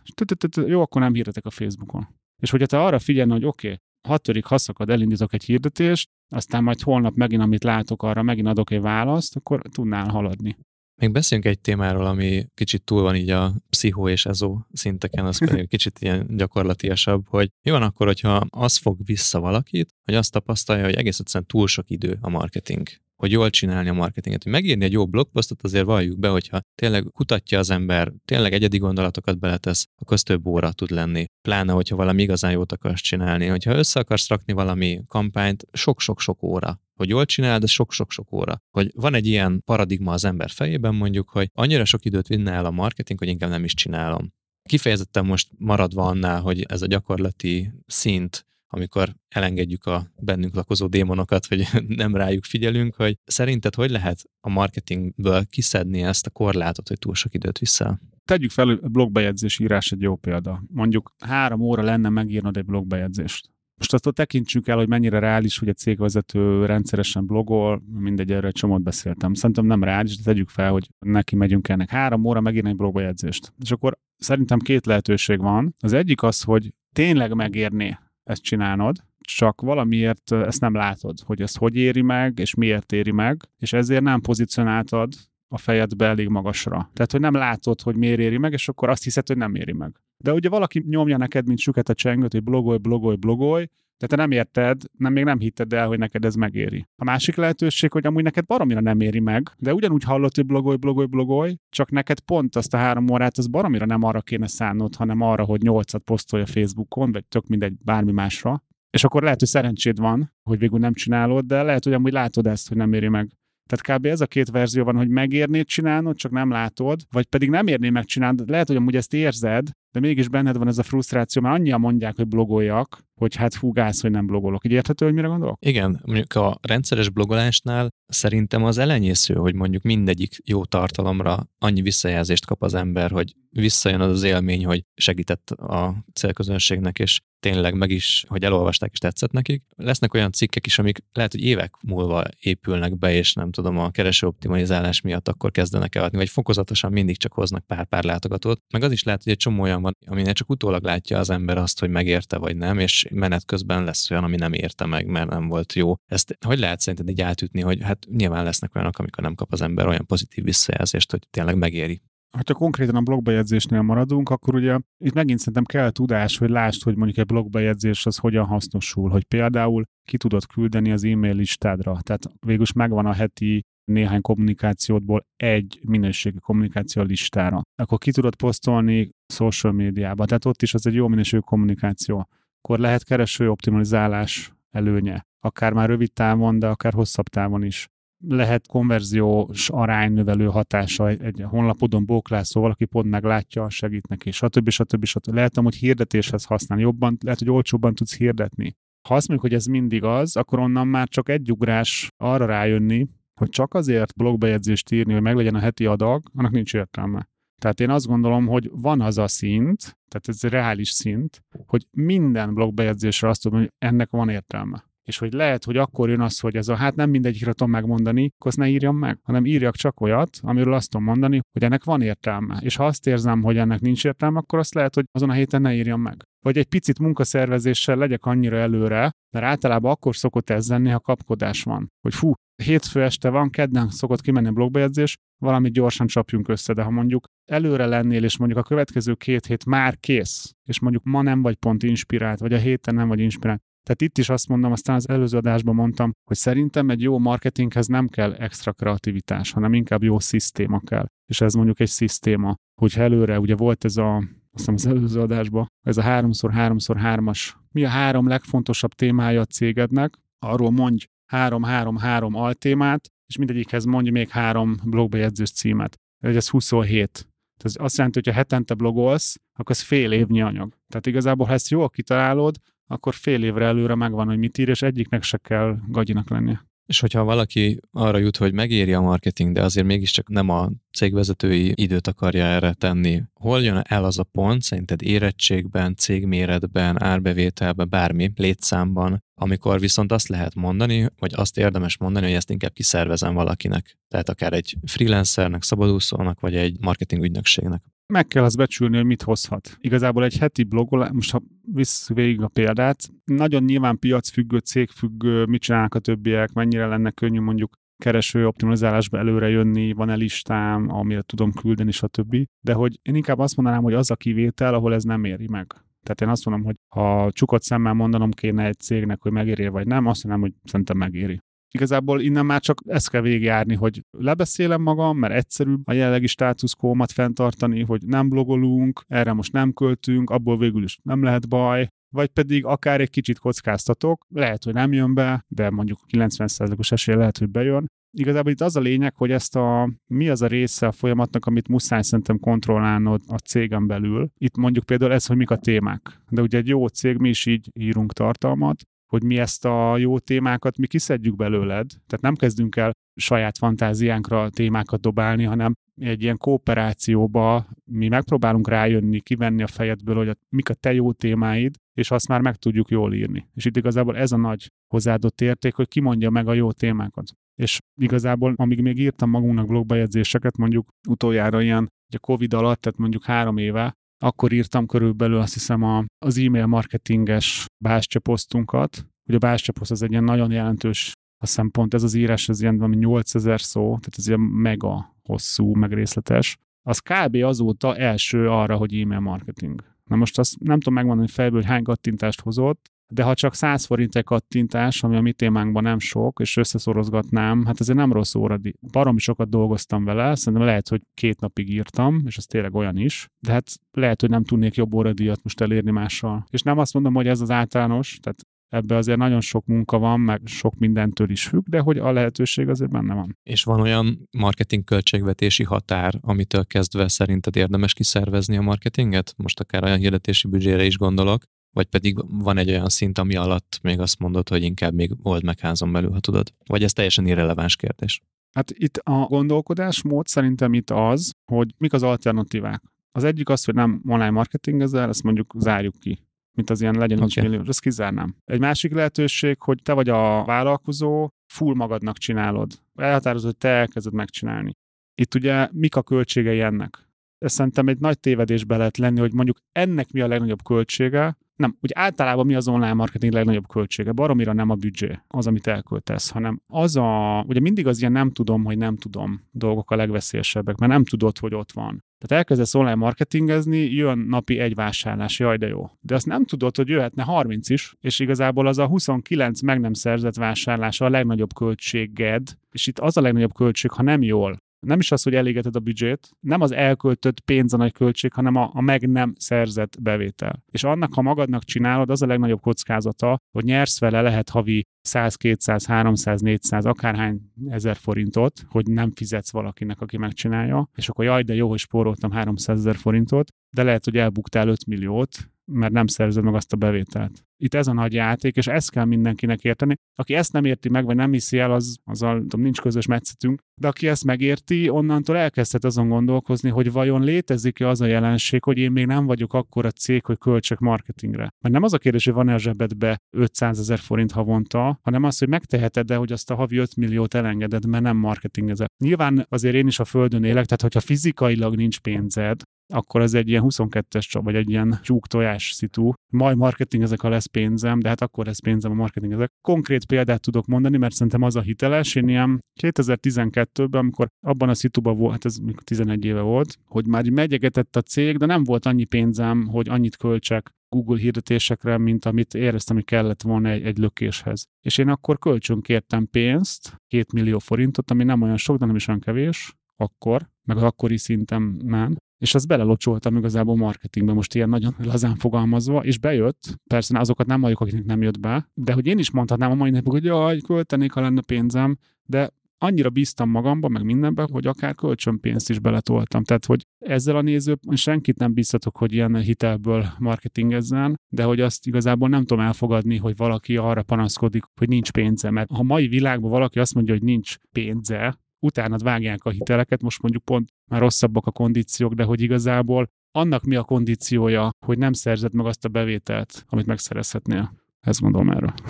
Jó, 0.66 0.80
akkor 0.80 1.00
nem 1.00 1.14
hirdetek 1.14 1.46
a 1.46 1.50
Facebookon. 1.50 2.06
És 2.42 2.50
hogyha 2.50 2.66
te 2.66 2.82
arra 2.82 2.98
figyelne, 2.98 3.32
hogy 3.32 3.44
oké, 3.44 3.66
okay, 3.66 3.80
hatodik 4.06 4.44
haszakad 4.44 4.90
elindítok 4.90 5.34
egy 5.34 5.44
hirdetést, 5.44 6.08
aztán 6.28 6.62
majd 6.62 6.80
holnap 6.80 7.14
megint, 7.14 7.42
amit 7.42 7.64
látok, 7.64 8.02
arra 8.02 8.22
megint 8.22 8.46
adok 8.46 8.70
egy 8.70 8.80
választ, 8.80 9.36
akkor 9.36 9.62
tudnál 9.70 10.08
haladni. 10.08 10.56
Még 11.00 11.12
beszéljünk 11.12 11.50
egy 11.50 11.60
témáról, 11.60 12.06
ami 12.06 12.46
kicsit 12.54 12.82
túl 12.82 13.02
van 13.02 13.16
így 13.16 13.30
a 13.30 13.52
pszichó 13.68 14.08
és 14.08 14.26
ezó 14.26 14.66
szinteken, 14.72 15.24
az 15.24 15.38
pedig 15.38 15.68
kicsit 15.76 15.98
ilyen 15.98 16.36
gyakorlatiasabb, 16.36 17.28
hogy 17.28 17.50
mi 17.62 17.70
van 17.70 17.82
akkor, 17.82 18.06
hogyha 18.06 18.46
az 18.50 18.76
fog 18.76 18.98
vissza 19.04 19.40
valakit, 19.40 19.88
hogy 20.04 20.14
azt 20.14 20.32
tapasztalja, 20.32 20.84
hogy 20.84 20.94
egész 20.94 21.18
egyszerűen 21.18 21.46
túl 21.46 21.66
sok 21.66 21.90
idő 21.90 22.18
a 22.20 22.28
marketing 22.28 22.88
hogy 23.16 23.30
jól 23.30 23.50
csinálni 23.50 23.88
a 23.88 23.92
marketinget. 23.92 24.42
Hogy 24.42 24.52
megírni 24.52 24.84
egy 24.84 24.92
jó 24.92 25.06
blogposztot 25.06 25.62
azért 25.62 25.84
valljuk 25.84 26.18
be, 26.18 26.28
hogyha 26.28 26.60
tényleg 26.74 27.04
kutatja 27.12 27.58
az 27.58 27.70
ember, 27.70 28.12
tényleg 28.24 28.52
egyedi 28.52 28.78
gondolatokat 28.78 29.38
beletesz, 29.38 29.86
akkor 29.96 30.12
az 30.12 30.22
több 30.22 30.46
óra 30.46 30.72
tud 30.72 30.90
lenni. 30.90 31.24
Pláne, 31.42 31.72
hogyha 31.72 31.96
valami 31.96 32.22
igazán 32.22 32.52
jót 32.52 32.72
akarsz 32.72 33.00
csinálni. 33.00 33.46
Hogyha 33.46 33.74
össze 33.74 34.00
akarsz 34.00 34.28
rakni 34.28 34.52
valami 34.52 35.00
kampányt, 35.06 35.66
sok-sok-sok 35.72 36.42
óra 36.42 36.80
hogy 36.96 37.08
jól 37.08 37.24
csinál, 37.24 37.58
de 37.58 37.66
sok-sok-sok 37.66 38.32
óra. 38.32 38.62
Hogy 38.70 38.90
van 38.94 39.14
egy 39.14 39.26
ilyen 39.26 39.62
paradigma 39.64 40.12
az 40.12 40.24
ember 40.24 40.50
fejében 40.50 40.94
mondjuk, 40.94 41.28
hogy 41.28 41.50
annyira 41.52 41.84
sok 41.84 42.04
időt 42.04 42.26
vinne 42.26 42.52
el 42.52 42.64
a 42.64 42.70
marketing, 42.70 43.18
hogy 43.18 43.28
inkább 43.28 43.50
nem 43.50 43.64
is 43.64 43.74
csinálom. 43.74 44.32
Kifejezetten 44.68 45.26
most 45.26 45.48
maradva 45.58 46.06
annál, 46.06 46.40
hogy 46.40 46.62
ez 46.62 46.82
a 46.82 46.86
gyakorlati 46.86 47.72
szint 47.86 48.46
amikor 48.68 49.14
elengedjük 49.28 49.84
a 49.84 50.12
bennünk 50.20 50.54
lakozó 50.54 50.86
démonokat, 50.86 51.46
vagy 51.48 51.66
nem 52.02 52.16
rájuk 52.16 52.44
figyelünk, 52.44 52.94
hogy 52.94 53.18
szerinted 53.24 53.74
hogy 53.74 53.90
lehet 53.90 54.22
a 54.40 54.48
marketingből 54.48 55.44
kiszedni 55.46 56.02
ezt 56.02 56.26
a 56.26 56.30
korlátot, 56.30 56.88
hogy 56.88 56.98
túl 56.98 57.14
sok 57.14 57.34
időt 57.34 57.58
viszel? 57.58 58.00
Tegyük 58.24 58.50
fel, 58.50 58.66
hogy 58.66 58.80
blogbejegyzés 58.80 59.58
írás 59.58 59.92
egy 59.92 60.00
jó 60.00 60.16
példa. 60.16 60.62
Mondjuk 60.72 61.14
három 61.24 61.60
óra 61.60 61.82
lenne 61.82 62.08
megírnod 62.08 62.56
egy 62.56 62.64
blogbejegyzést. 62.64 63.50
Most 63.76 63.94
attól 63.94 64.12
tekintsünk 64.12 64.68
el, 64.68 64.76
hogy 64.76 64.88
mennyire 64.88 65.18
reális, 65.18 65.58
hogy 65.58 65.68
a 65.68 65.72
cégvezető 65.72 66.66
rendszeresen 66.66 67.26
blogol, 67.26 67.82
mindegy, 67.92 68.30
erről 68.30 68.46
egy 68.46 68.54
csomót 68.54 68.82
beszéltem. 68.82 69.34
Szerintem 69.34 69.66
nem 69.66 69.84
reális, 69.84 70.16
de 70.16 70.22
tegyük 70.22 70.48
fel, 70.48 70.70
hogy 70.70 70.88
neki 70.98 71.36
megyünk 71.36 71.68
ennek 71.68 71.90
három 71.90 72.24
óra 72.24 72.40
megírni 72.40 72.68
egy 72.68 72.76
blogbejegyzést. 72.76 73.52
És 73.62 73.70
akkor 73.70 73.98
szerintem 74.16 74.58
két 74.58 74.86
lehetőség 74.86 75.38
van. 75.38 75.74
Az 75.78 75.92
egyik 75.92 76.22
az, 76.22 76.42
hogy 76.42 76.72
tényleg 76.92 77.34
megérné 77.34 77.96
ezt 78.26 78.42
csinálnod, 78.42 78.96
csak 79.20 79.60
valamiért 79.60 80.32
ezt 80.32 80.60
nem 80.60 80.74
látod, 80.74 81.18
hogy 81.20 81.40
ez 81.40 81.54
hogy 81.54 81.76
éri 81.76 82.02
meg, 82.02 82.38
és 82.38 82.54
miért 82.54 82.92
éri 82.92 83.12
meg, 83.12 83.40
és 83.58 83.72
ezért 83.72 84.02
nem 84.02 84.20
pozícionáltad 84.20 85.12
a 85.48 85.58
fejedbe 85.58 86.06
elég 86.06 86.28
magasra. 86.28 86.90
Tehát, 86.92 87.12
hogy 87.12 87.20
nem 87.20 87.34
látod, 87.34 87.80
hogy 87.80 87.96
miért 87.96 88.18
éri 88.18 88.38
meg, 88.38 88.52
és 88.52 88.68
akkor 88.68 88.88
azt 88.88 89.04
hiszed, 89.04 89.26
hogy 89.26 89.36
nem 89.36 89.54
éri 89.54 89.72
meg. 89.72 90.00
De 90.16 90.32
ugye 90.32 90.48
valaki 90.48 90.84
nyomja 90.88 91.16
neked, 91.16 91.46
mint 91.46 91.58
süket 91.58 91.88
a 91.88 91.94
csengőt, 91.94 92.32
hogy 92.32 92.42
blogolj, 92.42 92.78
blogolj, 92.78 93.16
blogolj, 93.16 93.66
de 93.98 94.06
te 94.06 94.16
nem 94.16 94.30
érted, 94.30 94.82
nem, 94.98 95.12
még 95.12 95.24
nem 95.24 95.38
hitted 95.38 95.72
el, 95.72 95.86
hogy 95.86 95.98
neked 95.98 96.24
ez 96.24 96.34
megéri. 96.34 96.86
A 96.96 97.04
másik 97.04 97.36
lehetőség, 97.36 97.92
hogy 97.92 98.06
amúgy 98.06 98.22
neked 98.22 98.46
baromira 98.46 98.80
nem 98.80 99.00
éri 99.00 99.20
meg, 99.20 99.50
de 99.58 99.74
ugyanúgy 99.74 100.04
hallott, 100.04 100.34
hogy 100.34 100.46
blogolj, 100.46 100.76
blogolj, 100.76 101.06
blogolj, 101.06 101.56
csak 101.68 101.90
neked 101.90 102.20
pont 102.20 102.56
azt 102.56 102.74
a 102.74 102.76
három 102.76 103.10
órát, 103.10 103.38
az 103.38 103.46
baromira 103.46 103.86
nem 103.86 104.02
arra 104.02 104.20
kéne 104.20 104.46
szánnod, 104.46 104.94
hanem 104.94 105.20
arra, 105.20 105.44
hogy 105.44 105.62
nyolcat 105.62 106.02
posztolj 106.02 106.42
a 106.42 106.46
Facebookon, 106.46 107.12
vagy 107.12 107.24
tök 107.24 107.46
mindegy, 107.46 107.74
bármi 107.84 108.12
másra. 108.12 108.64
És 108.90 109.04
akkor 109.04 109.22
lehet, 109.22 109.38
hogy 109.38 109.48
szerencséd 109.48 109.98
van, 109.98 110.32
hogy 110.42 110.58
végül 110.58 110.78
nem 110.78 110.92
csinálod, 110.92 111.44
de 111.44 111.62
lehet, 111.62 111.84
hogy 111.84 111.92
amúgy 111.92 112.12
látod 112.12 112.46
ezt, 112.46 112.68
hogy 112.68 112.76
nem 112.76 112.92
éri 112.92 113.08
meg. 113.08 113.30
Tehát 113.66 113.98
kb. 113.98 114.06
ez 114.06 114.20
a 114.20 114.26
két 114.26 114.50
verzió 114.50 114.84
van, 114.84 114.96
hogy 114.96 115.08
megérnéd 115.08 115.66
csinálnod, 115.66 116.16
csak 116.16 116.32
nem 116.32 116.50
látod, 116.50 117.00
vagy 117.10 117.26
pedig 117.26 117.50
nem 117.50 117.66
érné 117.66 117.90
megcsinálni. 117.90 118.42
Lehet, 118.46 118.66
hogy 118.66 118.76
amúgy 118.76 118.96
ezt 118.96 119.14
érzed, 119.14 119.70
de 119.90 120.00
mégis 120.00 120.28
benned 120.28 120.56
van 120.56 120.68
ez 120.68 120.78
a 120.78 120.82
frusztráció, 120.82 121.42
mert 121.42 121.54
annyian 121.54 121.80
mondják, 121.80 122.16
hogy 122.16 122.28
blogoljak, 122.28 123.05
hogy 123.20 123.34
hát 123.34 123.54
fúgász, 123.54 124.00
hogy 124.00 124.10
nem 124.10 124.26
blogolok. 124.26 124.64
Így 124.64 124.72
érthető, 124.72 125.04
hogy 125.04 125.14
mire 125.14 125.26
gondolok? 125.26 125.56
Igen, 125.66 126.00
mondjuk 126.04 126.34
a 126.34 126.58
rendszeres 126.62 127.10
blogolásnál 127.10 127.88
szerintem 128.06 128.64
az 128.64 128.78
elenyésző, 128.78 129.34
hogy 129.34 129.54
mondjuk 129.54 129.82
mindegyik 129.82 130.36
jó 130.44 130.64
tartalomra 130.64 131.48
annyi 131.58 131.82
visszajelzést 131.82 132.46
kap 132.46 132.62
az 132.62 132.74
ember, 132.74 133.10
hogy 133.10 133.34
visszajön 133.50 134.00
az 134.00 134.10
az 134.10 134.22
élmény, 134.22 134.64
hogy 134.64 134.82
segített 134.94 135.50
a 135.50 136.04
célközönségnek, 136.14 136.98
és 136.98 137.20
tényleg 137.40 137.74
meg 137.74 137.90
is, 137.90 138.24
hogy 138.28 138.44
elolvasták 138.44 138.90
és 138.92 138.98
tetszett 138.98 139.32
nekik. 139.32 139.62
Lesznek 139.76 140.14
olyan 140.14 140.32
cikkek 140.32 140.66
is, 140.66 140.78
amik 140.78 140.98
lehet, 141.12 141.32
hogy 141.32 141.42
évek 141.42 141.74
múlva 141.82 142.24
épülnek 142.40 142.98
be, 142.98 143.12
és 143.12 143.32
nem 143.32 143.50
tudom, 143.50 143.78
a 143.78 143.90
kereső 143.90 144.26
optimalizálás 144.26 145.00
miatt 145.00 145.28
akkor 145.28 145.50
kezdenek 145.50 145.94
eladni, 145.94 146.18
vagy 146.18 146.28
fokozatosan 146.28 146.92
mindig 146.92 147.16
csak 147.16 147.32
hoznak 147.32 147.66
pár-pár 147.66 148.04
látogatót. 148.04 148.62
Meg 148.72 148.82
az 148.82 148.92
is 148.92 149.02
lehet, 149.02 149.22
hogy 149.22 149.32
egy 149.32 149.38
csomó 149.38 149.62
olyan 149.62 149.82
van, 149.82 149.96
aminél 150.06 150.32
csak 150.32 150.50
utólag 150.50 150.84
látja 150.84 151.18
az 151.18 151.30
ember 151.30 151.58
azt, 151.58 151.80
hogy 151.80 151.90
megérte 151.90 152.38
vagy 152.38 152.56
nem, 152.56 152.78
és 152.78 153.06
menet 153.10 153.44
közben 153.44 153.84
lesz 153.84 154.10
olyan, 154.10 154.24
ami 154.24 154.36
nem 154.36 154.52
érte 154.52 154.86
meg, 154.86 155.06
mert 155.06 155.30
nem 155.30 155.48
volt 155.48 155.72
jó. 155.72 155.94
Ezt 156.06 156.38
hogy 156.46 156.58
lehet 156.58 156.80
szerinted 156.80 157.08
így 157.08 157.20
átütni, 157.20 157.60
hogy 157.60 157.82
hát 157.82 158.06
nyilván 158.10 158.44
lesznek 158.44 158.74
olyanok, 158.74 158.98
amikor 158.98 159.22
nem 159.22 159.34
kap 159.34 159.52
az 159.52 159.60
ember 159.60 159.86
olyan 159.86 160.06
pozitív 160.06 160.44
visszajelzést, 160.44 161.10
hogy 161.10 161.26
tényleg 161.30 161.56
megéri 161.56 162.00
ha 162.46 162.54
konkrétan 162.54 162.94
a 162.94 163.00
blogbejegyzésnél 163.00 163.82
maradunk, 163.82 164.30
akkor 164.30 164.54
ugye 164.54 164.78
itt 165.04 165.14
megint 165.14 165.38
szerintem 165.38 165.64
kell 165.64 165.90
tudás, 165.90 166.38
hogy 166.38 166.50
lásd, 166.50 166.82
hogy 166.82 166.96
mondjuk 166.96 167.18
egy 167.18 167.26
blogbejegyzés 167.26 168.06
az 168.06 168.16
hogyan 168.16 168.44
hasznosul, 168.44 169.10
hogy 169.10 169.24
például 169.24 169.84
ki 170.08 170.16
tudod 170.16 170.46
küldeni 170.46 170.92
az 170.92 171.04
e-mail 171.04 171.34
listádra. 171.34 171.98
Tehát 172.00 172.22
végülis 172.46 172.72
megvan 172.72 173.06
a 173.06 173.12
heti 173.12 173.64
néhány 173.84 174.20
kommunikációdból 174.20 175.26
egy 175.36 175.80
minőségi 175.86 176.38
kommunikáció 176.38 177.02
listára. 177.02 177.62
Akkor 177.82 177.98
ki 177.98 178.10
tudod 178.10 178.36
posztolni 178.36 179.10
social 179.32 179.72
médiába, 179.72 180.24
tehát 180.24 180.44
ott 180.44 180.62
is 180.62 180.74
az 180.74 180.86
egy 180.86 180.94
jó 180.94 181.08
minőségű 181.08 181.40
kommunikáció. 181.40 182.28
Akkor 182.58 182.78
lehet 182.78 183.04
kereső 183.04 183.50
optimalizálás 183.50 184.52
előnye, 184.70 185.26
akár 185.40 185.72
már 185.72 185.88
rövid 185.88 186.12
távon, 186.12 186.58
de 186.58 186.66
akár 186.66 186.92
hosszabb 186.92 187.26
távon 187.26 187.62
is 187.62 187.88
lehet 188.24 188.66
konverziós 188.66 189.70
aránynövelő 189.70 190.46
hatása 190.46 191.08
egy 191.08 191.44
honlapodon 191.48 192.06
bóklászó, 192.06 192.60
valaki 192.60 192.84
pont 192.84 193.08
meglátja, 193.08 193.70
segít 193.70 194.08
neki, 194.08 194.30
stb. 194.30 194.68
stb. 194.68 195.04
stb. 195.04 195.34
Lehet, 195.34 195.56
hogy 195.56 195.74
hirdetéshez 195.74 196.44
használni 196.44 196.84
jobban, 196.84 197.18
lehet, 197.20 197.38
hogy 197.38 197.50
olcsóbban 197.50 197.94
tudsz 197.94 198.16
hirdetni. 198.16 198.76
Ha 199.08 199.14
azt 199.14 199.28
mondjuk, 199.28 199.50
hogy 199.50 199.60
ez 199.60 199.66
mindig 199.66 200.04
az, 200.04 200.36
akkor 200.36 200.58
onnan 200.58 200.88
már 200.88 201.08
csak 201.08 201.28
egy 201.28 201.50
ugrás 201.50 202.10
arra 202.16 202.46
rájönni, 202.46 203.08
hogy 203.40 203.48
csak 203.48 203.74
azért 203.74 204.16
blogbejegyzést 204.16 204.92
írni, 204.92 205.12
hogy 205.12 205.22
meglegyen 205.22 205.54
a 205.54 205.58
heti 205.58 205.86
adag, 205.86 206.30
annak 206.34 206.52
nincs 206.52 206.74
értelme. 206.74 207.28
Tehát 207.60 207.80
én 207.80 207.90
azt 207.90 208.06
gondolom, 208.06 208.46
hogy 208.46 208.70
van 208.72 209.00
az 209.00 209.18
a 209.18 209.28
szint, 209.28 209.78
tehát 210.08 210.28
ez 210.28 210.42
reális 210.42 210.90
szint, 210.90 211.44
hogy 211.66 211.86
minden 211.90 212.54
blogbejegyzésre 212.54 213.28
azt 213.28 213.42
tudom, 213.42 213.58
hogy 213.58 213.72
ennek 213.78 214.10
van 214.10 214.28
értelme 214.28 214.84
és 215.06 215.18
hogy 215.18 215.32
lehet, 215.32 215.64
hogy 215.64 215.76
akkor 215.76 216.08
jön 216.08 216.20
az, 216.20 216.40
hogy 216.40 216.56
ez 216.56 216.68
a 216.68 216.76
hát 216.76 216.94
nem 216.94 217.10
mindegyikre 217.10 217.52
tudom 217.52 217.70
megmondani, 217.70 218.30
akkor 218.34 218.46
azt 218.46 218.56
ne 218.56 218.68
írjam 218.68 218.96
meg, 218.96 219.18
hanem 219.22 219.46
írjak 219.46 219.76
csak 219.76 220.00
olyat, 220.00 220.38
amiről 220.42 220.74
azt 220.74 220.90
tudom 220.90 221.06
mondani, 221.06 221.40
hogy 221.52 221.62
ennek 221.62 221.84
van 221.84 222.00
értelme. 222.00 222.58
És 222.60 222.76
ha 222.76 222.86
azt 222.86 223.06
érzem, 223.06 223.42
hogy 223.42 223.56
ennek 223.56 223.80
nincs 223.80 224.04
értelme, 224.04 224.38
akkor 224.38 224.58
azt 224.58 224.74
lehet, 224.74 224.94
hogy 224.94 225.04
azon 225.12 225.30
a 225.30 225.32
héten 225.32 225.60
ne 225.60 225.74
írjam 225.74 226.00
meg. 226.00 226.16
Vagy 226.44 226.58
egy 226.58 226.66
picit 226.66 226.98
munkaszervezéssel 226.98 227.96
legyek 227.96 228.24
annyira 228.24 228.56
előre, 228.56 229.10
mert 229.30 229.46
általában 229.46 229.90
akkor 229.90 230.16
szokott 230.16 230.50
ez 230.50 230.68
lenni, 230.68 230.90
ha 230.90 231.00
kapkodás 231.00 231.62
van. 231.62 231.88
Hogy 232.00 232.14
fú, 232.14 232.32
hétfő 232.62 233.02
este 233.02 233.28
van, 233.28 233.50
kedden 233.50 233.90
szokott 233.90 234.20
kimenni 234.20 234.48
a 234.48 234.52
blogbejegyzés, 234.52 235.16
valamit 235.42 235.72
gyorsan 235.72 236.06
csapjunk 236.06 236.48
össze, 236.48 236.72
de 236.72 236.82
ha 236.82 236.90
mondjuk 236.90 237.24
előre 237.50 237.86
lennél, 237.86 238.24
és 238.24 238.38
mondjuk 238.38 238.60
a 238.60 238.62
következő 238.62 239.14
két 239.14 239.46
hét 239.46 239.64
már 239.64 239.96
kész, 239.96 240.52
és 240.68 240.80
mondjuk 240.80 241.04
ma 241.04 241.22
nem 241.22 241.42
vagy 241.42 241.54
pont 241.54 241.82
inspirált, 241.82 242.38
vagy 242.38 242.52
a 242.52 242.58
héten 242.58 242.94
nem 242.94 243.08
vagy 243.08 243.20
inspirált, 243.20 243.62
tehát 243.86 244.02
itt 244.02 244.18
is 244.18 244.28
azt 244.28 244.48
mondom, 244.48 244.72
aztán 244.72 244.96
az 244.96 245.08
előző 245.08 245.36
adásban 245.36 245.74
mondtam, 245.74 246.12
hogy 246.24 246.36
szerintem 246.36 246.90
egy 246.90 247.02
jó 247.02 247.18
marketinghez 247.18 247.86
nem 247.86 248.08
kell 248.08 248.32
extra 248.32 248.72
kreativitás, 248.72 249.52
hanem 249.52 249.74
inkább 249.74 250.02
jó 250.02 250.18
szisztéma 250.18 250.80
kell. 250.80 251.06
És 251.26 251.40
ez 251.40 251.54
mondjuk 251.54 251.80
egy 251.80 251.88
szisztéma, 251.88 252.54
hogyha 252.80 253.02
előre, 253.02 253.40
ugye 253.40 253.54
volt 253.54 253.84
ez 253.84 253.96
a, 253.96 254.16
azt 254.16 254.28
hiszem 254.52 254.74
az 254.74 254.86
előző 254.86 255.20
adásban, 255.20 255.66
ez 255.86 255.96
a 255.96 256.02
3x3x3-as, 256.02 257.52
mi 257.72 257.84
a 257.84 257.88
három 257.88 258.28
legfontosabb 258.28 258.92
témája 258.92 259.40
a 259.40 259.44
cégednek, 259.44 260.14
arról 260.38 260.70
mondj 260.70 261.04
három-három-három 261.26 262.34
altémát, 262.34 263.08
és 263.26 263.36
mindegyikhez 263.36 263.84
mondj 263.84 264.10
még 264.10 264.28
három 264.28 264.76
blogbejegyzős 264.84 265.50
címet. 265.50 265.96
Ez 266.20 266.48
27. 266.48 267.10
Tehát 267.56 267.78
azt 267.78 267.96
jelenti, 267.96 268.20
hogy 268.22 268.32
ha 268.32 268.38
hetente 268.38 268.74
blogolsz, 268.74 269.36
akkor 269.52 269.74
ez 269.74 269.80
fél 269.80 270.12
évnyi 270.12 270.40
anyag. 270.40 270.76
Tehát 270.88 271.06
igazából, 271.06 271.46
ha 271.46 271.52
ezt 271.52 271.68
jól 271.68 271.88
kitalálod, 271.88 272.56
akkor 272.86 273.14
fél 273.14 273.42
évre 273.42 273.64
előre 273.64 273.94
megvan, 273.94 274.26
hogy 274.26 274.38
mit 274.38 274.58
ír, 274.58 274.68
és 274.68 274.82
egyiknek 274.82 275.22
se 275.22 275.36
kell 275.36 275.76
gagyinak 275.88 276.30
lennie. 276.30 276.64
És 276.86 277.00
hogyha 277.00 277.24
valaki 277.24 277.80
arra 277.92 278.18
jut, 278.18 278.36
hogy 278.36 278.52
megéri 278.52 278.92
a 278.92 279.00
marketing, 279.00 279.52
de 279.52 279.62
azért 279.62 279.86
mégiscsak 279.86 280.28
nem 280.28 280.48
a 280.48 280.70
cégvezetői 280.92 281.72
időt 281.74 282.06
akarja 282.06 282.44
erre 282.44 282.72
tenni, 282.72 283.22
hol 283.34 283.62
jön 283.62 283.82
el 283.88 284.04
az 284.04 284.18
a 284.18 284.22
pont, 284.22 284.62
szerinted 284.62 285.02
érettségben, 285.02 285.94
cégméretben, 285.94 287.02
árbevételben, 287.02 287.88
bármi, 287.88 288.32
létszámban, 288.36 289.24
amikor 289.34 289.80
viszont 289.80 290.12
azt 290.12 290.28
lehet 290.28 290.54
mondani, 290.54 291.08
vagy 291.18 291.32
azt 291.34 291.58
érdemes 291.58 291.98
mondani, 291.98 292.26
hogy 292.26 292.34
ezt 292.34 292.50
inkább 292.50 292.72
kiszervezem 292.72 293.34
valakinek. 293.34 293.98
Tehát 294.08 294.28
akár 294.28 294.52
egy 294.52 294.76
freelancernek, 294.84 295.62
szabadúszónak, 295.62 296.40
vagy 296.40 296.54
egy 296.56 296.76
marketing 296.80 297.22
ügynökségnek 297.22 297.82
meg 298.06 298.26
kell 298.26 298.44
azt 298.44 298.56
becsülni, 298.56 298.96
hogy 298.96 299.06
mit 299.06 299.22
hozhat. 299.22 299.76
Igazából 299.80 300.24
egy 300.24 300.38
heti 300.38 300.62
blogolás, 300.62 301.10
most 301.12 301.30
ha 301.30 301.42
visszük 301.72 302.16
végig 302.16 302.40
a 302.40 302.48
példát, 302.48 303.08
nagyon 303.24 303.62
nyilván 303.62 303.98
piacfüggő, 303.98 304.58
cégfüggő, 304.58 305.44
mit 305.44 305.60
csinálnak 305.60 305.94
a 305.94 305.98
többiek, 305.98 306.52
mennyire 306.52 306.86
lenne 306.86 307.10
könnyű 307.10 307.40
mondjuk 307.40 307.74
kereső 307.98 308.46
optimalizálásba 308.46 309.18
előre 309.18 309.48
jönni, 309.48 309.92
van-e 309.92 310.14
listám, 310.14 310.88
amire 310.88 311.22
tudom 311.22 311.52
küldeni, 311.52 311.90
stb. 311.90 312.36
De 312.60 312.72
hogy 312.72 312.98
én 313.02 313.14
inkább 313.14 313.38
azt 313.38 313.56
mondanám, 313.56 313.82
hogy 313.82 313.94
az 313.94 314.10
a 314.10 314.16
kivétel, 314.16 314.74
ahol 314.74 314.94
ez 314.94 315.02
nem 315.02 315.24
éri 315.24 315.48
meg. 315.48 315.74
Tehát 316.02 316.20
én 316.20 316.28
azt 316.28 316.44
mondom, 316.44 316.64
hogy 316.64 316.76
ha 316.88 317.30
csukott 317.32 317.62
szemmel 317.62 317.92
mondanom 317.92 318.30
kéne 318.30 318.64
egy 318.64 318.78
cégnek, 318.78 319.22
hogy 319.22 319.32
megéri 319.32 319.68
vagy 319.68 319.86
nem, 319.86 320.06
azt 320.06 320.24
mondom, 320.24 320.42
hogy 320.42 320.52
szerintem 320.64 320.96
megéri. 320.96 321.40
Igazából 321.76 322.20
innen 322.20 322.46
már 322.46 322.60
csak 322.60 322.80
ezt 322.86 323.10
kell 323.10 323.20
végigjárni, 323.20 323.74
hogy 323.74 324.02
lebeszélem 324.10 324.82
magam, 324.82 325.18
mert 325.18 325.34
egyszerűbb 325.34 325.80
a 325.84 325.92
jelenlegi 325.92 326.26
státuszkómat 326.26 327.12
fenntartani, 327.12 327.82
hogy 327.82 328.02
nem 328.06 328.28
blogolunk, 328.28 329.04
erre 329.06 329.32
most 329.32 329.52
nem 329.52 329.72
költünk, 329.72 330.30
abból 330.30 330.58
végül 330.58 330.82
is 330.82 330.98
nem 331.02 331.22
lehet 331.22 331.48
baj, 331.48 331.88
vagy 332.14 332.28
pedig 332.28 332.64
akár 332.64 333.00
egy 333.00 333.10
kicsit 333.10 333.38
kockáztatok, 333.38 334.26
lehet, 334.28 334.64
hogy 334.64 334.74
nem 334.74 334.92
jön 334.92 335.14
be, 335.14 335.44
de 335.48 335.70
mondjuk 335.70 335.98
90%-os 336.12 336.92
esély 336.92 337.14
lehet, 337.14 337.38
hogy 337.38 337.48
bejön. 337.48 337.86
Igazából 338.18 338.52
itt 338.52 338.60
az 338.60 338.76
a 338.76 338.80
lényeg, 338.80 339.14
hogy 339.14 339.30
ezt 339.30 339.56
a, 339.56 339.90
mi 340.06 340.28
az 340.28 340.42
a 340.42 340.46
része 340.46 340.86
a 340.86 340.92
folyamatnak, 340.92 341.46
amit 341.46 341.68
muszáj 341.68 342.02
szerintem 342.02 342.38
kontrollálnod 342.38 343.22
a 343.26 343.36
cégen 343.36 343.86
belül. 343.86 344.28
Itt 344.38 344.56
mondjuk 344.56 344.84
például 344.84 345.12
ez, 345.12 345.26
hogy 345.26 345.36
mik 345.36 345.50
a 345.50 345.56
témák. 345.56 346.20
De 346.28 346.42
ugye 346.42 346.58
egy 346.58 346.68
jó 346.68 346.86
cég, 346.86 347.16
mi 347.16 347.28
is 347.28 347.46
így 347.46 347.70
írunk 347.72 348.12
tartalmat, 348.12 348.82
hogy 349.06 349.22
mi 349.22 349.38
ezt 349.38 349.64
a 349.64 349.96
jó 349.96 350.18
témákat 350.18 350.78
mi 350.78 350.86
kiszedjük 350.86 351.36
belőled. 351.36 351.86
Tehát 351.88 352.20
nem 352.20 352.34
kezdünk 352.34 352.76
el 352.76 352.92
saját 353.20 353.58
fantáziánkra 353.58 354.50
témákat 354.50 355.00
dobálni, 355.00 355.44
hanem 355.44 355.74
egy 356.00 356.22
ilyen 356.22 356.36
kooperációba 356.36 357.66
mi 357.84 358.08
megpróbálunk 358.08 358.68
rájönni, 358.68 359.20
kivenni 359.20 359.62
a 359.62 359.66
fejedből, 359.66 360.16
hogy 360.16 360.28
a, 360.28 360.34
mik 360.48 360.68
a 360.68 360.74
te 360.74 360.92
jó 360.92 361.12
témáid, 361.12 361.76
és 361.94 362.10
azt 362.10 362.28
már 362.28 362.40
meg 362.40 362.56
tudjuk 362.56 362.88
jól 362.88 363.14
írni. 363.14 363.48
És 363.54 363.64
itt 363.64 363.76
igazából 363.76 364.16
ez 364.16 364.32
a 364.32 364.36
nagy 364.36 364.72
hozzáadott 364.86 365.40
érték, 365.40 365.74
hogy 365.74 365.88
kimondja 365.88 366.30
meg 366.30 366.48
a 366.48 366.52
jó 366.52 366.72
témákat. 366.72 367.30
És 367.54 367.78
igazából, 368.00 368.54
amíg 368.56 368.80
még 368.80 368.98
írtam 368.98 369.30
magunknak 369.30 369.66
blogbejegyzéseket, 369.66 370.56
mondjuk 370.56 370.88
utoljára 371.08 371.60
ilyen, 371.62 371.88
a 372.14 372.18
Covid 372.18 372.54
alatt, 372.54 372.80
tehát 372.80 372.98
mondjuk 372.98 373.24
három 373.24 373.56
éve, 373.56 373.96
akkor 374.18 374.52
írtam 374.52 374.86
körülbelül 374.86 375.38
azt 375.38 375.52
hiszem 375.52 375.82
a, 375.82 376.04
az 376.24 376.38
e-mail 376.38 376.66
marketinges 376.66 377.64
bástyaposztunkat. 377.84 379.06
Ugye 379.28 379.36
a 379.36 379.38
bástyaposzt 379.38 379.90
az 379.90 380.02
egy 380.02 380.10
ilyen 380.10 380.24
nagyon 380.24 380.50
jelentős 380.50 381.12
a 381.42 381.46
szempont, 381.46 381.94
ez 381.94 382.02
az 382.02 382.14
írás, 382.14 382.48
ez 382.48 382.60
ilyen 382.60 382.76
valami 382.76 382.96
8000 382.96 383.60
szó, 383.60 383.82
tehát 383.82 384.14
ez 384.16 384.26
ilyen 384.26 384.40
mega 384.40 385.16
hosszú, 385.22 385.74
meg 385.74 385.92
részletes. 385.92 386.56
Az 386.82 386.98
kb. 386.98 387.34
azóta 387.34 387.96
első 387.96 388.50
arra, 388.50 388.76
hogy 388.76 388.94
e-mail 388.94 389.20
marketing. 389.20 389.84
Na 390.04 390.16
most 390.16 390.38
azt 390.38 390.58
nem 390.58 390.78
tudom 390.78 390.94
megmondani 390.94 391.28
fejből, 391.28 391.60
hogy 391.60 391.68
hány 391.70 391.82
kattintást 391.82 392.40
hozott, 392.40 392.90
de 393.08 393.22
ha 393.22 393.34
csak 393.34 393.54
100 393.54 393.84
forint 393.84 394.16
egy 394.16 394.24
kattintás, 394.24 395.02
ami 395.02 395.16
a 395.16 395.20
mi 395.20 395.32
témánkban 395.32 395.82
nem 395.82 395.98
sok, 395.98 396.40
és 396.40 396.56
összeszorozgatnám, 396.56 397.64
hát 397.64 397.80
ezért 397.80 397.98
nem 397.98 398.12
rossz 398.12 398.34
óradi. 398.34 398.74
Baromi 398.92 399.18
sokat 399.18 399.48
dolgoztam 399.48 400.04
vele, 400.04 400.34
szerintem 400.34 400.68
lehet, 400.68 400.88
hogy 400.88 401.02
két 401.14 401.40
napig 401.40 401.70
írtam, 401.70 402.22
és 402.26 402.36
ez 402.36 402.44
tényleg 402.44 402.74
olyan 402.74 402.96
is, 402.96 403.28
de 403.38 403.52
hát 403.52 403.72
lehet, 403.90 404.20
hogy 404.20 404.30
nem 404.30 404.44
tudnék 404.44 404.74
jobb 404.74 404.94
óradíjat 404.94 405.42
most 405.42 405.60
elérni 405.60 405.90
mással. 405.90 406.46
És 406.50 406.62
nem 406.62 406.78
azt 406.78 406.94
mondom, 406.94 407.14
hogy 407.14 407.26
ez 407.26 407.40
az 407.40 407.50
általános, 407.50 408.18
tehát 408.22 408.38
ebbe 408.68 408.96
azért 408.96 409.18
nagyon 409.18 409.40
sok 409.40 409.66
munka 409.66 409.98
van, 409.98 410.20
meg 410.20 410.40
sok 410.44 410.78
mindentől 410.78 411.30
is 411.30 411.46
függ, 411.46 411.66
de 411.68 411.80
hogy 411.80 411.98
a 411.98 412.12
lehetőség 412.12 412.68
azért 412.68 412.90
benne 412.90 413.14
van. 413.14 413.36
És 413.42 413.64
van 413.64 413.80
olyan 413.80 414.28
marketing 414.38 414.84
költségvetési 414.84 415.64
határ, 415.64 416.14
amitől 416.20 416.64
kezdve 416.64 417.08
szerinted 417.08 417.56
érdemes 417.56 417.92
kiszervezni 417.92 418.56
a 418.56 418.60
marketinget? 418.60 419.34
Most 419.36 419.60
akár 419.60 419.84
olyan 419.84 419.98
hirdetési 419.98 420.48
büdzsére 420.48 420.84
is 420.84 420.98
gondolok, 420.98 421.44
vagy 421.76 421.86
pedig 421.86 422.18
van 422.42 422.58
egy 422.58 422.68
olyan 422.68 422.88
szint, 422.88 423.18
ami 423.18 423.36
alatt 423.36 423.78
még 423.82 424.00
azt 424.00 424.18
mondod, 424.18 424.48
hogy 424.48 424.62
inkább 424.62 424.94
még 424.94 425.12
old 425.22 425.44
meg 425.44 425.58
házon 425.58 425.92
belül, 425.92 426.10
ha 426.10 426.20
tudod. 426.20 426.52
Vagy 426.66 426.82
ez 426.82 426.92
teljesen 426.92 427.26
irreleváns 427.26 427.76
kérdés? 427.76 428.22
Hát 428.52 428.70
itt 428.70 428.96
a 428.96 429.26
gondolkodásmód 429.26 430.26
szerintem 430.26 430.74
itt 430.74 430.90
az, 430.90 431.30
hogy 431.52 431.74
mik 431.78 431.92
az 431.92 432.02
alternatívák. 432.02 432.82
Az 433.12 433.24
egyik 433.24 433.48
az, 433.48 433.64
hogy 433.64 433.74
nem 433.74 434.02
online 434.06 434.30
marketing 434.30 434.80
ezzel, 434.80 435.08
ezt 435.08 435.22
mondjuk 435.22 435.54
zárjuk 435.58 435.94
ki 436.00 436.26
mint 436.56 436.70
az 436.70 436.80
ilyen 436.80 436.94
legyen 436.94 437.22
okay. 437.22 437.48
millió, 437.48 437.62
ezt 437.66 437.80
kizárnám. 437.80 438.36
Egy 438.44 438.60
másik 438.60 438.92
lehetőség, 438.92 439.60
hogy 439.60 439.82
te 439.82 439.92
vagy 439.92 440.08
a 440.08 440.44
vállalkozó, 440.44 441.30
full 441.52 441.74
magadnak 441.74 442.18
csinálod. 442.18 442.72
Elhatározod, 442.94 443.50
hogy 443.50 443.58
te 443.58 443.68
elkezded 443.68 444.12
megcsinálni. 444.12 444.72
Itt 445.14 445.34
ugye 445.34 445.68
mik 445.72 445.96
a 445.96 446.02
költségei 446.02 446.60
ennek? 446.60 447.08
Ez 447.38 447.52
szerintem 447.52 447.88
egy 447.88 447.98
nagy 447.98 448.20
tévedésbe 448.20 448.76
lehet 448.76 448.96
lenni, 448.96 449.20
hogy 449.20 449.32
mondjuk 449.32 449.58
ennek 449.72 450.10
mi 450.10 450.20
a 450.20 450.26
legnagyobb 450.26 450.62
költsége, 450.62 451.36
nem, 451.56 451.76
úgy 451.80 451.90
általában 451.94 452.46
mi 452.46 452.54
az 452.54 452.68
online 452.68 452.92
marketing 452.92 453.32
legnagyobb 453.32 453.68
költsége? 453.68 454.12
Baromira 454.12 454.52
nem 454.52 454.70
a 454.70 454.74
büdzsé, 454.74 455.18
az, 455.28 455.46
amit 455.46 455.66
elköltesz, 455.66 456.30
hanem 456.30 456.60
az 456.66 456.96
a, 456.96 457.44
ugye 457.46 457.60
mindig 457.60 457.86
az 457.86 458.00
ilyen 458.00 458.12
nem 458.12 458.30
tudom, 458.30 458.64
hogy 458.64 458.78
nem 458.78 458.96
tudom 458.96 459.40
dolgok 459.50 459.90
a 459.90 459.96
legveszélyesebbek, 459.96 460.76
mert 460.76 460.92
nem 460.92 461.04
tudod, 461.04 461.38
hogy 461.38 461.54
ott 461.54 461.72
van. 461.72 462.04
Tehát 462.18 462.44
elkezdesz 462.44 462.74
online 462.74 462.94
marketingezni, 462.94 463.78
jön 463.78 464.18
napi 464.18 464.58
egy 464.58 464.74
vásárlás, 464.74 465.38
jaj 465.38 465.56
de 465.56 465.66
jó. 465.66 465.90
De 466.00 466.14
azt 466.14 466.26
nem 466.26 466.44
tudod, 466.44 466.76
hogy 466.76 466.88
jöhetne 466.88 467.22
30 467.22 467.68
is, 467.68 467.94
és 468.00 468.18
igazából 468.18 468.66
az 468.66 468.78
a 468.78 468.86
29 468.86 469.60
meg 469.60 469.80
nem 469.80 469.92
szerzett 469.92 470.36
vásárlása 470.36 471.04
a 471.04 471.10
legnagyobb 471.10 471.52
költséged, 471.54 472.56
és 472.70 472.86
itt 472.86 472.98
az 472.98 473.16
a 473.16 473.20
legnagyobb 473.20 473.54
költség, 473.54 473.90
ha 473.90 474.02
nem 474.02 474.22
jól 474.22 474.64
nem 474.80 474.98
is 474.98 475.12
az, 475.12 475.22
hogy 475.22 475.34
elégeted 475.34 475.76
a 475.76 475.80
büdzsét, 475.80 476.28
nem 476.40 476.60
az 476.60 476.72
elköltött 476.72 477.40
pénz 477.40 477.72
a 477.72 477.76
nagy 477.76 477.92
költség, 477.92 478.32
hanem 478.32 478.54
a, 478.54 478.70
a 478.72 478.80
meg 478.80 479.08
nem 479.08 479.32
szerzett 479.38 480.02
bevétel. 480.02 480.62
És 480.70 480.84
annak, 480.84 481.14
ha 481.14 481.22
magadnak 481.22 481.64
csinálod, 481.64 482.10
az 482.10 482.22
a 482.22 482.26
legnagyobb 482.26 482.60
kockázata, 482.60 483.38
hogy 483.50 483.64
nyersz 483.64 484.00
vele, 484.00 484.20
lehet 484.20 484.48
havi 484.48 484.86
100, 485.00 485.34
200, 485.34 485.86
300, 485.86 486.40
400, 486.40 486.84
akárhány 486.84 487.40
ezer 487.68 487.96
forintot, 487.96 488.64
hogy 488.68 488.86
nem 488.86 489.10
fizetsz 489.10 489.52
valakinek, 489.52 490.00
aki 490.00 490.16
megcsinálja, 490.16 490.88
és 490.94 491.08
akkor 491.08 491.24
jaj, 491.24 491.42
de 491.42 491.54
jó, 491.54 491.68
hogy 491.68 491.78
spóroltam 491.78 492.30
300 492.30 492.78
ezer 492.78 492.96
forintot, 492.96 493.48
de 493.74 493.82
lehet, 493.82 494.04
hogy 494.04 494.16
elbuktál 494.16 494.68
5 494.68 494.86
milliót, 494.86 495.50
mert 495.72 495.92
nem 495.92 496.06
szerzed 496.06 496.44
meg 496.44 496.54
azt 496.54 496.72
a 496.72 496.76
bevételt. 496.76 497.44
Itt 497.58 497.74
ez 497.74 497.86
a 497.86 497.92
nagy 497.92 498.12
játék, 498.12 498.56
és 498.56 498.66
ezt 498.66 498.90
kell 498.90 499.04
mindenkinek 499.04 499.64
érteni. 499.64 499.94
Aki 500.14 500.34
ezt 500.34 500.52
nem 500.52 500.64
érti 500.64 500.88
meg, 500.88 501.04
vagy 501.04 501.16
nem 501.16 501.32
hiszi 501.32 501.58
el, 501.58 501.72
az, 501.72 501.96
azzal 502.04 502.40
tudom, 502.40 502.60
nincs 502.60 502.80
közös 502.80 503.06
metszetünk, 503.06 503.60
de 503.80 503.88
aki 503.88 504.08
ezt 504.08 504.24
megérti, 504.24 504.88
onnantól 504.88 505.36
elkezdhet 505.36 505.84
azon 505.84 506.08
gondolkozni, 506.08 506.70
hogy 506.70 506.92
vajon 506.92 507.22
létezik-e 507.22 507.88
az 507.88 508.00
a 508.00 508.06
jelenség, 508.06 508.64
hogy 508.64 508.78
én 508.78 508.92
még 508.92 509.06
nem 509.06 509.26
vagyok 509.26 509.54
akkor 509.54 509.86
a 509.86 509.90
cég, 509.90 510.24
hogy 510.24 510.38
költsek 510.38 510.78
marketingre. 510.78 511.48
Mert 511.60 511.74
nem 511.74 511.82
az 511.82 511.92
a 511.92 511.98
kérdés, 511.98 512.24
hogy 512.24 512.34
van-e 512.34 512.54
a 512.54 512.58
zsebedbe 512.58 513.18
500 513.36 513.78
ezer 513.78 513.98
forint 513.98 514.32
havonta, 514.32 514.98
hanem 515.02 515.22
az, 515.22 515.38
hogy 515.38 515.48
megteheted-e, 515.48 516.16
hogy 516.16 516.32
azt 516.32 516.50
a 516.50 516.54
havi 516.54 516.76
5 516.76 516.96
milliót 516.96 517.34
elengeded, 517.34 517.86
mert 517.86 518.02
nem 518.02 518.16
marketingezed. 518.16 518.86
Nyilván 519.04 519.46
azért 519.48 519.74
én 519.74 519.86
is 519.86 519.98
a 519.98 520.04
földön 520.04 520.44
élek, 520.44 520.64
tehát 520.64 520.82
hogyha 520.82 521.00
fizikailag 521.00 521.76
nincs 521.76 521.98
pénzed, 522.00 522.62
akkor 522.94 523.20
ez 523.22 523.34
egy 523.34 523.48
ilyen 523.48 523.62
22-es 523.66 524.40
vagy 524.42 524.54
egy 524.54 524.70
ilyen 524.70 524.98
tyúk 525.02 525.26
tojás 525.26 525.70
szitu. 525.70 526.12
Majd 526.32 526.56
marketing 526.56 527.02
ezek, 527.02 527.20
ha 527.20 527.28
lesz 527.28 527.46
pénzem, 527.46 528.00
de 528.00 528.08
hát 528.08 528.20
akkor 528.20 528.46
lesz 528.46 528.60
pénzem 528.60 528.90
a 528.90 528.94
marketing 528.94 529.32
ezek. 529.32 529.50
Konkrét 529.60 530.06
példát 530.06 530.40
tudok 530.40 530.66
mondani, 530.66 530.96
mert 530.96 531.14
szerintem 531.14 531.42
az 531.42 531.56
a 531.56 531.60
hiteles. 531.60 532.14
Én 532.14 532.28
ilyen 532.28 532.64
2012-ben, 532.82 534.00
amikor 534.00 534.28
abban 534.46 534.68
a 534.68 534.74
szituban 534.74 535.16
volt, 535.16 535.32
hát 535.32 535.44
ez 535.44 535.56
11 535.84 536.24
éve 536.24 536.40
volt, 536.40 536.78
hogy 536.84 537.06
már 537.06 537.30
megyegetett 537.30 537.96
a 537.96 538.02
cég, 538.02 538.36
de 538.36 538.46
nem 538.46 538.64
volt 538.64 538.86
annyi 538.86 539.04
pénzem, 539.04 539.66
hogy 539.66 539.88
annyit 539.88 540.16
költsek 540.16 540.74
Google 540.88 541.18
hirdetésekre, 541.18 541.98
mint 541.98 542.24
amit 542.24 542.54
éreztem, 542.54 542.96
hogy 542.96 543.04
kellett 543.04 543.42
volna 543.42 543.68
egy, 543.68 543.82
egy 543.82 543.98
lökéshez. 543.98 544.64
És 544.80 544.98
én 544.98 545.08
akkor 545.08 545.38
kölcsön 545.38 545.80
kértem 545.80 546.26
pénzt, 546.30 546.96
két 547.06 547.32
millió 547.32 547.58
forintot, 547.58 548.10
ami 548.10 548.24
nem 548.24 548.42
olyan 548.42 548.56
sok, 548.56 548.76
de 548.76 548.86
nem 548.86 548.96
is 548.96 549.08
olyan 549.08 549.20
kevés, 549.20 549.74
akkor, 549.96 550.48
meg 550.64 550.76
az 550.76 550.82
akkori 550.82 551.18
szinten 551.18 551.80
nem, 551.84 552.16
és 552.38 552.54
azt 552.54 552.66
belelocsoltam 552.66 553.36
igazából 553.36 553.76
marketingbe, 553.76 554.32
most 554.32 554.54
ilyen 554.54 554.68
nagyon 554.68 554.94
lazán 555.10 555.34
fogalmazva, 555.34 556.04
és 556.04 556.18
bejött, 556.18 556.80
persze 556.86 557.18
azokat 557.18 557.46
nem 557.46 557.60
halljuk, 557.60 557.80
akiknek 557.80 558.04
nem 558.04 558.22
jött 558.22 558.40
be, 558.40 558.70
de 558.74 558.92
hogy 558.92 559.06
én 559.06 559.18
is 559.18 559.30
mondhatnám 559.30 559.70
a 559.70 559.74
mai 559.74 559.90
napig, 559.90 560.12
hogy 560.12 560.24
jaj, 560.24 560.58
költenék, 560.58 561.12
ha 561.12 561.20
lenne 561.20 561.40
pénzem, 561.40 561.98
de 562.24 562.50
annyira 562.78 563.10
bíztam 563.10 563.50
magamba, 563.50 563.88
meg 563.88 564.04
mindenbe, 564.04 564.48
hogy 564.50 564.66
akár 564.66 564.94
kölcsönpénzt 564.94 565.70
is 565.70 565.78
beletoltam. 565.78 566.44
Tehát, 566.44 566.66
hogy 566.66 566.86
ezzel 566.98 567.36
a 567.36 567.40
néző 567.40 567.78
senkit 567.94 568.38
nem 568.38 568.52
bíztatok, 568.52 568.96
hogy 568.96 569.12
ilyen 569.12 569.36
hitelből 569.36 570.06
marketingezzen, 570.18 571.20
de 571.28 571.42
hogy 571.42 571.60
azt 571.60 571.86
igazából 571.86 572.28
nem 572.28 572.44
tudom 572.44 572.64
elfogadni, 572.64 573.16
hogy 573.16 573.36
valaki 573.36 573.76
arra 573.76 574.02
panaszkodik, 574.02 574.62
hogy 574.80 574.88
nincs 574.88 575.10
pénze. 575.10 575.50
Mert 575.50 575.70
ha 575.70 575.82
mai 575.82 576.08
világban 576.08 576.50
valaki 576.50 576.78
azt 576.78 576.94
mondja, 576.94 577.14
hogy 577.14 577.22
nincs 577.22 577.56
pénze, 577.72 578.38
utána 578.58 578.96
vágják 578.96 579.44
a 579.44 579.50
hiteleket, 579.50 580.02
most 580.02 580.22
mondjuk 580.22 580.44
pont 580.44 580.72
már 580.90 581.00
rosszabbak 581.00 581.46
a 581.46 581.50
kondíciók, 581.50 582.14
de 582.14 582.24
hogy 582.24 582.40
igazából 582.40 583.10
annak 583.30 583.64
mi 583.64 583.76
a 583.76 583.84
kondíciója, 583.84 584.70
hogy 584.86 584.98
nem 584.98 585.12
szerzed 585.12 585.54
meg 585.54 585.66
azt 585.66 585.84
a 585.84 585.88
bevételt, 585.88 586.64
amit 586.68 586.86
megszerezhetnél. 586.86 587.72
Ezt 588.00 588.20
mondom 588.20 588.50
erről. 588.50 588.74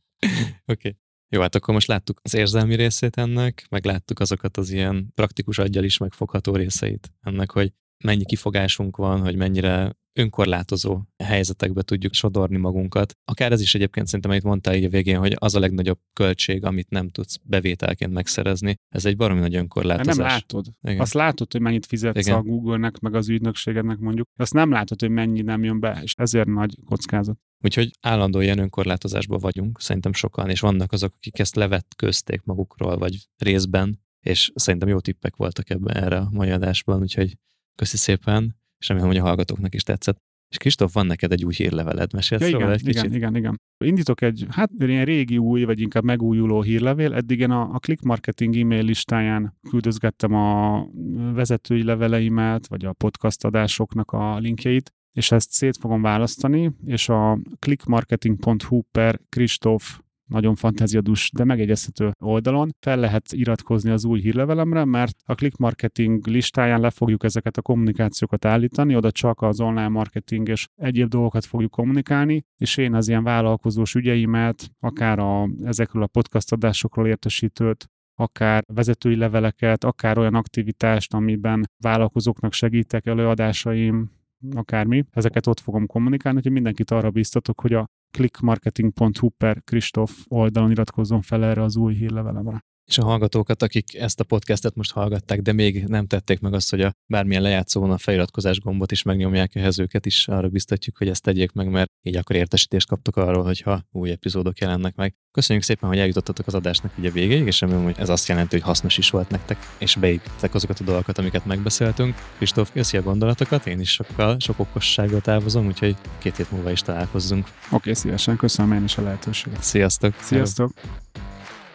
okay. 0.67 0.97
Jó, 1.33 1.41
hát 1.41 1.55
akkor 1.55 1.75
most 1.75 1.87
láttuk 1.87 2.21
az 2.23 2.35
érzelmi 2.35 2.75
részét 2.75 3.17
ennek, 3.17 3.67
meg 3.71 3.85
láttuk 3.85 4.21
azokat 4.21 4.57
az 4.57 4.71
ilyen 4.71 5.11
praktikus 5.15 5.59
aggyal 5.59 5.85
is 5.85 5.99
megfogható 5.99 6.57
részeit 6.57 7.13
ennek, 7.21 7.51
hogy 7.51 7.73
mennyi 8.05 8.25
kifogásunk 8.25 8.97
van, 8.97 9.21
hogy 9.21 9.37
mennyire 9.37 9.99
önkorlátozó 10.13 11.01
helyzetekbe 11.25 11.83
tudjuk 11.83 12.15
sodorni 12.15 12.57
magunkat. 12.57 13.15
Akár 13.25 13.53
ez 13.53 13.61
is 13.61 13.75
egyébként 13.75 14.07
szerintem, 14.07 14.31
amit 14.31 14.43
mondtál 14.43 14.75
így 14.75 14.85
a 14.85 14.89
végén, 14.89 15.19
hogy 15.19 15.37
az 15.39 15.55
a 15.55 15.61
legnagyobb 15.61 15.99
költség, 16.13 16.65
amit 16.65 16.91
nem 16.91 17.09
tudsz 17.09 17.37
bevételként 17.43 18.13
megszerezni. 18.13 18.75
Ez 18.89 19.05
egy 19.05 19.17
baromi 19.17 19.41
nagy 19.41 19.55
önkorlátozás. 19.55 20.17
Nem 20.17 20.27
látod. 20.27 20.67
Igen. 20.83 21.01
Azt 21.01 21.15
látod, 21.15 21.53
hogy 21.53 21.61
mennyit 21.61 21.87
fizetsz 21.87 22.27
Igen. 22.27 22.39
a 22.39 22.43
Google-nek, 22.43 22.99
meg 22.99 23.15
az 23.15 23.29
ügynökségednek 23.29 23.99
mondjuk. 23.99 24.27
Azt 24.37 24.55
nem 24.55 24.71
látod, 24.71 25.01
hogy 25.01 25.11
mennyi 25.11 25.41
nem 25.41 25.65
jön 25.65 25.81
be, 25.81 26.01
és 26.03 26.15
ezért 26.17 26.49
nagy 26.49 26.77
kockázat. 26.85 27.39
Úgyhogy 27.65 27.91
állandó 28.01 28.41
ilyen 28.41 28.59
önkorlátozásban 28.59 29.39
vagyunk, 29.39 29.81
szerintem 29.81 30.13
sokan, 30.13 30.51
és 30.51 30.61
vannak 30.61 30.93
azok, 30.93 31.13
akik 31.17 31.39
ezt 31.39 31.57
levetközték 31.57 32.43
magukról, 32.45 32.97
vagy 32.97 33.29
részben, 33.37 34.01
és 34.21 34.53
szerintem 34.55 34.89
jó 34.89 35.01
tippek 35.01 35.37
voltak 35.37 35.71
ebben 35.71 35.97
erre 35.97 36.17
a 36.17 36.29
mai 36.33 36.51
adásban, 36.51 37.01
úgyhogy 37.01 37.37
köszi 37.81 37.97
szépen 37.97 38.57
és 38.79 38.89
remélem, 38.89 39.09
hogy 39.09 39.19
a 39.19 39.23
hallgatóknak 39.23 39.75
is 39.75 39.83
tetszett. 39.83 40.17
És 40.51 40.57
Kristóf, 40.57 40.93
van 40.93 41.07
neked 41.07 41.33
egy 41.33 41.45
új 41.45 41.55
hírleveled, 41.55 42.13
mesélsz 42.13 42.41
ja, 42.41 42.49
igen, 42.49 42.71
egy 42.71 42.83
kicsit? 42.83 43.05
Igen, 43.05 43.15
igen, 43.15 43.37
igen. 43.37 43.61
Indítok 43.85 44.23
egy, 44.23 44.47
hát 44.49 44.71
ilyen 44.79 45.05
régi 45.05 45.39
új, 45.39 45.65
vagy 45.65 45.81
inkább 45.81 46.05
megújuló 46.05 46.63
hírlevél. 46.63 47.15
Eddig 47.15 47.41
én 47.41 47.51
a, 47.51 47.75
a 47.75 47.79
Click 47.79 48.03
Marketing 48.03 48.57
e-mail 48.57 48.83
listáján 48.83 49.59
küldözgettem 49.69 50.35
a 50.35 50.87
vezetői 51.33 51.83
leveleimet, 51.83 52.67
vagy 52.67 52.85
a 52.85 52.93
podcast 52.93 53.45
adásoknak 53.45 54.11
a 54.11 54.39
linkjeit, 54.39 54.91
és 55.13 55.33
ezt 55.33 55.51
szét 55.51 55.77
fogom 55.77 56.03
választani, 56.03 56.73
és 56.85 57.09
a 57.09 57.39
clickmarketing.hu 57.59 58.83
per 58.91 59.21
Kristóf 59.29 60.01
nagyon 60.31 60.55
fantáziadus, 60.55 61.31
de 61.35 61.45
megegyezhető 61.45 62.11
oldalon. 62.19 62.71
Fel 62.81 62.99
lehet 62.99 63.33
iratkozni 63.33 63.91
az 63.91 64.05
új 64.05 64.21
hírlevelemre, 64.21 64.85
mert 64.85 65.17
a 65.25 65.35
click 65.35 65.57
marketing 65.57 66.27
listáján 66.27 66.81
le 66.81 66.91
fogjuk 66.91 67.25
ezeket 67.25 67.57
a 67.57 67.63
kommunikációkat 67.63 68.45
állítani, 68.45 68.97
oda 68.97 69.11
csak 69.11 69.43
az 69.43 69.61
online 69.61 69.89
marketing 69.89 70.49
és 70.49 70.67
egyéb 70.77 71.09
dolgokat 71.09 71.45
fogjuk 71.45 71.71
kommunikálni, 71.71 72.45
és 72.57 72.77
én 72.77 72.95
az 72.95 73.09
ilyen 73.09 73.25
vállalkozós 73.25 73.95
ügyeimet, 73.95 74.71
akár 74.81 75.19
a, 75.19 75.49
ezekről 75.65 76.03
a 76.03 76.07
podcast 76.07 76.53
adásokról 76.53 77.07
értesítőt, 77.07 77.91
akár 78.15 78.63
vezetői 78.75 79.17
leveleket, 79.17 79.85
akár 79.85 80.19
olyan 80.19 80.35
aktivitást, 80.35 81.15
amiben 81.15 81.71
vállalkozóknak 81.83 82.53
segítek 82.53 83.07
előadásaim, 83.07 84.11
akármi, 84.55 85.05
ezeket 85.11 85.47
ott 85.47 85.61
fogom 85.61 85.87
kommunikálni, 85.87 86.41
hogy 86.43 86.53
mindenkit 86.53 86.91
arra 86.91 87.11
biztatok, 87.11 87.61
hogy 87.61 87.73
a 87.73 87.87
clickmarketing.hu 88.11 89.29
per 89.29 89.63
Kristóf 89.65 90.25
oldalon 90.29 90.71
iratkozzon 90.71 91.23
fel 91.23 91.45
erre 91.45 91.63
az 91.63 91.77
új 91.77 91.95
hírlevelemre 91.95 92.65
és 92.91 92.99
a 92.99 93.05
hallgatókat, 93.05 93.63
akik 93.63 93.95
ezt 93.95 94.21
a 94.21 94.25
podcastet 94.25 94.75
most 94.75 94.93
hallgatták, 94.93 95.41
de 95.41 95.53
még 95.53 95.85
nem 95.85 96.07
tették 96.07 96.41
meg 96.41 96.55
azt, 96.55 96.71
hogy 96.71 96.81
a 96.81 96.93
bármilyen 97.07 97.43
lejátszón 97.43 97.91
a 97.91 97.99
feliratkozás 97.99 98.61
gombot 98.61 98.93
is 98.93 99.03
megnyomják 99.03 99.55
ehhez 99.55 99.79
őket 99.79 100.07
is, 100.07 100.29
arra 100.29 100.49
biztatjuk, 100.49 100.97
hogy 100.97 101.09
ezt 101.09 101.23
tegyék 101.23 101.53
meg, 101.53 101.71
mert 101.71 101.91
így 102.03 102.17
akkor 102.17 102.37
értesítést 102.37 102.89
kaptok 102.89 103.17
arról, 103.17 103.45
hogyha 103.45 103.83
új 103.91 104.11
epizódok 104.11 104.59
jelennek 104.59 104.95
meg. 104.95 105.15
Köszönjük 105.31 105.65
szépen, 105.65 105.89
hogy 105.89 105.99
eljutottatok 105.99 106.47
az 106.47 106.55
adásnak 106.55 106.93
így 106.99 107.07
a 107.07 107.11
végéig, 107.11 107.47
és 107.47 107.61
remélem, 107.61 107.83
hogy 107.83 107.97
ez 107.99 108.09
azt 108.09 108.29
jelenti, 108.29 108.57
hogy 108.57 108.65
hasznos 108.65 108.99
is 108.99 109.11
volt 109.11 109.31
nektek, 109.31 109.59
és 109.79 109.97
beépítettek 109.97 110.55
azokat 110.55 110.81
a 110.81 110.85
dolgokat, 110.85 111.19
amiket 111.19 111.45
megbeszéltünk. 111.45 112.15
Kristóf, 112.37 112.73
köszi 112.73 112.97
a 112.97 113.03
gondolatokat, 113.03 113.67
én 113.67 113.81
is 113.81 113.93
sokkal, 113.93 114.37
sok 114.39 114.59
okossággal 114.59 115.21
távozom, 115.21 115.67
úgyhogy 115.67 115.97
két 116.19 116.37
hét 116.37 116.51
múlva 116.51 116.71
is 116.71 116.83
találkozzunk. 116.83 117.47
Oké, 117.47 117.75
okay, 117.75 117.95
szívesen, 117.95 118.37
köszönöm 118.37 118.73
én 118.73 118.85
is 118.85 118.99
a 118.99 119.03
lehetőséget. 119.03 119.63
Sziasztok! 119.63 120.15
Sziasztok! 120.21 120.73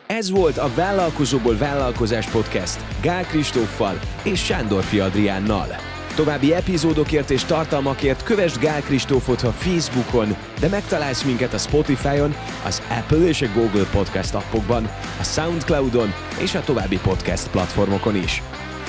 Ez 0.07 0.29
volt 0.29 0.57
a 0.57 0.73
Vállalkozóból 0.75 1.57
Vállalkozás 1.57 2.29
Podcast 2.29 3.01
Gál 3.01 3.25
Kristóffal 3.25 3.99
és 4.23 4.45
Sándor 4.45 4.83
Adriánnal. 4.99 5.67
További 6.15 6.53
epizódokért 6.53 7.29
és 7.29 7.43
tartalmakért 7.43 8.23
kövess 8.23 8.57
Gál 8.57 8.81
Kristófot 8.81 9.41
a 9.41 9.51
Facebookon, 9.51 10.35
de 10.59 10.67
megtalálsz 10.67 11.23
minket 11.23 11.53
a 11.53 11.57
Spotify-on, 11.57 12.35
az 12.65 12.81
Apple 12.89 13.27
és 13.27 13.41
a 13.41 13.51
Google 13.53 13.85
Podcast 13.91 14.33
appokban, 14.33 14.89
a 15.19 15.23
Soundcloud-on 15.23 16.13
és 16.39 16.55
a 16.55 16.61
további 16.61 16.97
podcast 16.97 17.49
platformokon 17.49 18.15
is. 18.15 18.41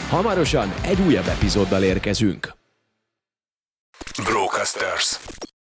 Hamarosan 0.09 0.75
egy 0.83 1.01
újabb 1.01 1.27
epizóddal 1.27 1.83
érkezünk. 1.83 2.55
Brocasters. 4.23 5.19